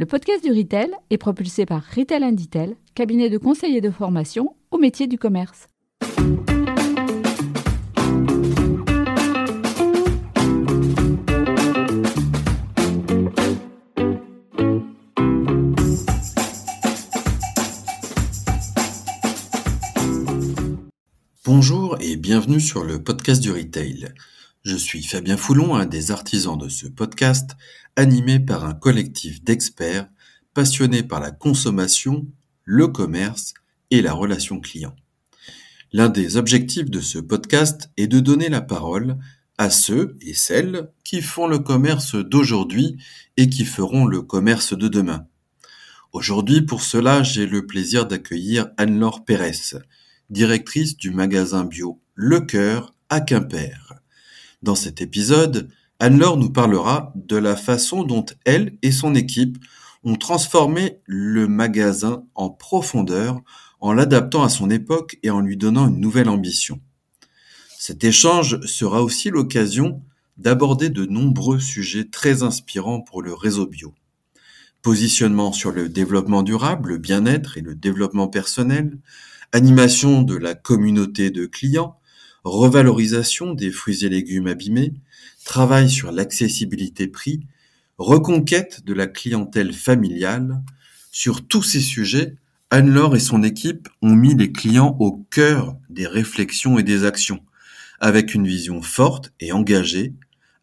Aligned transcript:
Le 0.00 0.06
podcast 0.06 0.42
du 0.42 0.50
Retail 0.50 0.92
est 1.10 1.18
propulsé 1.18 1.66
par 1.66 1.84
Retail 1.94 2.24
Inditel, 2.24 2.74
cabinet 2.94 3.28
de 3.28 3.36
conseil 3.36 3.76
et 3.76 3.82
de 3.82 3.90
formation 3.90 4.56
au 4.70 4.78
métier 4.78 5.06
du 5.06 5.18
commerce. 5.18 5.68
Bonjour 21.44 21.98
et 22.00 22.16
bienvenue 22.16 22.60
sur 22.60 22.84
le 22.84 23.02
podcast 23.02 23.42
du 23.42 23.52
Retail. 23.52 24.14
Je 24.62 24.76
suis 24.76 25.02
Fabien 25.02 25.38
Foulon, 25.38 25.74
un 25.74 25.86
des 25.86 26.10
artisans 26.10 26.58
de 26.58 26.68
ce 26.68 26.86
podcast, 26.86 27.56
animé 27.96 28.38
par 28.38 28.66
un 28.66 28.74
collectif 28.74 29.42
d'experts 29.42 30.06
passionnés 30.52 31.02
par 31.02 31.18
la 31.18 31.30
consommation, 31.30 32.26
le 32.64 32.88
commerce 32.88 33.54
et 33.90 34.02
la 34.02 34.12
relation 34.12 34.60
client. 34.60 34.94
L'un 35.94 36.10
des 36.10 36.36
objectifs 36.36 36.90
de 36.90 37.00
ce 37.00 37.18
podcast 37.18 37.90
est 37.96 38.06
de 38.06 38.20
donner 38.20 38.50
la 38.50 38.60
parole 38.60 39.16
à 39.56 39.70
ceux 39.70 40.18
et 40.20 40.34
celles 40.34 40.90
qui 41.04 41.22
font 41.22 41.46
le 41.46 41.60
commerce 41.60 42.14
d'aujourd'hui 42.14 42.98
et 43.38 43.48
qui 43.48 43.64
feront 43.64 44.04
le 44.04 44.20
commerce 44.20 44.76
de 44.76 44.88
demain. 44.88 45.26
Aujourd'hui, 46.12 46.60
pour 46.60 46.82
cela, 46.82 47.22
j'ai 47.22 47.46
le 47.46 47.66
plaisir 47.66 48.04
d'accueillir 48.04 48.68
Anne-Laure 48.76 49.24
Pérez, 49.24 49.78
directrice 50.28 50.98
du 50.98 51.12
magasin 51.12 51.64
bio 51.64 52.02
Le 52.14 52.40
Cœur 52.40 52.94
à 53.08 53.22
Quimper. 53.22 53.99
Dans 54.62 54.74
cet 54.74 55.00
épisode, 55.00 55.70
Anne-Laure 56.00 56.36
nous 56.36 56.50
parlera 56.50 57.12
de 57.14 57.36
la 57.36 57.56
façon 57.56 58.04
dont 58.04 58.26
elle 58.44 58.76
et 58.82 58.92
son 58.92 59.14
équipe 59.14 59.56
ont 60.04 60.16
transformé 60.16 60.98
le 61.06 61.48
magasin 61.48 62.24
en 62.34 62.50
profondeur 62.50 63.40
en 63.80 63.94
l'adaptant 63.94 64.42
à 64.42 64.50
son 64.50 64.68
époque 64.68 65.18
et 65.22 65.30
en 65.30 65.40
lui 65.40 65.56
donnant 65.56 65.88
une 65.88 66.00
nouvelle 66.00 66.28
ambition. 66.28 66.80
Cet 67.78 68.04
échange 68.04 68.60
sera 68.66 69.02
aussi 69.02 69.30
l'occasion 69.30 70.02
d'aborder 70.36 70.90
de 70.90 71.06
nombreux 71.06 71.58
sujets 71.58 72.08
très 72.10 72.42
inspirants 72.42 73.00
pour 73.00 73.22
le 73.22 73.32
réseau 73.32 73.66
bio. 73.66 73.94
Positionnement 74.82 75.52
sur 75.52 75.70
le 75.72 75.88
développement 75.88 76.42
durable, 76.42 76.90
le 76.90 76.98
bien-être 76.98 77.56
et 77.56 77.62
le 77.62 77.74
développement 77.74 78.28
personnel, 78.28 78.98
animation 79.52 80.20
de 80.22 80.36
la 80.36 80.54
communauté 80.54 81.30
de 81.30 81.46
clients, 81.46 81.99
revalorisation 82.44 83.54
des 83.54 83.70
fruits 83.70 84.04
et 84.04 84.08
légumes 84.08 84.46
abîmés, 84.46 84.94
travail 85.44 85.90
sur 85.90 86.12
l'accessibilité 86.12 87.08
prix, 87.08 87.40
reconquête 87.98 88.84
de 88.84 88.94
la 88.94 89.06
clientèle 89.06 89.72
familiale. 89.72 90.62
Sur 91.12 91.46
tous 91.46 91.62
ces 91.62 91.80
sujets, 91.80 92.36
Anne-Laure 92.70 93.16
et 93.16 93.20
son 93.20 93.42
équipe 93.42 93.88
ont 94.00 94.14
mis 94.14 94.34
les 94.34 94.52
clients 94.52 94.96
au 95.00 95.12
cœur 95.30 95.76
des 95.88 96.06
réflexions 96.06 96.78
et 96.78 96.82
des 96.82 97.04
actions, 97.04 97.40
avec 97.98 98.34
une 98.34 98.46
vision 98.46 98.80
forte 98.80 99.32
et 99.40 99.52
engagée, 99.52 100.14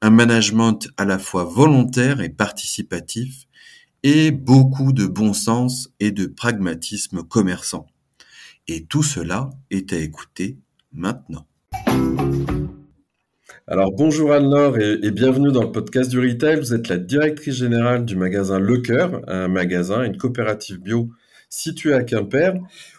un 0.01 0.09
management 0.09 0.87
à 0.97 1.05
la 1.05 1.19
fois 1.19 1.43
volontaire 1.43 2.21
et 2.21 2.29
participatif, 2.29 3.47
et 4.03 4.31
beaucoup 4.31 4.93
de 4.93 5.05
bon 5.05 5.33
sens 5.33 5.89
et 5.99 6.11
de 6.11 6.27
pragmatisme 6.27 7.23
commerçant. 7.23 7.87
Et 8.67 8.85
tout 8.85 9.03
cela 9.03 9.49
est 9.69 9.91
à 9.91 9.97
écouter 9.97 10.57
maintenant. 10.93 11.46
Alors 13.69 13.91
bonjour 13.91 14.31
Anne-Laure 14.31 14.77
et, 14.77 15.11
bienvenue 15.11 15.51
dans 15.51 15.63
le 15.63 15.71
podcast 15.73 16.09
du 16.09 16.19
Retail. 16.19 16.57
Vous 16.57 16.73
êtes 16.73 16.87
la 16.87 16.97
directrice 16.97 17.55
générale 17.55 18.05
du 18.05 18.15
magasin 18.15 18.59
Le 18.59 18.77
Coeur, 18.77 19.21
un 19.27 19.49
magasin, 19.49 20.03
une 20.03 20.15
coopérative 20.15 20.79
bio 20.79 21.09
située 21.49 21.93
à 21.93 22.03
Quimper. 22.03 22.53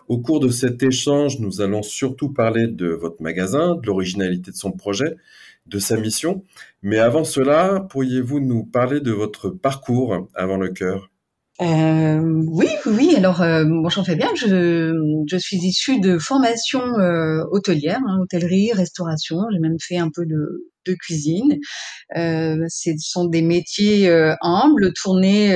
Au 0.09 0.19
cours 0.19 0.41
de 0.41 0.51
cet 0.51 0.83
échange, 0.83 1.41
nous 1.41 1.63
allons 1.63 1.83
surtout 1.83 2.35
parler 2.35 2.67
de 2.67 2.89
votre 2.89 3.23
magasin, 3.23 3.77
de 3.77 3.87
l'originalité 3.87 4.51
de 4.51 4.57
son 4.57 4.73
projet, 4.73 5.17
de 5.65 5.79
sa 5.79 5.97
mission. 5.97 6.45
Mais 6.83 6.99
avant 6.99 7.25
cela, 7.25 7.87
pourriez-vous 7.89 8.41
nous 8.41 8.65
parler 8.65 9.01
de 9.01 9.13
votre 9.13 9.49
parcours 9.49 10.29
avant 10.35 10.59
Le 10.59 10.69
Coeur 10.69 11.11
euh, 11.61 12.21
oui, 12.49 12.69
oui. 12.87 13.15
Alors, 13.17 13.43
euh, 13.43 13.65
bonjour 13.67 14.07
Fabien. 14.07 14.29
Je, 14.37 14.95
je 15.29 15.37
suis 15.37 15.57
issue 15.57 16.01
de 16.01 16.19
formation 16.19 16.81
euh, 16.99 17.43
hôtelière, 17.51 17.99
hein, 18.07 18.19
hôtellerie, 18.21 18.73
restauration. 18.73 19.39
J'ai 19.53 19.59
même 19.59 19.77
fait 19.81 19.97
un 19.99 20.11
peu 20.15 20.25
de, 20.25 20.71
de 20.87 20.95
cuisine. 20.95 21.59
Euh, 22.17 22.65
ce 22.69 22.91
sont 22.99 23.27
des 23.27 23.43
métiers 23.43 24.09
euh, 24.09 24.35
humbles, 24.41 24.93
tournés 24.95 25.53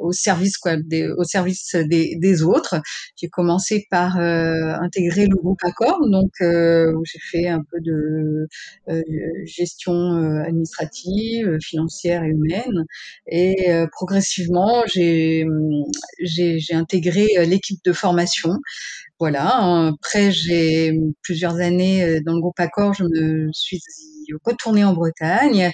au 0.00 0.12
service 0.12 0.58
quoi, 0.58 0.76
des, 0.76 1.08
au 1.08 1.24
service 1.24 1.74
des, 1.74 2.16
des 2.16 2.42
autres. 2.42 2.80
J'ai 3.16 3.28
commencé 3.28 3.86
par 3.90 4.18
euh, 4.18 4.74
intégrer 4.80 5.26
le 5.26 5.36
groupe 5.36 5.58
Accor, 5.64 6.08
donc 6.08 6.32
euh, 6.40 6.92
où 6.94 7.02
j'ai 7.04 7.18
fait 7.18 7.48
un 7.48 7.62
peu 7.70 7.80
de 7.80 8.48
euh, 8.88 9.02
gestion 9.44 9.94
euh, 9.94 10.42
administrative, 10.44 11.58
financière 11.62 12.24
et 12.24 12.28
humaine, 12.28 12.84
et 13.28 13.72
euh, 13.72 13.86
progressivement 13.90 14.82
j'ai 14.92 15.44
j'ai 16.20 16.74
intégré 16.74 17.26
l'équipe 17.46 17.80
de 17.84 17.92
formation. 17.92 18.56
Voilà. 19.18 19.88
Après 19.88 20.30
j'ai 20.30 20.98
plusieurs 21.22 21.56
années 21.56 22.20
dans 22.20 22.34
le 22.34 22.40
groupe 22.40 22.60
Accor, 22.60 22.92
je 22.94 23.04
me 23.04 23.48
suis 23.52 23.80
retournée 24.44 24.84
en 24.84 24.92
Bretagne 24.92 25.70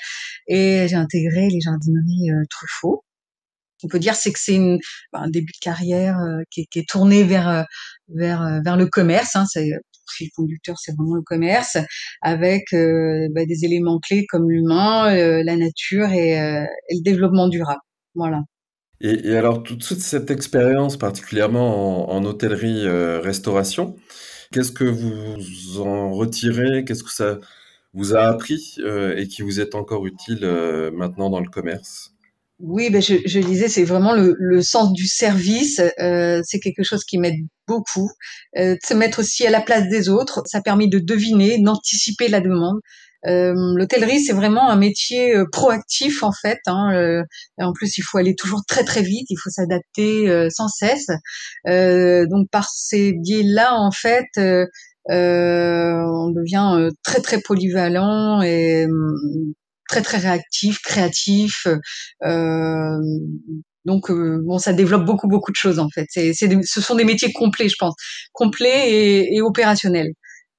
et 0.46 0.86
j'ai 0.88 0.96
intégré 0.96 1.48
les 1.48 1.60
jardineries 1.60 2.30
Truffaut 2.50 3.04
on 3.82 3.88
peut 3.88 3.98
dire, 3.98 4.14
c'est 4.14 4.32
que 4.32 4.38
c'est 4.38 4.58
bah, 5.12 5.20
un 5.20 5.30
début 5.30 5.52
de 5.52 5.58
carrière 5.60 6.18
euh, 6.18 6.42
qui, 6.50 6.66
est, 6.74 6.88
tourné 6.88 7.24
vers 7.24 7.48
euh, 7.48 7.62
vers 8.08 8.42
euh, 8.42 8.60
vers 8.64 8.76
le 8.76 8.86
commerce. 8.86 9.36
Hein, 9.36 9.44
c'est 9.48 9.70
fil 10.14 10.28
conducteur, 10.36 10.76
c'est 10.78 10.94
vraiment 10.94 11.14
le 11.14 11.22
commerce, 11.22 11.78
avec 12.20 12.64
bah, 12.72 13.46
des 13.46 13.64
éléments 13.64 13.98
clés 13.98 14.26
comme 14.26 14.50
l'humain, 14.50 15.14
la 15.42 15.56
nature 15.56 16.12
et, 16.12 16.36
le 16.90 17.02
développement 17.02 17.48
durable. 17.48 17.80
Voilà. 18.14 18.40
Et, 19.00 19.34
alors 19.34 19.62
toute 19.62 19.82
cette 19.82 20.30
expérience, 20.30 20.98
particulièrement 20.98 22.10
en, 22.10 22.14
en 22.14 22.24
hôtellerie-restauration, 22.26 23.96
qu'est-ce 24.52 24.72
que 24.72 24.84
vous 24.84 25.80
en 25.80 26.10
retirez 26.10 26.84
Qu'est-ce 26.84 27.04
que 27.04 27.12
ça 27.12 27.38
vous 27.94 28.14
a 28.14 28.24
appris 28.24 28.76
et 29.16 29.26
qui 29.28 29.40
vous 29.40 29.60
est 29.60 29.74
encore 29.74 30.04
utile 30.04 30.46
maintenant 30.92 31.30
dans 31.30 31.40
le 31.40 31.48
commerce? 31.48 32.12
Oui, 32.58 32.90
ben 32.90 33.02
je, 33.02 33.14
je 33.26 33.40
disais, 33.40 33.68
c'est 33.68 33.84
vraiment 33.84 34.12
le, 34.14 34.34
le, 34.38 34.62
sens 34.62 34.92
du 34.92 35.06
service. 35.06 35.80
Euh, 36.00 36.40
c'est 36.44 36.60
quelque 36.60 36.84
chose 36.84 37.04
qui 37.04 37.18
m'aide 37.18 37.40
beaucoup. 37.66 38.10
Euh, 38.56 38.76
se 38.86 38.94
mettre 38.94 39.20
aussi 39.20 39.46
à 39.46 39.50
la 39.50 39.60
place 39.60 39.88
des 39.88 40.08
autres, 40.08 40.42
ça 40.46 40.60
permet 40.60 40.86
de 40.86 40.98
deviner, 40.98 41.58
d'anticiper 41.58 42.28
la 42.28 42.40
demande. 42.40 42.78
Euh, 43.26 43.54
L'hôtellerie, 43.76 44.20
c'est 44.20 44.32
vraiment 44.32 44.68
un 44.68 44.76
métier 44.76 45.34
euh, 45.36 45.44
proactif 45.50 46.22
en 46.22 46.32
fait. 46.32 46.58
Hein, 46.66 46.92
euh, 46.94 47.22
en 47.58 47.72
plus, 47.72 47.98
il 47.98 48.02
faut 48.02 48.18
aller 48.18 48.34
toujours 48.34 48.62
très 48.66 48.84
très 48.84 49.02
vite, 49.02 49.26
il 49.30 49.36
faut 49.42 49.50
s'adapter 49.50 50.28
euh, 50.28 50.48
sans 50.50 50.68
cesse. 50.68 51.08
donc 51.66 52.48
par 52.50 52.68
ces 52.70 53.12
biais-là, 53.12 53.74
en 53.74 53.90
fait, 53.92 54.26
on 55.08 56.30
devient 56.30 56.90
très 57.02 57.20
très 57.20 57.40
polyvalent 57.40 58.42
et 58.42 58.86
très 59.92 60.02
très 60.02 60.18
réactif, 60.18 60.78
créatif. 60.82 61.66
Euh, 62.24 62.98
donc 63.84 64.10
euh, 64.10 64.40
bon, 64.42 64.58
ça 64.58 64.72
développe 64.72 65.04
beaucoup 65.04 65.28
beaucoup 65.28 65.50
de 65.52 65.56
choses 65.56 65.78
en 65.78 65.88
fait. 65.94 66.06
C'est, 66.08 66.32
c'est 66.32 66.48
ce 66.64 66.80
sont 66.80 66.94
des 66.94 67.04
métiers 67.04 67.32
complets, 67.32 67.68
je 67.68 67.76
pense, 67.78 67.94
complets 68.32 68.90
et, 68.90 69.36
et 69.36 69.42
opérationnels. 69.42 70.12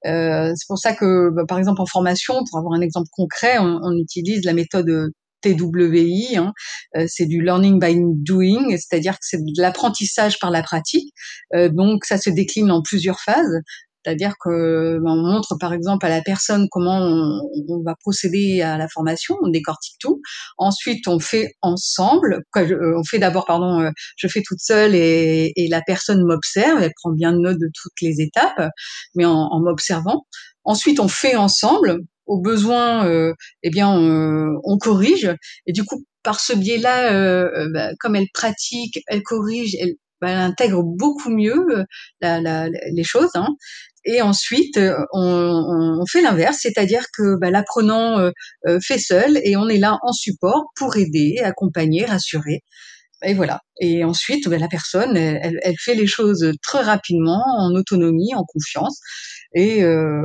Euh, 0.05 0.51
c'est 0.55 0.67
pour 0.67 0.77
ça 0.77 0.93
que, 0.93 1.29
bah, 1.31 1.43
par 1.47 1.57
exemple, 1.57 1.81
en 1.81 1.85
formation, 1.85 2.35
pour 2.49 2.59
avoir 2.59 2.73
un 2.73 2.81
exemple 2.81 3.07
concret, 3.13 3.57
on, 3.57 3.79
on 3.81 3.97
utilise 3.97 4.43
la 4.43 4.53
méthode 4.53 5.11
TWI. 5.41 6.35
Hein, 6.37 6.53
euh, 6.97 7.05
c'est 7.07 7.25
du 7.25 7.41
learning 7.41 7.79
by 7.79 7.95
doing, 8.17 8.69
c'est-à-dire 8.71 9.13
que 9.13 9.21
c'est 9.21 9.37
de 9.37 9.61
l'apprentissage 9.61 10.39
par 10.39 10.51
la 10.51 10.61
pratique. 10.61 11.13
Euh, 11.55 11.69
donc 11.69 12.05
ça 12.05 12.17
se 12.17 12.29
décline 12.29 12.69
en 12.71 12.81
plusieurs 12.81 13.19
phases. 13.21 13.61
C'est-à-dire 14.03 14.33
que 14.39 14.99
ben, 14.99 15.11
on 15.11 15.33
montre 15.33 15.55
par 15.59 15.73
exemple 15.73 16.05
à 16.05 16.09
la 16.09 16.21
personne 16.21 16.67
comment 16.69 16.99
on, 16.99 17.83
va 17.85 17.95
procéder 17.95 18.61
à 18.61 18.77
la 18.77 18.87
formation, 18.87 19.35
on 19.41 19.49
décortique 19.49 19.95
tout. 19.99 20.21
Ensuite, 20.57 21.07
on 21.07 21.19
fait 21.19 21.53
ensemble. 21.61 22.43
Euh, 22.57 22.93
on 22.97 23.03
fait 23.03 23.19
d'abord, 23.19 23.45
pardon, 23.45 23.81
euh, 23.81 23.89
je 24.17 24.27
fais 24.27 24.41
toute 24.45 24.59
seule 24.59 24.95
et, 24.95 25.53
la 25.69 25.81
personne 25.81 26.23
m'observe. 26.25 26.81
Elle 26.81 26.91
prend 27.01 27.11
bien 27.11 27.33
note 27.33 27.57
de 27.57 27.69
toutes 27.73 28.01
les 28.01 28.21
étapes, 28.21 28.69
mais 29.15 29.25
en, 29.25 29.59
m'observant. 29.59 30.25
Ensuite, 30.63 30.99
on 30.99 31.07
fait 31.07 31.35
ensemble. 31.35 31.99
Au 32.25 32.39
besoin, 32.39 33.05
euh, 33.07 33.33
eh 33.63 33.69
bien, 33.69 33.89
on, 33.89 34.77
corrige. 34.77 35.29
Et 35.65 35.73
du 35.73 35.83
coup, 35.83 36.05
par 36.23 36.39
ce 36.39 36.53
biais-là, 36.53 37.67
bah, 37.73 37.89
comme 37.99 38.15
elle 38.15 38.27
pratique, 38.33 38.99
elle 39.07 39.23
corrige, 39.23 39.75
elle, 39.79 39.95
bah, 40.23 40.29
elle 40.29 40.37
intègre 40.37 40.83
beaucoup 40.83 41.29
mieux 41.29 41.65
les 42.21 43.03
choses. 43.03 43.31
Hein. 43.35 43.49
Et 44.05 44.21
ensuite, 44.21 44.77
euh, 44.77 44.97
on, 45.13 45.97
on 46.01 46.05
fait 46.05 46.21
l'inverse, 46.21 46.57
c'est-à-dire 46.61 47.05
que 47.15 47.37
bah, 47.39 47.51
l'apprenant 47.51 48.19
euh, 48.19 48.31
euh, 48.67 48.79
fait 48.81 48.97
seul 48.97 49.39
et 49.43 49.55
on 49.55 49.69
est 49.69 49.77
là 49.77 49.97
en 50.01 50.11
support 50.11 50.65
pour 50.75 50.97
aider, 50.97 51.39
accompagner, 51.43 52.05
rassurer. 52.05 52.63
et 53.23 53.33
voilà. 53.33 53.61
Et 53.79 54.03
ensuite, 54.03 54.49
ben, 54.49 54.59
la 54.59 54.67
personne, 54.67 55.15
elle, 55.17 55.59
elle, 55.63 55.75
fait 55.79 55.95
les 55.95 56.07
choses 56.07 56.51
très 56.61 56.81
rapidement, 56.81 57.43
en 57.59 57.73
autonomie, 57.75 58.33
en 58.35 58.43
confiance. 58.45 58.99
Et 59.55 59.83
euh, 59.83 60.21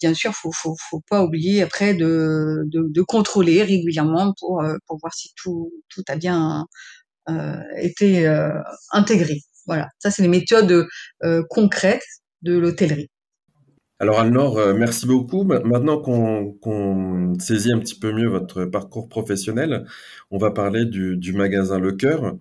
bien 0.00 0.14
sûr, 0.14 0.32
faut, 0.34 0.52
faut, 0.52 0.76
faut 0.90 1.02
pas 1.08 1.22
oublier 1.22 1.62
après 1.62 1.94
de, 1.94 2.64
de, 2.66 2.86
de 2.88 3.02
contrôler 3.02 3.62
régulièrement 3.62 4.34
pour, 4.40 4.62
euh, 4.62 4.76
pour 4.86 4.98
voir 5.00 5.14
si 5.14 5.30
tout, 5.36 5.72
tout 5.88 6.02
a 6.08 6.16
bien 6.16 6.66
été 7.78 8.26
intégré. 8.90 9.40
Voilà, 9.66 9.88
ça 9.98 10.10
c'est 10.10 10.22
les 10.22 10.28
méthodes 10.28 10.86
euh, 11.24 11.42
concrètes 11.48 12.04
de 12.44 12.56
l'hôtellerie. 12.56 13.08
Alors 14.00 14.20
Anne-Laure, 14.20 14.58
euh, 14.58 14.74
merci 14.74 15.06
beaucoup. 15.06 15.44
Maintenant 15.44 15.98
qu'on 15.98 17.34
saisit 17.38 17.72
un 17.72 17.78
petit 17.78 17.98
peu 17.98 18.12
mieux 18.12 18.28
votre 18.28 18.64
parcours 18.66 19.08
professionnel, 19.08 19.86
on 20.30 20.38
va 20.38 20.50
parler 20.50 20.84
du, 20.84 21.32
magasin 21.32 21.78
Le 21.78 21.92
Cœur, 21.92 22.36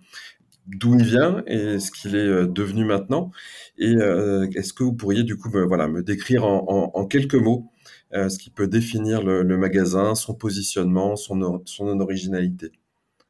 d'où 0.67 0.95
il 0.95 1.05
vient 1.05 1.43
et 1.47 1.79
ce 1.79 1.91
qu'il 1.91 2.15
est 2.15 2.19
euh, 2.19 2.47
devenu 2.47 2.85
maintenant. 2.85 3.31
Et 3.77 3.95
euh, 3.95 4.47
est-ce 4.55 4.73
que 4.73 4.83
vous 4.83 4.93
pourriez 4.93 5.23
du 5.23 5.37
coup 5.37 5.49
me, 5.49 5.63
voilà, 5.63 5.87
me 5.87 6.03
décrire 6.03 6.45
en, 6.45 7.05
quelques 7.05 7.35
mots 7.35 7.71
ce 8.11 8.37
qui 8.37 8.49
peut 8.51 8.67
définir 8.67 9.23
le, 9.23 9.57
magasin, 9.57 10.15
son 10.15 10.35
positionnement, 10.35 11.15
son 11.15 11.99
originalité? 11.99 12.71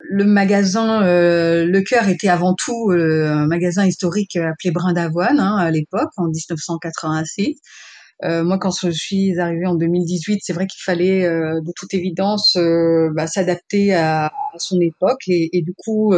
Le 0.09 0.25
magasin 0.25 1.01
Le 1.01 1.81
Cœur 1.81 2.07
était 2.07 2.27
avant 2.27 2.55
tout 2.55 2.91
un 2.91 3.47
magasin 3.47 3.85
historique 3.85 4.35
appelé 4.35 4.71
Brin 4.71 4.93
d'Avoine 4.93 5.39
hein, 5.39 5.57
à 5.57 5.71
l'époque, 5.71 6.11
en 6.17 6.25
1986. 6.25 7.59
Euh, 8.23 8.43
moi, 8.43 8.57
quand 8.57 8.71
je 8.81 8.89
suis 8.89 9.37
arrivée 9.39 9.65
en 9.65 9.75
2018, 9.75 10.39
c'est 10.43 10.53
vrai 10.53 10.65
qu'il 10.67 10.81
fallait, 10.81 11.25
euh, 11.25 11.59
de 11.59 11.71
toute 11.75 11.93
évidence, 11.93 12.55
euh, 12.55 13.09
bah, 13.13 13.27
s'adapter 13.27 13.93
à, 13.93 14.31
son 14.57 14.79
époque 14.81 15.21
et, 15.27 15.49
et 15.51 15.63
du 15.63 15.73
coup, 15.75 16.13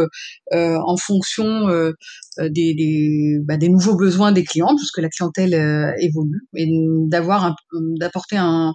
en 0.52 0.96
fonction 0.98 1.68
des, 2.38 2.74
des, 2.74 3.38
bah, 3.42 3.56
des, 3.56 3.70
nouveaux 3.70 3.96
besoins 3.96 4.30
des 4.30 4.44
clients, 4.44 4.76
puisque 4.76 4.98
la 4.98 5.08
clientèle 5.08 5.54
évolue, 5.98 6.42
et 6.54 6.66
d'avoir, 7.08 7.56
d'apporter 7.98 8.36
un, 8.36 8.74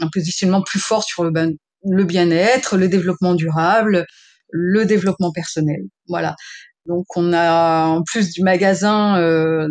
un, 0.00 0.08
positionnement 0.12 0.60
plus 0.60 0.78
fort 0.78 1.04
sur 1.04 1.24
le, 1.24 1.30
ben, 1.30 1.54
le 1.84 2.04
bien-être, 2.04 2.76
le 2.76 2.88
développement 2.88 3.34
durable, 3.34 4.04
le 4.50 4.84
développement 4.84 5.32
personnel. 5.32 5.82
Voilà. 6.08 6.36
Donc 6.86 7.04
on 7.16 7.32
a 7.32 7.84
en 7.86 8.02
plus 8.02 8.32
du 8.32 8.42
magasin 8.42 9.18
euh, 9.18 9.68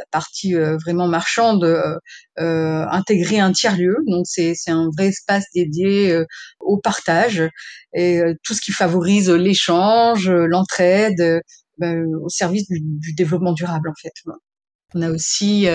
la 0.00 0.06
partie 0.10 0.54
euh, 0.54 0.76
vraiment 0.78 1.08
marchande, 1.08 1.64
euh, 1.64 1.98
euh, 2.38 2.86
un 2.90 3.52
tiers-lieu. 3.52 3.96
Donc 4.06 4.26
c'est 4.26 4.54
un 4.68 4.88
vrai 4.96 5.08
espace 5.08 5.44
dédié 5.54 6.24
au 6.60 6.78
partage 6.78 7.48
et 7.94 8.20
tout 8.42 8.54
ce 8.54 8.60
qui 8.60 8.72
favorise 8.72 9.30
l'échange, 9.30 10.30
l'entraide, 10.30 11.42
ben, 11.78 12.04
au 12.22 12.28
service 12.28 12.66
du, 12.68 13.12
développement 13.14 13.52
durable 13.52 13.88
en 13.88 13.94
fait. 14.00 14.12
On 14.94 15.02
a 15.02 15.10
aussi 15.10 15.66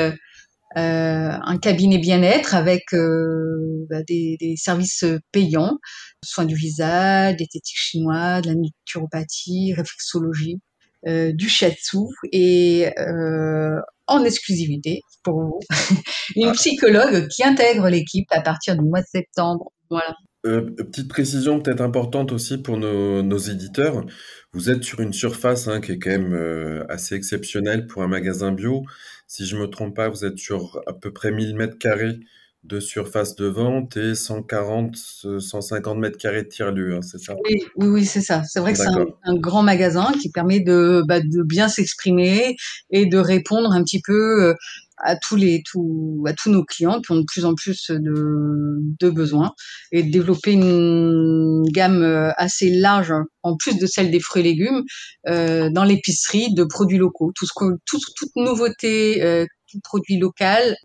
un 0.76 1.58
cabinet 1.58 1.98
bien-être 1.98 2.54
avec 2.56 2.84
bah, 2.92 4.04
des, 4.08 4.38
des, 4.40 4.56
services 4.58 5.06
payants, 5.32 5.78
soins 6.24 6.46
du 6.46 6.56
visage, 6.56 7.38
diététique 7.38 7.78
chinoise, 7.78 8.42
de 8.42 8.50
la 8.50 8.56
naturopathie, 8.56 9.74
réflexologie, 9.74 10.60
euh, 11.08 11.32
du 11.34 11.50
shiatsu 11.50 12.00
et 12.32 12.90
euh, 12.98 13.80
en 14.08 14.24
exclusivité 14.24 15.02
pour 15.24 15.40
vous, 15.40 15.60
une 16.36 16.48
ah. 16.48 16.54
psychologue 16.54 17.28
qui 17.28 17.44
intègre 17.44 17.90
l'équipe 17.90 18.26
à 18.32 18.42
partir 18.42 18.76
du 18.76 18.84
mois 18.84 19.02
de 19.02 19.06
septembre. 19.06 19.72
Voilà. 19.92 20.16
Euh, 20.46 20.62
petite 20.62 21.08
précision 21.08 21.60
peut-être 21.60 21.82
importante 21.82 22.32
aussi 22.32 22.60
pour 22.60 22.78
nos, 22.78 23.24
nos, 23.24 23.38
éditeurs. 23.38 24.06
Vous 24.54 24.70
êtes 24.70 24.84
sur 24.84 25.00
une 25.00 25.14
surface 25.14 25.68
hein, 25.68 25.82
qui 25.82 25.94
est 25.94 26.00
quand 26.00 26.12
même 26.12 26.34
euh, 26.34 26.86
assez 26.88 27.16
exceptionnelle 27.16 27.88
pour 27.88 28.04
un 28.04 28.08
magasin 28.08 28.52
bio. 28.52 28.84
Si 29.28 29.46
je 29.46 29.58
me 29.58 29.68
trompe 29.68 29.96
pas, 29.96 30.08
vous 30.10 30.24
êtes 30.24 30.38
sur 30.38 30.82
à 30.86 30.94
peu 30.94 31.12
près 31.12 31.32
1000 31.32 31.56
mètres 31.56 31.80
carrés 31.80 32.20
de 32.66 32.80
surface 32.80 33.36
de 33.36 33.46
vente 33.46 33.96
et 33.96 34.16
140, 34.16 34.96
150 35.40 36.00
mètres 36.00 36.18
carrés 36.18 36.44
de 36.44 36.48
tiers-lieu, 36.48 36.96
hein, 36.96 37.02
c'est 37.02 37.20
ça? 37.20 37.36
Oui, 37.46 37.64
oui, 37.76 37.88
oui 37.88 38.06
c'est 38.06 38.22
ça. 38.22 38.44
C'est 38.44 38.60
vrai 38.60 38.74
que 38.74 38.80
c'est 38.80 38.88
un, 38.88 39.36
grand 39.36 39.62
magasin 39.62 40.12
qui 40.20 40.32
permet 40.32 40.60
de, 40.60 41.04
bah, 41.08 41.20
de 41.20 41.44
bien 41.44 41.68
s'exprimer 41.68 42.56
et 42.90 43.06
de 43.06 43.18
répondre 43.18 43.72
un 43.72 43.84
petit 43.84 44.02
peu 44.02 44.50
euh, 44.50 44.54
à 44.98 45.16
tous 45.16 45.36
les 45.36 45.62
tout, 45.66 46.24
à 46.28 46.34
tous 46.34 46.50
nos 46.50 46.64
clients 46.64 47.02
qui 47.02 47.12
ont 47.12 47.18
de 47.18 47.26
plus 47.28 47.46
en 47.46 47.54
plus 47.56 47.90
de, 47.90 48.80
de 49.00 49.10
besoins 49.10 49.54
et 49.92 50.04
de 50.04 50.12
développer 50.12 50.54
une 50.54 51.64
gamme 51.72 52.04
euh, 52.04 52.32
assez 52.38 52.70
large 52.70 53.14
en 53.44 53.58
plus 53.58 53.78
de 53.78 53.86
celle 53.86 54.12
des 54.12 54.20
fruits 54.20 54.42
et 54.42 54.46
légumes 54.46 54.84
euh, 55.28 55.70
dans 55.70 55.84
l'épicerie 55.84 56.54
de 56.54 56.64
produits 56.64 56.98
locaux 56.98 57.32
tout 57.36 57.46
ce 57.46 57.54
tout, 57.86 58.00
toute 58.16 58.36
nouveauté 58.36 59.24
euh, 59.24 59.46
tout 59.72 59.80
produit 59.84 60.18
local 60.18 60.76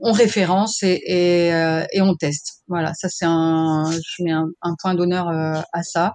on 0.00 0.12
référence 0.12 0.82
et, 0.82 1.00
et, 1.04 1.52
euh, 1.52 1.84
et, 1.92 2.00
on 2.00 2.14
teste. 2.14 2.62
Voilà, 2.68 2.94
ça 2.94 3.08
c'est 3.08 3.26
un, 3.26 3.90
je 3.90 4.22
mets 4.22 4.32
un, 4.32 4.46
un 4.62 4.74
point 4.80 4.94
d'honneur 4.94 5.28
euh, 5.28 5.60
à 5.72 5.82
ça. 5.82 6.14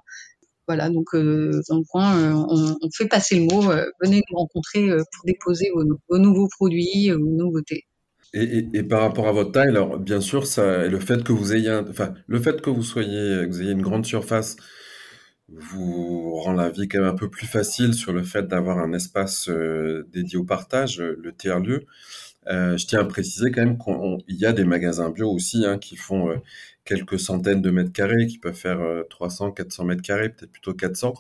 Voilà, 0.68 0.90
donc 0.90 1.14
euh, 1.14 1.62
dans 1.70 1.78
le 1.78 1.84
coin, 1.84 2.18
euh, 2.18 2.34
on, 2.82 2.90
fait 2.92 3.08
passer 3.08 3.36
le 3.36 3.44
mot. 3.44 3.62
venez 4.02 4.22
nous 4.30 4.38
rencontrer 4.38 4.88
pour 4.88 5.26
déposer 5.26 5.72
vos, 5.74 6.18
nouveaux 6.18 6.48
produits, 6.48 7.12
vos 7.12 7.20
nouveautés. 7.20 7.86
Et, 8.34 8.84
par 8.84 9.02
rapport 9.02 9.28
à 9.28 9.32
votre 9.32 9.52
taille, 9.52 9.70
alors 9.70 9.98
bien 10.00 10.20
sûr, 10.20 10.46
ça, 10.48 10.88
le 10.88 11.00
fait 11.00 11.24
que 11.24 11.32
vous 11.32 11.54
ayez, 11.54 11.72
enfin, 11.72 12.14
le 12.28 12.40
fait 12.40 12.62
que 12.62 12.70
vous 12.70 12.84
soyez, 12.84 13.46
que 13.46 13.48
vous 13.48 13.62
ayez 13.62 13.72
une 13.72 13.82
grande 13.82 14.06
surface, 14.06 14.58
vous 15.48 16.34
rend 16.36 16.54
la 16.54 16.70
vie 16.70 16.88
quand 16.88 17.00
même 17.00 17.08
un 17.08 17.16
peu 17.16 17.30
plus 17.30 17.46
facile 17.46 17.94
sur 17.94 18.12
le 18.12 18.24
fait 18.24 18.48
d'avoir 18.48 18.80
un 18.80 18.92
espace 18.92 19.50
dédié 20.12 20.38
au 20.38 20.44
partage, 20.44 21.00
le 21.00 21.32
tiers 21.34 21.60
lieu. 21.60 21.86
Euh, 22.47 22.77
je 22.77 22.86
tiens 22.86 23.00
à 23.00 23.06
préciser 23.06 23.51
quand 23.51 23.65
même 23.65 23.77
qu'il 23.77 24.36
y 24.38 24.45
a 24.45 24.53
des 24.53 24.65
magasins 24.65 25.09
bio 25.09 25.31
aussi 25.31 25.65
hein, 25.65 25.80
qui 25.80 25.95
font 25.95 26.30
euh, 26.30 26.38
quelques 26.83 27.19
centaines 27.19 27.62
de 27.62 27.71
mètres 27.71 27.92
carrés, 27.92 28.27
qui 28.27 28.38
peuvent 28.38 28.53
faire 28.56 28.80
300, 29.09 29.47
euh, 29.50 29.51
400 29.51 29.86
mètres 29.86 30.01
carrés, 30.03 30.30
peut-être 30.30 30.51
plutôt 30.51 30.74
400, 30.74 31.13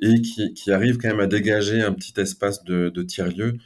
et 0.00 0.20
qui, 0.22 0.72
arrivent 0.72 0.98
quand 0.98 1.08
même 1.08 1.20
à 1.20 1.26
dégager 1.26 1.80
un 1.82 1.92
petit 1.92 2.20
espace 2.20 2.64
de, 2.64 2.88
de 2.88 3.02
tiers-lieu. 3.02 3.58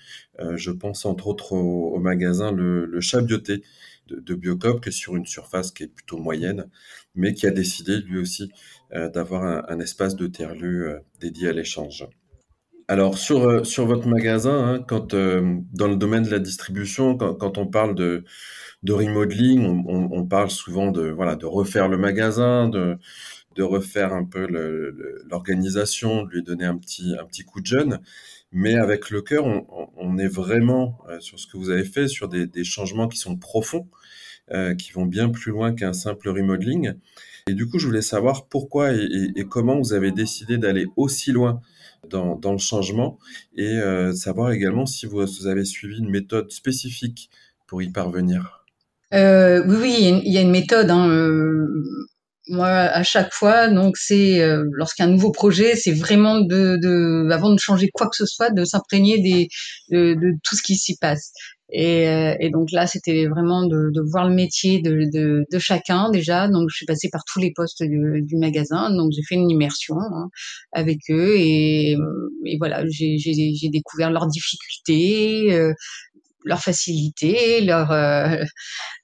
je 0.57 0.71
pense 0.71 1.07
entre 1.07 1.27
autres 1.29 1.53
au, 1.53 1.99
magasin 1.99 2.53
Le, 2.53 2.85
le 2.87 3.01
Chat 3.01 3.23
Bioté 3.23 3.63
de, 4.09 4.21
de 4.21 4.35
Biocop, 4.35 4.83
qui 4.83 4.91
est 4.91 4.93
sur 4.93 5.17
une 5.17 5.27
surface 5.27 5.71
qui 5.73 5.85
est 5.85 5.89
plutôt 5.89 6.19
moyenne, 6.19 6.69
mais 7.15 7.35
qui 7.35 7.47
a 7.47 7.51
décidé 7.51 7.99
lui 8.01 8.19
aussi 8.19 8.51
d'avoir 8.93 9.45
un, 9.45 9.65
un, 9.69 9.81
espace 9.81 10.17
de 10.17 10.27
tiers-lieu 10.27 11.01
dédié 11.21 11.49
à 11.49 11.53
l'échange. 11.53 12.07
Alors 12.91 13.19
sur, 13.19 13.47
euh, 13.47 13.65
sur 13.65 13.85
votre 13.87 14.09
magasin, 14.09 14.75
hein, 14.77 14.85
quand 14.87 15.13
euh, 15.13 15.59
dans 15.75 15.89
le 15.89 15.97
domaine 15.97 16.23
de 16.23 16.31
la 16.31 16.39
distribution, 16.39 17.19
quand, 17.19 17.35
quand 17.35 17.59
on 17.59 17.67
parle 17.67 17.95
de, 17.95 18.25
de 18.83 18.93
remodeling, 18.95 19.61
on, 19.67 19.85
on, 19.87 20.09
on, 20.11 20.27
parle 20.27 20.51
souvent 20.51 20.91
de 20.91 21.11
voilà 21.11 21.37
de 21.37 21.45
refaire 21.45 21.89
le 21.89 21.99
magasin, 21.99 22.67
de, 22.69 22.97
de 23.57 23.63
refaire 23.63 24.15
un 24.15 24.25
peu 24.25 24.47
l'organisation, 25.31 26.23
de 26.25 26.31
lui 26.31 26.43
donner 26.43 26.65
un 26.65 26.79
petit 26.79 27.15
un 27.21 27.27
petit 27.27 27.45
coup 27.45 27.61
de 27.61 27.67
jeune. 27.67 28.01
Mais 28.53 28.77
avec 28.77 29.11
le 29.11 29.21
cœur, 29.21 29.45
on, 29.45 29.67
on 29.97 30.17
est 30.17 30.29
vraiment 30.29 30.99
euh, 31.11 31.21
sur 31.21 31.39
ce 31.39 31.47
que 31.47 31.59
vous 31.59 31.69
avez 31.69 31.85
fait, 31.85 32.09
sur 32.09 32.29
des, 32.29 32.47
des 32.47 32.65
changements 32.65 33.09
qui 33.09 33.19
sont 33.19 33.37
profonds, 33.37 33.87
euh, 34.53 34.75
qui 34.75 34.93
vont 34.93 35.05
bien 35.05 35.29
plus 35.29 35.53
loin 35.53 35.75
qu'un 35.75 35.93
simple 35.93 36.31
remodeling. 36.31 36.95
Et 37.49 37.55
du 37.55 37.69
coup, 37.69 37.79
je 37.79 37.87
voulais 37.87 38.03
savoir 38.03 38.47
pourquoi 38.47 38.95
et, 38.95 39.05
et, 39.05 39.41
et 39.41 39.45
comment 39.45 39.79
vous 39.79 39.93
avez 39.93 40.11
décidé 40.13 40.57
d'aller 40.57 40.87
aussi 40.97 41.33
loin 41.33 41.61
dans, 42.09 42.53
le 42.53 42.59
changement 42.59 43.19
et 43.57 43.67
euh, 43.67 44.13
savoir 44.13 44.53
également 44.53 44.87
si 44.87 45.07
vous, 45.07 45.47
avez 45.47 45.65
suivi 45.65 45.99
une 45.99 46.11
méthode 46.11 46.51
spécifique 46.51 47.31
pour 47.67 47.83
y 47.83 47.91
parvenir. 47.91 48.65
Euh, 49.15 49.63
oui, 49.67 50.21
il 50.25 50.33
y 50.33 50.39
a 50.39 50.41
une 50.41 50.51
méthode. 50.51 50.91
Hein, 50.91 51.09
euh, 51.09 51.67
moi, 52.49 52.69
à 52.69 53.03
chaque 53.03 53.33
fois, 53.33 53.69
donc 53.69 53.97
c'est 53.97 54.41
euh, 54.41 54.65
lorsqu'un 54.73 55.07
nouveau 55.07 55.31
projet, 55.31 55.77
c'est 55.77 55.93
vraiment 55.93 56.41
de, 56.41 57.31
avant 57.31 57.53
de 57.53 57.59
changer 57.59 57.91
quoi 57.93 58.07
que 58.07 58.17
ce 58.17 58.27
soit, 58.27 58.51
de 58.51 58.65
s'imprégner 58.65 59.49
de, 59.91 60.33
tout 60.45 60.57
ce 60.57 60.63
qui 60.63 60.77
s'y 60.77 60.97
passe. 60.97 61.33
Et, 61.71 62.09
euh, 62.09 62.35
et, 62.41 62.51
donc 62.51 62.71
là, 62.73 62.87
c'était 62.87 63.27
vraiment 63.27 63.67
de, 63.67 63.91
de, 63.93 64.01
voir 64.01 64.27
le 64.27 64.35
métier 64.35 64.81
de, 64.81 65.05
de, 65.13 65.45
de, 65.51 65.59
chacun 65.59 66.11
déjà. 66.11 66.49
Donc 66.49 66.69
je 66.71 66.77
suis 66.77 66.87
passée 66.87 67.11
par 67.11 67.23
tous 67.31 67.41
les 67.41 67.53
postes 67.55 67.83
du, 67.83 68.23
du 68.23 68.37
magasin. 68.37 68.91
Donc 68.91 69.13
j'ai 69.15 69.23
fait 69.23 69.35
une 69.35 69.51
immersion 69.51 69.97
hein, 69.99 70.31
avec 70.73 70.99
eux 71.11 71.37
et, 71.37 71.97
et 72.47 72.59
voilà, 72.59 72.85
j'ai 72.89 73.69
découvert 73.71 74.11
leurs 74.11 74.29
difficultés, 74.29 75.53
euh, 75.53 75.75
leurs 76.45 76.63
facilités, 76.63 77.61
leurs 77.61 77.93
euh, 77.93 78.43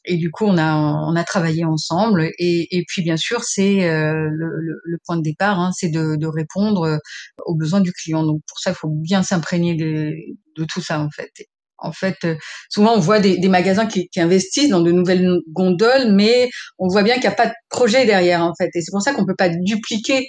et 0.06 0.16
du 0.16 0.30
coup 0.30 0.44
on 0.46 0.56
a 0.56 0.74
on 0.74 1.16
a 1.16 1.24
travaillé 1.24 1.64
ensemble. 1.66 2.30
Et, 2.38 2.78
et 2.78 2.84
puis 2.88 3.02
bien 3.02 3.16
sûr 3.18 3.44
c'est 3.44 3.88
euh, 3.90 4.28
le, 4.30 4.80
le, 4.84 4.98
point 5.06 5.16
de 5.18 5.22
départ, 5.22 5.60
hein, 5.60 5.70
c'est 5.74 5.90
de, 5.90 6.16
de, 6.16 6.26
répondre 6.26 6.98
aux 7.44 7.54
besoins 7.56 7.80
du 7.80 7.92
client. 7.92 8.24
Donc 8.24 8.40
pour 8.48 8.58
ça 8.58 8.70
il 8.70 8.76
faut 8.76 8.88
bien 8.88 9.22
s'imprégner 9.22 9.74
de, 9.74 10.14
de 10.56 10.64
tout 10.64 10.80
ça 10.80 11.00
en 11.00 11.10
fait. 11.10 11.30
En 11.78 11.92
fait, 11.92 12.16
euh, 12.24 12.36
souvent 12.70 12.94
on 12.94 13.00
voit 13.00 13.20
des, 13.20 13.38
des 13.38 13.48
magasins 13.48 13.86
qui, 13.86 14.08
qui, 14.08 14.20
investissent 14.20 14.70
dans 14.70 14.80
de 14.80 14.92
nouvelles 14.92 15.28
gondoles, 15.50 16.12
mais 16.12 16.48
on 16.78 16.88
voit 16.88 17.02
bien 17.02 17.14
qu'il 17.14 17.22
n'y 17.24 17.28
a 17.28 17.32
pas 17.32 17.46
de 17.46 17.54
projet 17.68 18.06
derrière 18.06 18.42
en 18.42 18.52
fait. 18.56 18.70
Et 18.74 18.80
c'est 18.80 18.92
pour 18.92 19.02
ça 19.02 19.12
qu'on 19.12 19.26
peut 19.26 19.34
pas 19.36 19.48
dupliquer 19.48 20.26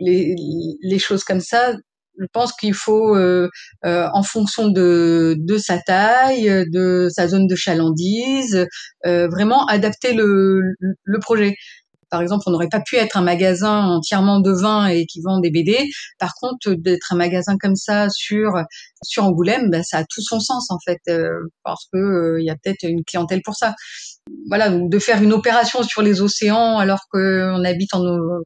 les, 0.00 0.34
les, 0.82 0.98
choses 0.98 1.24
comme 1.24 1.40
ça 1.40 1.74
Je 2.18 2.26
pense 2.32 2.52
qu'il 2.52 2.74
faut, 2.74 3.16
euh, 3.16 3.48
euh, 3.84 4.08
en 4.12 4.22
fonction 4.22 4.68
de, 4.68 5.36
de 5.38 5.58
sa 5.58 5.78
taille, 5.78 6.64
de 6.72 7.08
sa 7.10 7.28
zone 7.28 7.46
de 7.46 7.54
chalandise, 7.54 8.66
euh, 9.06 9.28
vraiment 9.28 9.66
adapter 9.66 10.14
le, 10.14 10.60
le 10.80 11.18
projet. 11.20 11.54
Par 12.10 12.22
exemple, 12.22 12.44
on 12.46 12.50
n'aurait 12.50 12.68
pas 12.68 12.80
pu 12.80 12.96
être 12.96 13.16
un 13.16 13.22
magasin 13.22 13.86
entièrement 13.86 14.40
de 14.40 14.50
vin 14.50 14.86
et 14.86 15.06
qui 15.06 15.20
vend 15.20 15.40
des 15.40 15.50
BD. 15.50 15.88
Par 16.18 16.34
contre, 16.40 16.74
d'être 16.74 17.12
un 17.12 17.16
magasin 17.16 17.56
comme 17.58 17.76
ça 17.76 18.08
sur 18.10 18.52
sur 19.02 19.24
Angoulême, 19.24 19.70
ben, 19.70 19.82
ça 19.82 19.98
a 19.98 20.04
tout 20.04 20.22
son 20.22 20.40
sens 20.40 20.70
en 20.70 20.78
fait, 20.84 21.00
euh, 21.08 21.30
parce 21.64 21.86
que 21.92 21.98
euh, 21.98 22.40
il 22.40 22.46
y 22.46 22.50
a 22.50 22.56
peut-être 22.56 22.82
une 22.82 23.04
clientèle 23.04 23.42
pour 23.42 23.54
ça. 23.54 23.74
Voilà, 24.48 24.70
de 24.70 24.98
faire 24.98 25.22
une 25.22 25.32
opération 25.32 25.82
sur 25.82 26.02
les 26.02 26.20
océans 26.20 26.78
alors 26.78 27.00
qu'on 27.10 27.64
habite 27.64 27.94
en, 27.94 28.02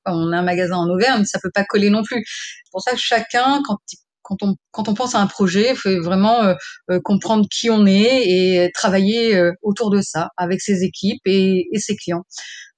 on 0.07 0.33
a 0.33 0.37
un 0.37 0.43
magasin 0.43 0.77
en 0.77 0.89
Auvergne, 0.89 1.25
ça 1.25 1.39
peut 1.43 1.51
pas 1.53 1.65
coller 1.65 1.91
non 1.91 2.03
plus. 2.03 2.25
C'est 2.27 2.71
pour 2.71 2.83
ça 2.83 2.93
que 2.93 3.01
chacun, 3.01 3.63
quand 3.67 3.79
quand 4.25 4.37
on, 4.43 4.55
quand 4.71 4.89
on 4.89 4.95
pense 4.95 5.17
à 5.17 5.19
un 5.19 5.27
projet, 5.27 5.71
il 5.71 5.77
faut 5.77 6.01
vraiment 6.01 6.45
euh, 6.45 7.01
comprendre 7.03 7.45
qui 7.51 7.71
on 7.71 7.87
est 7.87 8.23
et 8.29 8.71
travailler 8.73 9.51
autour 9.63 9.91
de 9.91 10.01
ça 10.01 10.29
avec 10.37 10.61
ses 10.61 10.85
équipes 10.85 11.21
et, 11.27 11.67
et 11.73 11.79
ses 11.81 11.97
clients. 11.97 12.23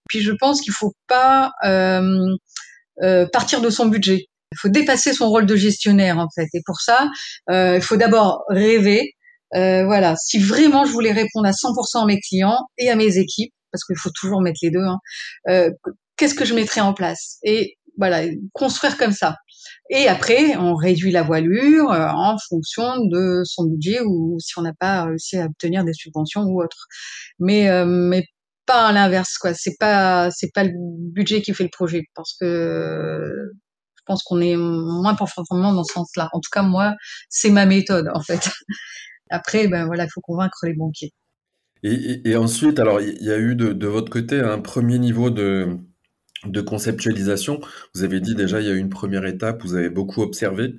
Puis 0.08 0.20
je 0.20 0.32
pense 0.32 0.60
qu'il 0.60 0.72
faut 0.72 0.94
pas 1.08 1.52
euh, 1.64 2.36
euh, 3.02 3.26
partir 3.32 3.60
de 3.60 3.70
son 3.70 3.86
budget. 3.86 4.26
Il 4.52 4.58
faut 4.58 4.68
dépasser 4.68 5.12
son 5.12 5.28
rôle 5.28 5.46
de 5.46 5.56
gestionnaire 5.56 6.18
en 6.18 6.28
fait. 6.34 6.48
Et 6.54 6.62
pour 6.64 6.80
ça, 6.80 7.08
euh, 7.50 7.76
il 7.76 7.82
faut 7.82 7.96
d'abord 7.96 8.44
rêver. 8.48 9.12
Euh, 9.54 9.84
voilà, 9.84 10.16
si 10.16 10.38
vraiment 10.38 10.84
je 10.84 10.92
voulais 10.92 11.12
répondre 11.12 11.46
à 11.46 11.52
100% 11.52 12.02
à 12.02 12.06
mes 12.06 12.20
clients 12.20 12.58
et 12.78 12.90
à 12.90 12.96
mes 12.96 13.18
équipes, 13.18 13.52
parce 13.70 13.84
qu'il 13.84 13.96
faut 13.96 14.10
toujours 14.10 14.40
mettre 14.40 14.58
les 14.62 14.70
deux, 14.70 14.82
hein, 14.82 14.98
euh, 15.48 15.70
qu'est-ce 16.16 16.34
que 16.34 16.44
je 16.44 16.54
mettrais 16.54 16.80
en 16.80 16.92
place? 16.92 17.38
Et 17.44 17.76
voilà, 17.98 18.22
construire 18.52 18.96
comme 18.96 19.12
ça. 19.12 19.36
Et 19.90 20.08
après, 20.08 20.56
on 20.56 20.74
réduit 20.74 21.10
la 21.12 21.22
voilure 21.22 21.92
euh, 21.92 22.08
en 22.08 22.36
fonction 22.48 23.04
de 23.04 23.42
son 23.44 23.64
budget 23.64 24.00
ou 24.00 24.38
si 24.40 24.58
on 24.58 24.62
n'a 24.62 24.72
pas 24.72 25.04
réussi 25.04 25.36
à 25.36 25.46
obtenir 25.46 25.84
des 25.84 25.92
subventions 25.92 26.42
ou 26.42 26.62
autre. 26.62 26.86
Mais, 27.38 27.68
euh, 27.68 27.84
mais 27.84 28.24
pas 28.66 28.88
à 28.88 28.92
l'inverse 28.92 29.38
quoi. 29.38 29.54
C'est 29.54 29.76
pas 29.78 30.30
c'est 30.30 30.52
pas 30.52 30.64
le 30.64 30.72
budget 30.74 31.42
qui 31.42 31.54
fait 31.54 31.64
le 31.64 31.70
projet 31.70 32.04
parce 32.14 32.34
que 32.40 33.50
je 33.96 34.02
pense 34.06 34.22
qu'on 34.22 34.40
est 34.40 34.56
moins 34.56 35.14
performant 35.14 35.72
dans 35.72 35.84
ce 35.84 35.94
sens-là. 35.94 36.28
En 36.32 36.40
tout 36.40 36.50
cas 36.52 36.62
moi 36.62 36.94
c'est 37.28 37.50
ma 37.50 37.66
méthode 37.66 38.10
en 38.14 38.20
fait. 38.20 38.48
Après 39.30 39.68
ben 39.68 39.86
voilà 39.86 40.04
il 40.04 40.10
faut 40.10 40.20
convaincre 40.20 40.58
les 40.64 40.74
banquiers. 40.74 41.12
Et, 41.82 42.30
et, 42.30 42.36
ensuite 42.36 42.78
alors 42.78 43.00
il 43.00 43.22
y 43.22 43.30
a 43.30 43.36
eu 43.36 43.54
de, 43.54 43.74
de, 43.74 43.86
votre 43.86 44.10
côté 44.10 44.40
un 44.40 44.58
premier 44.58 44.98
niveau 44.98 45.30
de 45.30 45.76
de 46.46 46.60
conceptualisation. 46.60 47.60
Vous 47.94 48.04
avez 48.04 48.20
dit 48.20 48.34
déjà 48.34 48.60
il 48.60 48.66
y 48.66 48.70
a 48.70 48.74
eu 48.74 48.78
une 48.78 48.90
première 48.90 49.26
étape 49.26 49.62
vous 49.62 49.74
avez 49.74 49.90
beaucoup 49.90 50.22
observé 50.22 50.74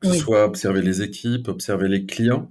que 0.00 0.12
ce 0.12 0.18
soit 0.18 0.44
observer 0.44 0.82
les 0.82 1.02
équipes 1.02 1.48
observer 1.48 1.88
les 1.88 2.04
clients 2.06 2.50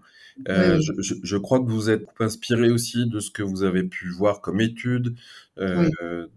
euh, 0.49 0.79
je, 0.81 1.13
je, 1.23 1.37
crois 1.37 1.59
que 1.59 1.69
vous 1.69 1.89
êtes 1.89 2.05
inspiré 2.19 2.69
aussi 2.69 3.07
de 3.07 3.19
ce 3.19 3.31
que 3.31 3.41
vous 3.41 3.63
avez 3.63 3.83
pu 3.83 4.09
voir 4.09 4.41
comme 4.41 4.59
études, 4.59 5.15
euh, 5.57 5.89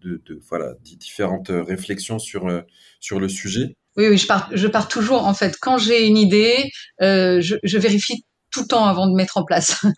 de, 0.02 0.22
de, 0.24 0.40
voilà, 0.48 0.74
différentes 0.84 1.50
réflexions 1.50 2.18
sur, 2.18 2.46
euh, 2.46 2.60
sur 3.00 3.18
le 3.18 3.28
sujet. 3.28 3.74
Oui, 3.96 4.06
oui, 4.08 4.18
je 4.18 4.26
pars, 4.26 4.48
je 4.52 4.68
pars 4.68 4.86
toujours, 4.86 5.26
en 5.26 5.34
fait, 5.34 5.56
quand 5.60 5.78
j'ai 5.78 6.06
une 6.06 6.16
idée, 6.16 6.70
euh, 7.02 7.40
je, 7.40 7.56
je, 7.64 7.78
vérifie 7.78 8.22
tout 8.52 8.60
le 8.60 8.66
temps 8.68 8.84
avant 8.86 9.08
de 9.08 9.14
mettre 9.14 9.36
en 9.36 9.44
place. 9.44 9.82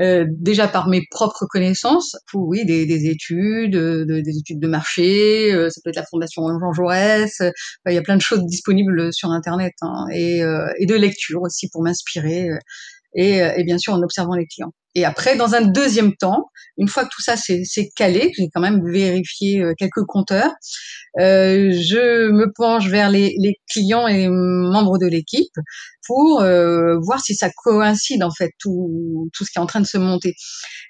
Euh, 0.00 0.24
déjà 0.28 0.66
par 0.66 0.88
mes 0.88 1.02
propres 1.08 1.46
connaissances, 1.48 2.16
oui, 2.34 2.64
des, 2.64 2.84
des 2.84 3.06
études, 3.06 3.74
de, 3.74 4.04
des 4.04 4.38
études 4.38 4.58
de 4.58 4.66
marché, 4.66 5.52
ça 5.70 5.80
peut 5.84 5.90
être 5.90 5.96
la 5.96 6.04
Fondation 6.10 6.42
Jean 6.58 6.72
Jaurès, 6.72 7.40
il 7.86 7.94
y 7.94 7.96
a 7.96 8.02
plein 8.02 8.16
de 8.16 8.20
choses 8.20 8.44
disponibles 8.44 9.12
sur 9.12 9.30
Internet, 9.30 9.72
hein, 9.82 10.06
et, 10.12 10.40
et 10.80 10.86
de 10.86 10.94
lecture 10.96 11.42
aussi 11.42 11.68
pour 11.70 11.84
m'inspirer 11.84 12.48
et, 13.14 13.42
euh, 13.42 13.52
et, 13.56 13.64
bien 13.64 13.78
sûr 13.78 13.94
en 13.94 14.02
observant 14.02 14.34
les 14.34 14.46
clients. 14.46 14.72
Et 14.96 15.04
après, 15.04 15.36
dans 15.36 15.54
un 15.54 15.62
deuxième 15.62 16.14
temps, 16.14 16.50
une 16.76 16.86
fois 16.86 17.04
que 17.04 17.08
tout 17.12 17.22
ça 17.22 17.36
c'est 17.36 17.88
calé, 17.96 18.30
j'ai 18.36 18.48
quand 18.54 18.60
même 18.60 18.80
vérifié 18.84 19.60
euh, 19.60 19.74
quelques 19.76 20.04
compteurs, 20.06 20.52
euh, 21.18 21.72
je 21.72 22.30
me 22.30 22.52
penche 22.54 22.88
vers 22.88 23.10
les, 23.10 23.34
les, 23.38 23.54
clients 23.70 24.06
et 24.06 24.28
membres 24.28 24.98
de 24.98 25.06
l'équipe 25.06 25.52
pour 26.06 26.42
euh, 26.42 26.96
voir 27.00 27.20
si 27.20 27.34
ça 27.34 27.50
coïncide 27.64 28.22
en 28.22 28.30
fait 28.30 28.50
tout, 28.58 29.28
tout 29.32 29.44
ce 29.44 29.50
qui 29.50 29.58
est 29.58 29.62
en 29.62 29.66
train 29.66 29.80
de 29.80 29.86
se 29.86 29.98
monter 29.98 30.34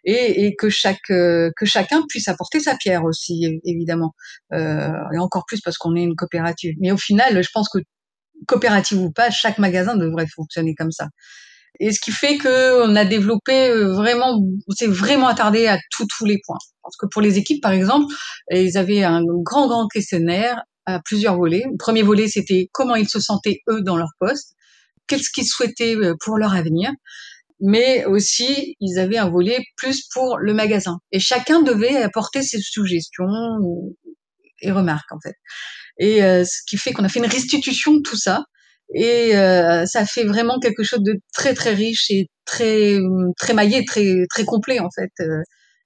et, 0.05 0.47
et 0.47 0.55
que 0.57 0.69
chaque 0.69 0.99
que 1.09 1.65
chacun 1.65 2.03
puisse 2.09 2.29
apporter 2.29 2.61
sa 2.61 2.77
pierre 2.77 3.05
aussi 3.05 3.61
évidemment 3.65 4.13
euh, 4.53 4.93
et 5.15 5.19
encore 5.19 5.45
plus 5.47 5.61
parce 5.61 5.79
qu'on 5.79 5.97
est 5.97 6.03
une 6.03 6.17
coopérative. 6.17 6.75
Mais 6.81 6.93
au 6.93 6.97
final, 6.97 7.43
je 7.43 7.49
pense 7.53 7.69
que 7.69 7.79
coopérative 8.47 8.99
ou 8.99 9.11
pas, 9.11 9.31
chaque 9.31 9.59
magasin 9.59 9.97
devrait 9.97 10.27
fonctionner 10.27 10.75
comme 10.75 10.93
ça. 10.93 11.09
Et 11.81 11.93
ce 11.93 12.01
qui 12.01 12.13
fait 12.13 12.37
que 12.37 12.85
on 12.85 12.97
a 12.97 13.05
développé 13.05 13.69
euh, 13.69 13.93
vraiment, 13.93 14.39
on 14.69 14.73
s'est 14.73 14.87
vraiment 14.87 15.27
attardé 15.27 15.67
à 15.67 15.79
tous 15.91 16.07
tous 16.19 16.25
les 16.25 16.39
points. 16.45 16.59
Parce 16.83 16.97
que 16.97 17.07
pour 17.07 17.23
les 17.23 17.39
équipes, 17.39 17.63
par 17.63 17.73
exemple, 17.73 18.13
ils 18.51 18.77
avaient 18.77 19.03
un 19.03 19.23
grand 19.25 19.67
grand 19.67 19.89
questionnaire 19.89 20.63
à 20.87 21.01
plusieurs 21.05 21.37
volets. 21.37 21.65
Le 21.71 21.77
premier 21.79 22.03
volet, 22.03 22.29
c'était 22.29 22.69
comment 22.73 22.95
ils 22.95 23.09
se 23.09 23.21
sentaient 23.21 23.61
eux 23.71 23.81
dans 23.83 23.97
leur 23.97 24.11
poste, 24.21 24.55
qu'est-ce 25.07 25.31
qu'ils 25.31 25.47
souhaitaient 25.47 25.97
euh, 25.97 26.15
pour 26.21 26.39
leur 26.39 26.55
avenir, 26.55 26.91
mais 27.61 28.05
aussi 28.05 28.77
ils 28.81 28.99
avaient 28.99 29.19
un 29.19 29.31
volet 29.31 29.59
plus 29.77 30.07
pour 30.13 30.39
le 30.39 30.55
magasin. 30.55 30.99
Et 31.13 31.21
chacun 31.21 31.63
devait 31.63 32.03
apporter 32.03 32.43
ses 32.43 32.61
suggestions 32.61 33.27
et 34.61 34.71
remarques 34.71 35.13
en 35.13 35.19
fait. 35.23 35.37
Et 35.99 36.23
euh, 36.23 36.45
ce 36.45 36.61
qui 36.67 36.77
fait 36.77 36.93
qu'on 36.93 37.05
a 37.05 37.09
fait 37.09 37.21
une 37.21 37.27
restitution 37.27 37.95
de 37.95 38.01
tout 38.01 38.17
ça 38.17 38.45
et 38.93 39.37
euh, 39.37 39.87
ça 39.87 40.05
fait 40.05 40.25
vraiment 40.25 40.59
quelque 40.59 40.83
chose 40.83 41.03
de 41.03 41.15
très 41.33 41.55
très 41.55 41.75
riche 41.75 42.11
et 42.11 42.29
très 42.45 42.99
très 43.39 43.55
maillé, 43.55 43.85
très 43.85 44.27
très 44.29 44.45
complet 44.45 44.81
en 44.81 44.89
fait. 44.95 45.11
Euh, 45.21 45.43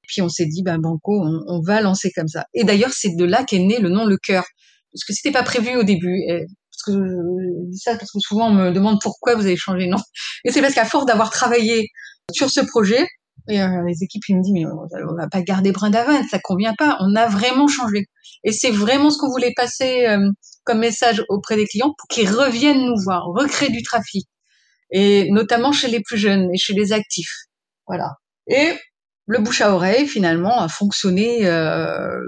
puis 0.08 0.22
on 0.22 0.28
s'est 0.28 0.46
dit 0.46 0.62
ben 0.62 0.78
banco, 0.78 1.22
on, 1.22 1.44
on, 1.46 1.60
va 1.60 1.80
lancer 1.80 2.10
comme 2.14 2.28
ça. 2.28 2.46
Et 2.54 2.64
d'ailleurs 2.64 2.92
c'est 2.92 3.14
de 3.14 3.24
là 3.24 3.44
qu'est 3.44 3.58
né 3.58 3.78
le 3.78 3.90
nom 3.90 4.06
le 4.06 4.16
cœur, 4.16 4.44
parce 4.92 5.04
que 5.06 5.12
c'était 5.12 5.32
pas 5.32 5.42
prévu 5.42 5.76
au 5.76 5.84
début. 5.84 6.18
Et, 6.28 6.46
parce 6.70 6.96
que 6.96 7.04
je 7.04 7.70
dis 7.70 7.78
ça 7.78 7.96
parce 7.96 8.10
que 8.10 8.18
souvent 8.20 8.48
on 8.48 8.54
me 8.54 8.70
demande 8.70 8.98
pourquoi 9.02 9.34
vous 9.34 9.46
avez 9.46 9.56
changé 9.56 9.86
de 9.86 9.90
nom. 9.90 9.98
Et 10.44 10.50
c'est 10.50 10.60
parce 10.60 10.74
qu'à 10.74 10.84
force 10.84 11.06
d'avoir 11.06 11.30
travaillé 11.30 11.88
sur 12.32 12.50
ce 12.50 12.60
projet, 12.60 13.06
et 13.48 13.62
euh, 13.62 13.82
les 13.86 14.02
équipes 14.02 14.22
ils 14.28 14.36
me 14.36 14.42
disent 14.42 14.52
mais 14.52 14.66
on 14.66 15.14
va 15.14 15.28
pas 15.28 15.42
garder 15.42 15.72
brin 15.72 15.90
d'avant, 15.90 16.20
ça 16.30 16.38
convient 16.38 16.74
pas. 16.76 16.96
On 17.00 17.14
a 17.16 17.26
vraiment 17.28 17.66
changé. 17.66 18.04
Et 18.44 18.52
c'est 18.52 18.70
vraiment 18.70 19.10
ce 19.10 19.18
qu'on 19.18 19.30
voulait 19.30 19.52
passer 19.56 20.06
euh, 20.06 20.30
comme 20.68 20.80
message 20.80 21.24
auprès 21.30 21.56
des 21.56 21.64
clients 21.64 21.94
pour 21.96 22.06
qu'ils 22.08 22.30
reviennent 22.30 22.84
nous 22.84 23.02
voir, 23.02 23.24
recréer 23.24 23.70
du 23.70 23.82
trafic, 23.82 24.28
et 24.90 25.30
notamment 25.30 25.72
chez 25.72 25.88
les 25.88 26.00
plus 26.00 26.18
jeunes 26.18 26.50
et 26.52 26.58
chez 26.58 26.74
les 26.74 26.92
actifs. 26.92 27.46
Voilà. 27.86 28.16
Et 28.46 28.74
le 29.24 29.38
bouche 29.38 29.62
à 29.62 29.74
oreille 29.74 30.06
finalement 30.06 30.60
a 30.60 30.68
fonctionné 30.68 31.46
euh, 31.46 32.20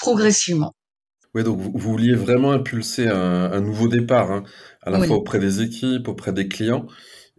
progressivement. 0.00 0.72
Oui, 1.34 1.42
donc 1.42 1.58
vous, 1.58 1.72
vouliez 1.74 2.14
vraiment 2.14 2.52
impulser 2.52 3.08
un, 3.08 3.50
un 3.50 3.60
nouveau 3.60 3.88
départ, 3.88 4.30
hein, 4.30 4.44
à 4.82 4.90
la 4.90 5.00
oui. 5.00 5.08
fois 5.08 5.16
auprès 5.16 5.40
des 5.40 5.62
équipes, 5.62 6.06
auprès 6.06 6.32
des 6.32 6.46
clients. 6.46 6.86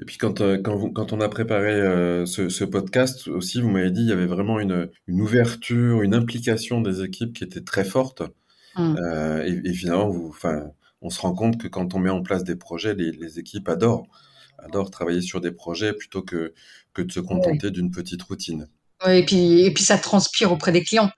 Et 0.01 0.03
puis 0.03 0.17
quand, 0.17 0.41
euh, 0.41 0.57
quand, 0.61 0.75
vous, 0.75 0.91
quand 0.91 1.13
on 1.13 1.21
a 1.21 1.29
préparé 1.29 1.71
euh, 1.71 2.25
ce, 2.25 2.49
ce, 2.49 2.65
podcast 2.65 3.29
aussi, 3.29 3.61
vous 3.61 3.69
m'avez 3.69 3.91
dit 3.91 4.01
il 4.01 4.09
y 4.09 4.11
avait 4.11 4.25
vraiment 4.25 4.59
une, 4.59 4.89
une, 5.07 5.21
ouverture, 5.21 6.01
une 6.01 6.13
implication 6.13 6.81
des 6.81 7.03
équipes 7.03 7.31
qui 7.31 7.45
était 7.45 7.63
très 7.63 7.85
forte. 7.85 8.21
Mmh. 8.75 8.95
Euh, 8.97 9.43
et, 9.45 9.69
et, 9.69 9.73
finalement, 9.73 10.09
vous, 10.09 10.27
enfin, 10.29 10.71
on 11.01 11.09
se 11.09 11.21
rend 11.21 11.33
compte 11.33 11.57
que 11.57 11.67
quand 11.67 11.93
on 11.93 11.99
met 11.99 12.09
en 12.09 12.23
place 12.23 12.43
des 12.43 12.55
projets, 12.55 12.93
les, 12.93 13.11
les 13.11 13.39
équipes 13.39 13.69
adorent, 13.69 14.07
adorent 14.57 14.91
travailler 14.91 15.21
sur 15.21 15.41
des 15.41 15.51
projets 15.51 15.93
plutôt 15.93 16.21
que, 16.21 16.53
que 16.93 17.01
de 17.01 17.11
se 17.11 17.19
contenter 17.19 17.71
d'une 17.71 17.91
petite 17.91 18.21
routine. 18.23 18.67
Et, 19.07 19.23
puis, 19.25 19.61
et 19.61 19.73
puis 19.73 19.83
ça 19.83 19.97
transpire 19.97 20.51
auprès 20.51 20.71
des 20.71 20.83
clients. 20.83 21.11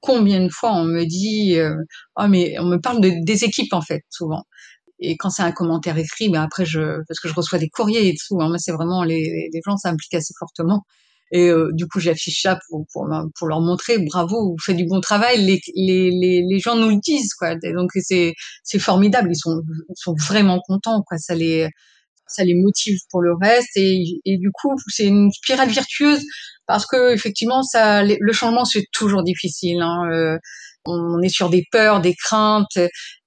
Combien 0.00 0.44
de 0.44 0.50
fois 0.50 0.72
on 0.72 0.84
me 0.84 1.04
dit, 1.04 1.58
euh, 1.58 1.74
oh 2.16 2.26
mais 2.28 2.58
on 2.58 2.66
me 2.66 2.76
parle 2.76 3.00
de, 3.00 3.24
des 3.24 3.44
équipes 3.44 3.72
en 3.72 3.80
fait, 3.80 4.02
souvent 4.10 4.44
et 5.00 5.16
quand 5.16 5.30
c'est 5.30 5.42
un 5.42 5.52
commentaire 5.52 5.98
écrit, 5.98 6.28
ben 6.28 6.42
après 6.42 6.64
je 6.64 7.02
parce 7.08 7.20
que 7.20 7.28
je 7.28 7.34
reçois 7.34 7.58
des 7.58 7.68
courriers 7.68 8.08
et 8.08 8.14
tout, 8.14 8.40
hein, 8.40 8.52
c'est 8.58 8.72
vraiment 8.72 9.02
les, 9.04 9.50
les 9.52 9.60
gens 9.64 9.76
s'impliquent 9.76 10.14
assez 10.14 10.34
fortement. 10.38 10.84
Et 11.34 11.48
euh, 11.48 11.70
du 11.72 11.88
coup, 11.88 11.98
j'affiche 11.98 12.42
ça 12.42 12.60
pour, 12.68 12.86
pour, 12.92 13.08
pour, 13.36 13.48
leur 13.48 13.60
montrer, 13.60 13.98
bravo, 13.98 14.52
vous 14.52 14.56
faites 14.64 14.76
du 14.76 14.86
bon 14.86 15.00
travail. 15.00 15.44
Les, 15.44 15.60
les, 15.74 16.44
les, 16.48 16.58
gens 16.60 16.76
nous 16.76 16.90
le 16.90 17.00
disent, 17.02 17.34
quoi. 17.34 17.56
Donc 17.56 17.90
c'est 17.94 18.34
formidable. 18.78 19.30
Ils 19.32 19.36
sont 19.36 19.60
ils 19.88 19.96
sont 19.96 20.14
vraiment 20.14 20.60
contents, 20.64 21.02
quoi. 21.02 21.18
Ça 21.18 21.34
les 21.34 21.68
ça 22.28 22.44
les 22.44 22.54
motive 22.54 22.98
pour 23.10 23.20
le 23.20 23.34
reste. 23.40 23.76
Et, 23.76 24.20
et 24.24 24.38
du 24.38 24.50
coup, 24.52 24.74
c'est 24.88 25.06
une 25.06 25.32
spirale 25.32 25.70
virtueuse 25.70 26.22
parce 26.68 26.86
que 26.86 27.12
effectivement, 27.12 27.64
ça, 27.64 28.04
le 28.04 28.32
changement 28.32 28.64
c'est 28.64 28.84
toujours 28.92 29.24
difficile. 29.24 29.80
Hein. 29.82 30.08
Euh, 30.12 30.38
on 30.86 31.20
est 31.22 31.28
sur 31.30 31.50
des 31.50 31.64
peurs, 31.72 32.00
des 32.00 32.14
craintes, 32.14 32.78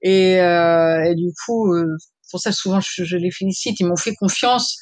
et, 0.02 0.40
euh, 0.40 1.14
du 1.16 1.32
coup, 1.46 1.74
euh, 1.74 1.98
pour 2.30 2.40
ça 2.40 2.52
souvent 2.52 2.80
je, 2.80 3.04
je 3.04 3.18
les 3.18 3.32
félicite, 3.32 3.80
ils 3.80 3.88
m'ont 3.88 3.96
fait 3.98 4.14
confiance. 4.16 4.78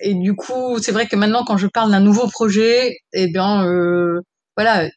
Et 0.00 0.14
du 0.14 0.34
coup, 0.34 0.78
c'est 0.80 0.92
vrai 0.92 1.06
que 1.06 1.16
maintenant, 1.16 1.44
quand 1.44 1.56
je 1.56 1.66
parle 1.66 1.90
d'un 1.90 2.00
nouveau 2.00 2.28
projet, 2.28 2.96
eh 3.12 3.28
bien, 3.28 3.66
euh, 3.66 4.20
voilà, 4.56 4.88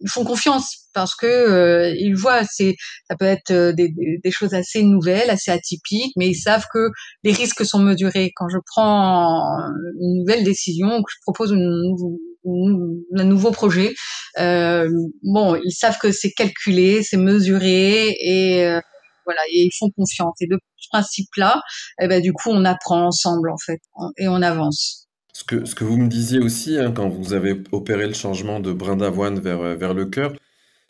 ils 0.00 0.10
font 0.10 0.24
confiance 0.24 0.88
parce 0.92 1.14
que 1.14 1.26
euh, 1.26 1.94
ils 1.98 2.14
voient 2.14 2.44
c'est 2.44 2.76
ça 3.08 3.16
peut 3.16 3.24
être 3.24 3.50
euh, 3.50 3.72
des, 3.72 3.88
des, 4.22 4.30
choses 4.30 4.54
assez 4.54 4.82
nouvelles, 4.82 5.30
assez 5.30 5.50
atypiques, 5.50 6.12
mais 6.16 6.28
ils 6.28 6.34
savent 6.34 6.66
que 6.72 6.90
les 7.24 7.32
risques 7.32 7.64
sont 7.64 7.80
mesurés. 7.80 8.30
Quand 8.36 8.48
je 8.48 8.58
prends 8.66 9.58
une 10.00 10.18
nouvelle 10.20 10.44
décision, 10.44 11.02
que 11.02 11.10
je 11.10 11.16
propose 11.22 11.52
un 11.52 13.24
nouveau 13.24 13.50
projet, 13.50 13.94
euh, 14.38 14.88
bon, 15.22 15.56
ils 15.64 15.72
savent 15.72 15.98
que 15.98 16.12
c'est 16.12 16.32
calculé, 16.32 17.02
c'est 17.02 17.16
mesuré 17.16 18.14
et 18.20 18.64
euh, 18.64 18.80
voilà, 19.24 19.40
et 19.50 19.64
ils 19.64 19.72
font 19.78 19.90
confiance. 19.90 20.34
Et 20.40 20.46
de 20.46 20.58
ce 20.76 20.88
principe-là, 20.90 21.62
eh 22.00 22.08
ben, 22.08 22.20
du 22.20 22.32
coup, 22.32 22.50
on 22.50 22.64
apprend 22.64 23.06
ensemble 23.06 23.50
en 23.50 23.58
fait 23.58 23.80
et 24.18 24.28
on 24.28 24.42
avance. 24.42 25.04
Ce 25.36 25.42
que, 25.42 25.64
ce 25.64 25.74
que 25.74 25.82
vous 25.82 25.96
me 25.96 26.08
disiez 26.08 26.38
aussi 26.38 26.78
hein, 26.78 26.92
quand 26.92 27.08
vous 27.08 27.32
avez 27.32 27.60
opéré 27.72 28.06
le 28.06 28.14
changement 28.14 28.60
de 28.60 28.72
brin 28.72 28.94
d'avoine 28.96 29.40
vers, 29.40 29.60
euh, 29.60 29.74
vers 29.74 29.92
le 29.92 30.06
cœur, 30.06 30.32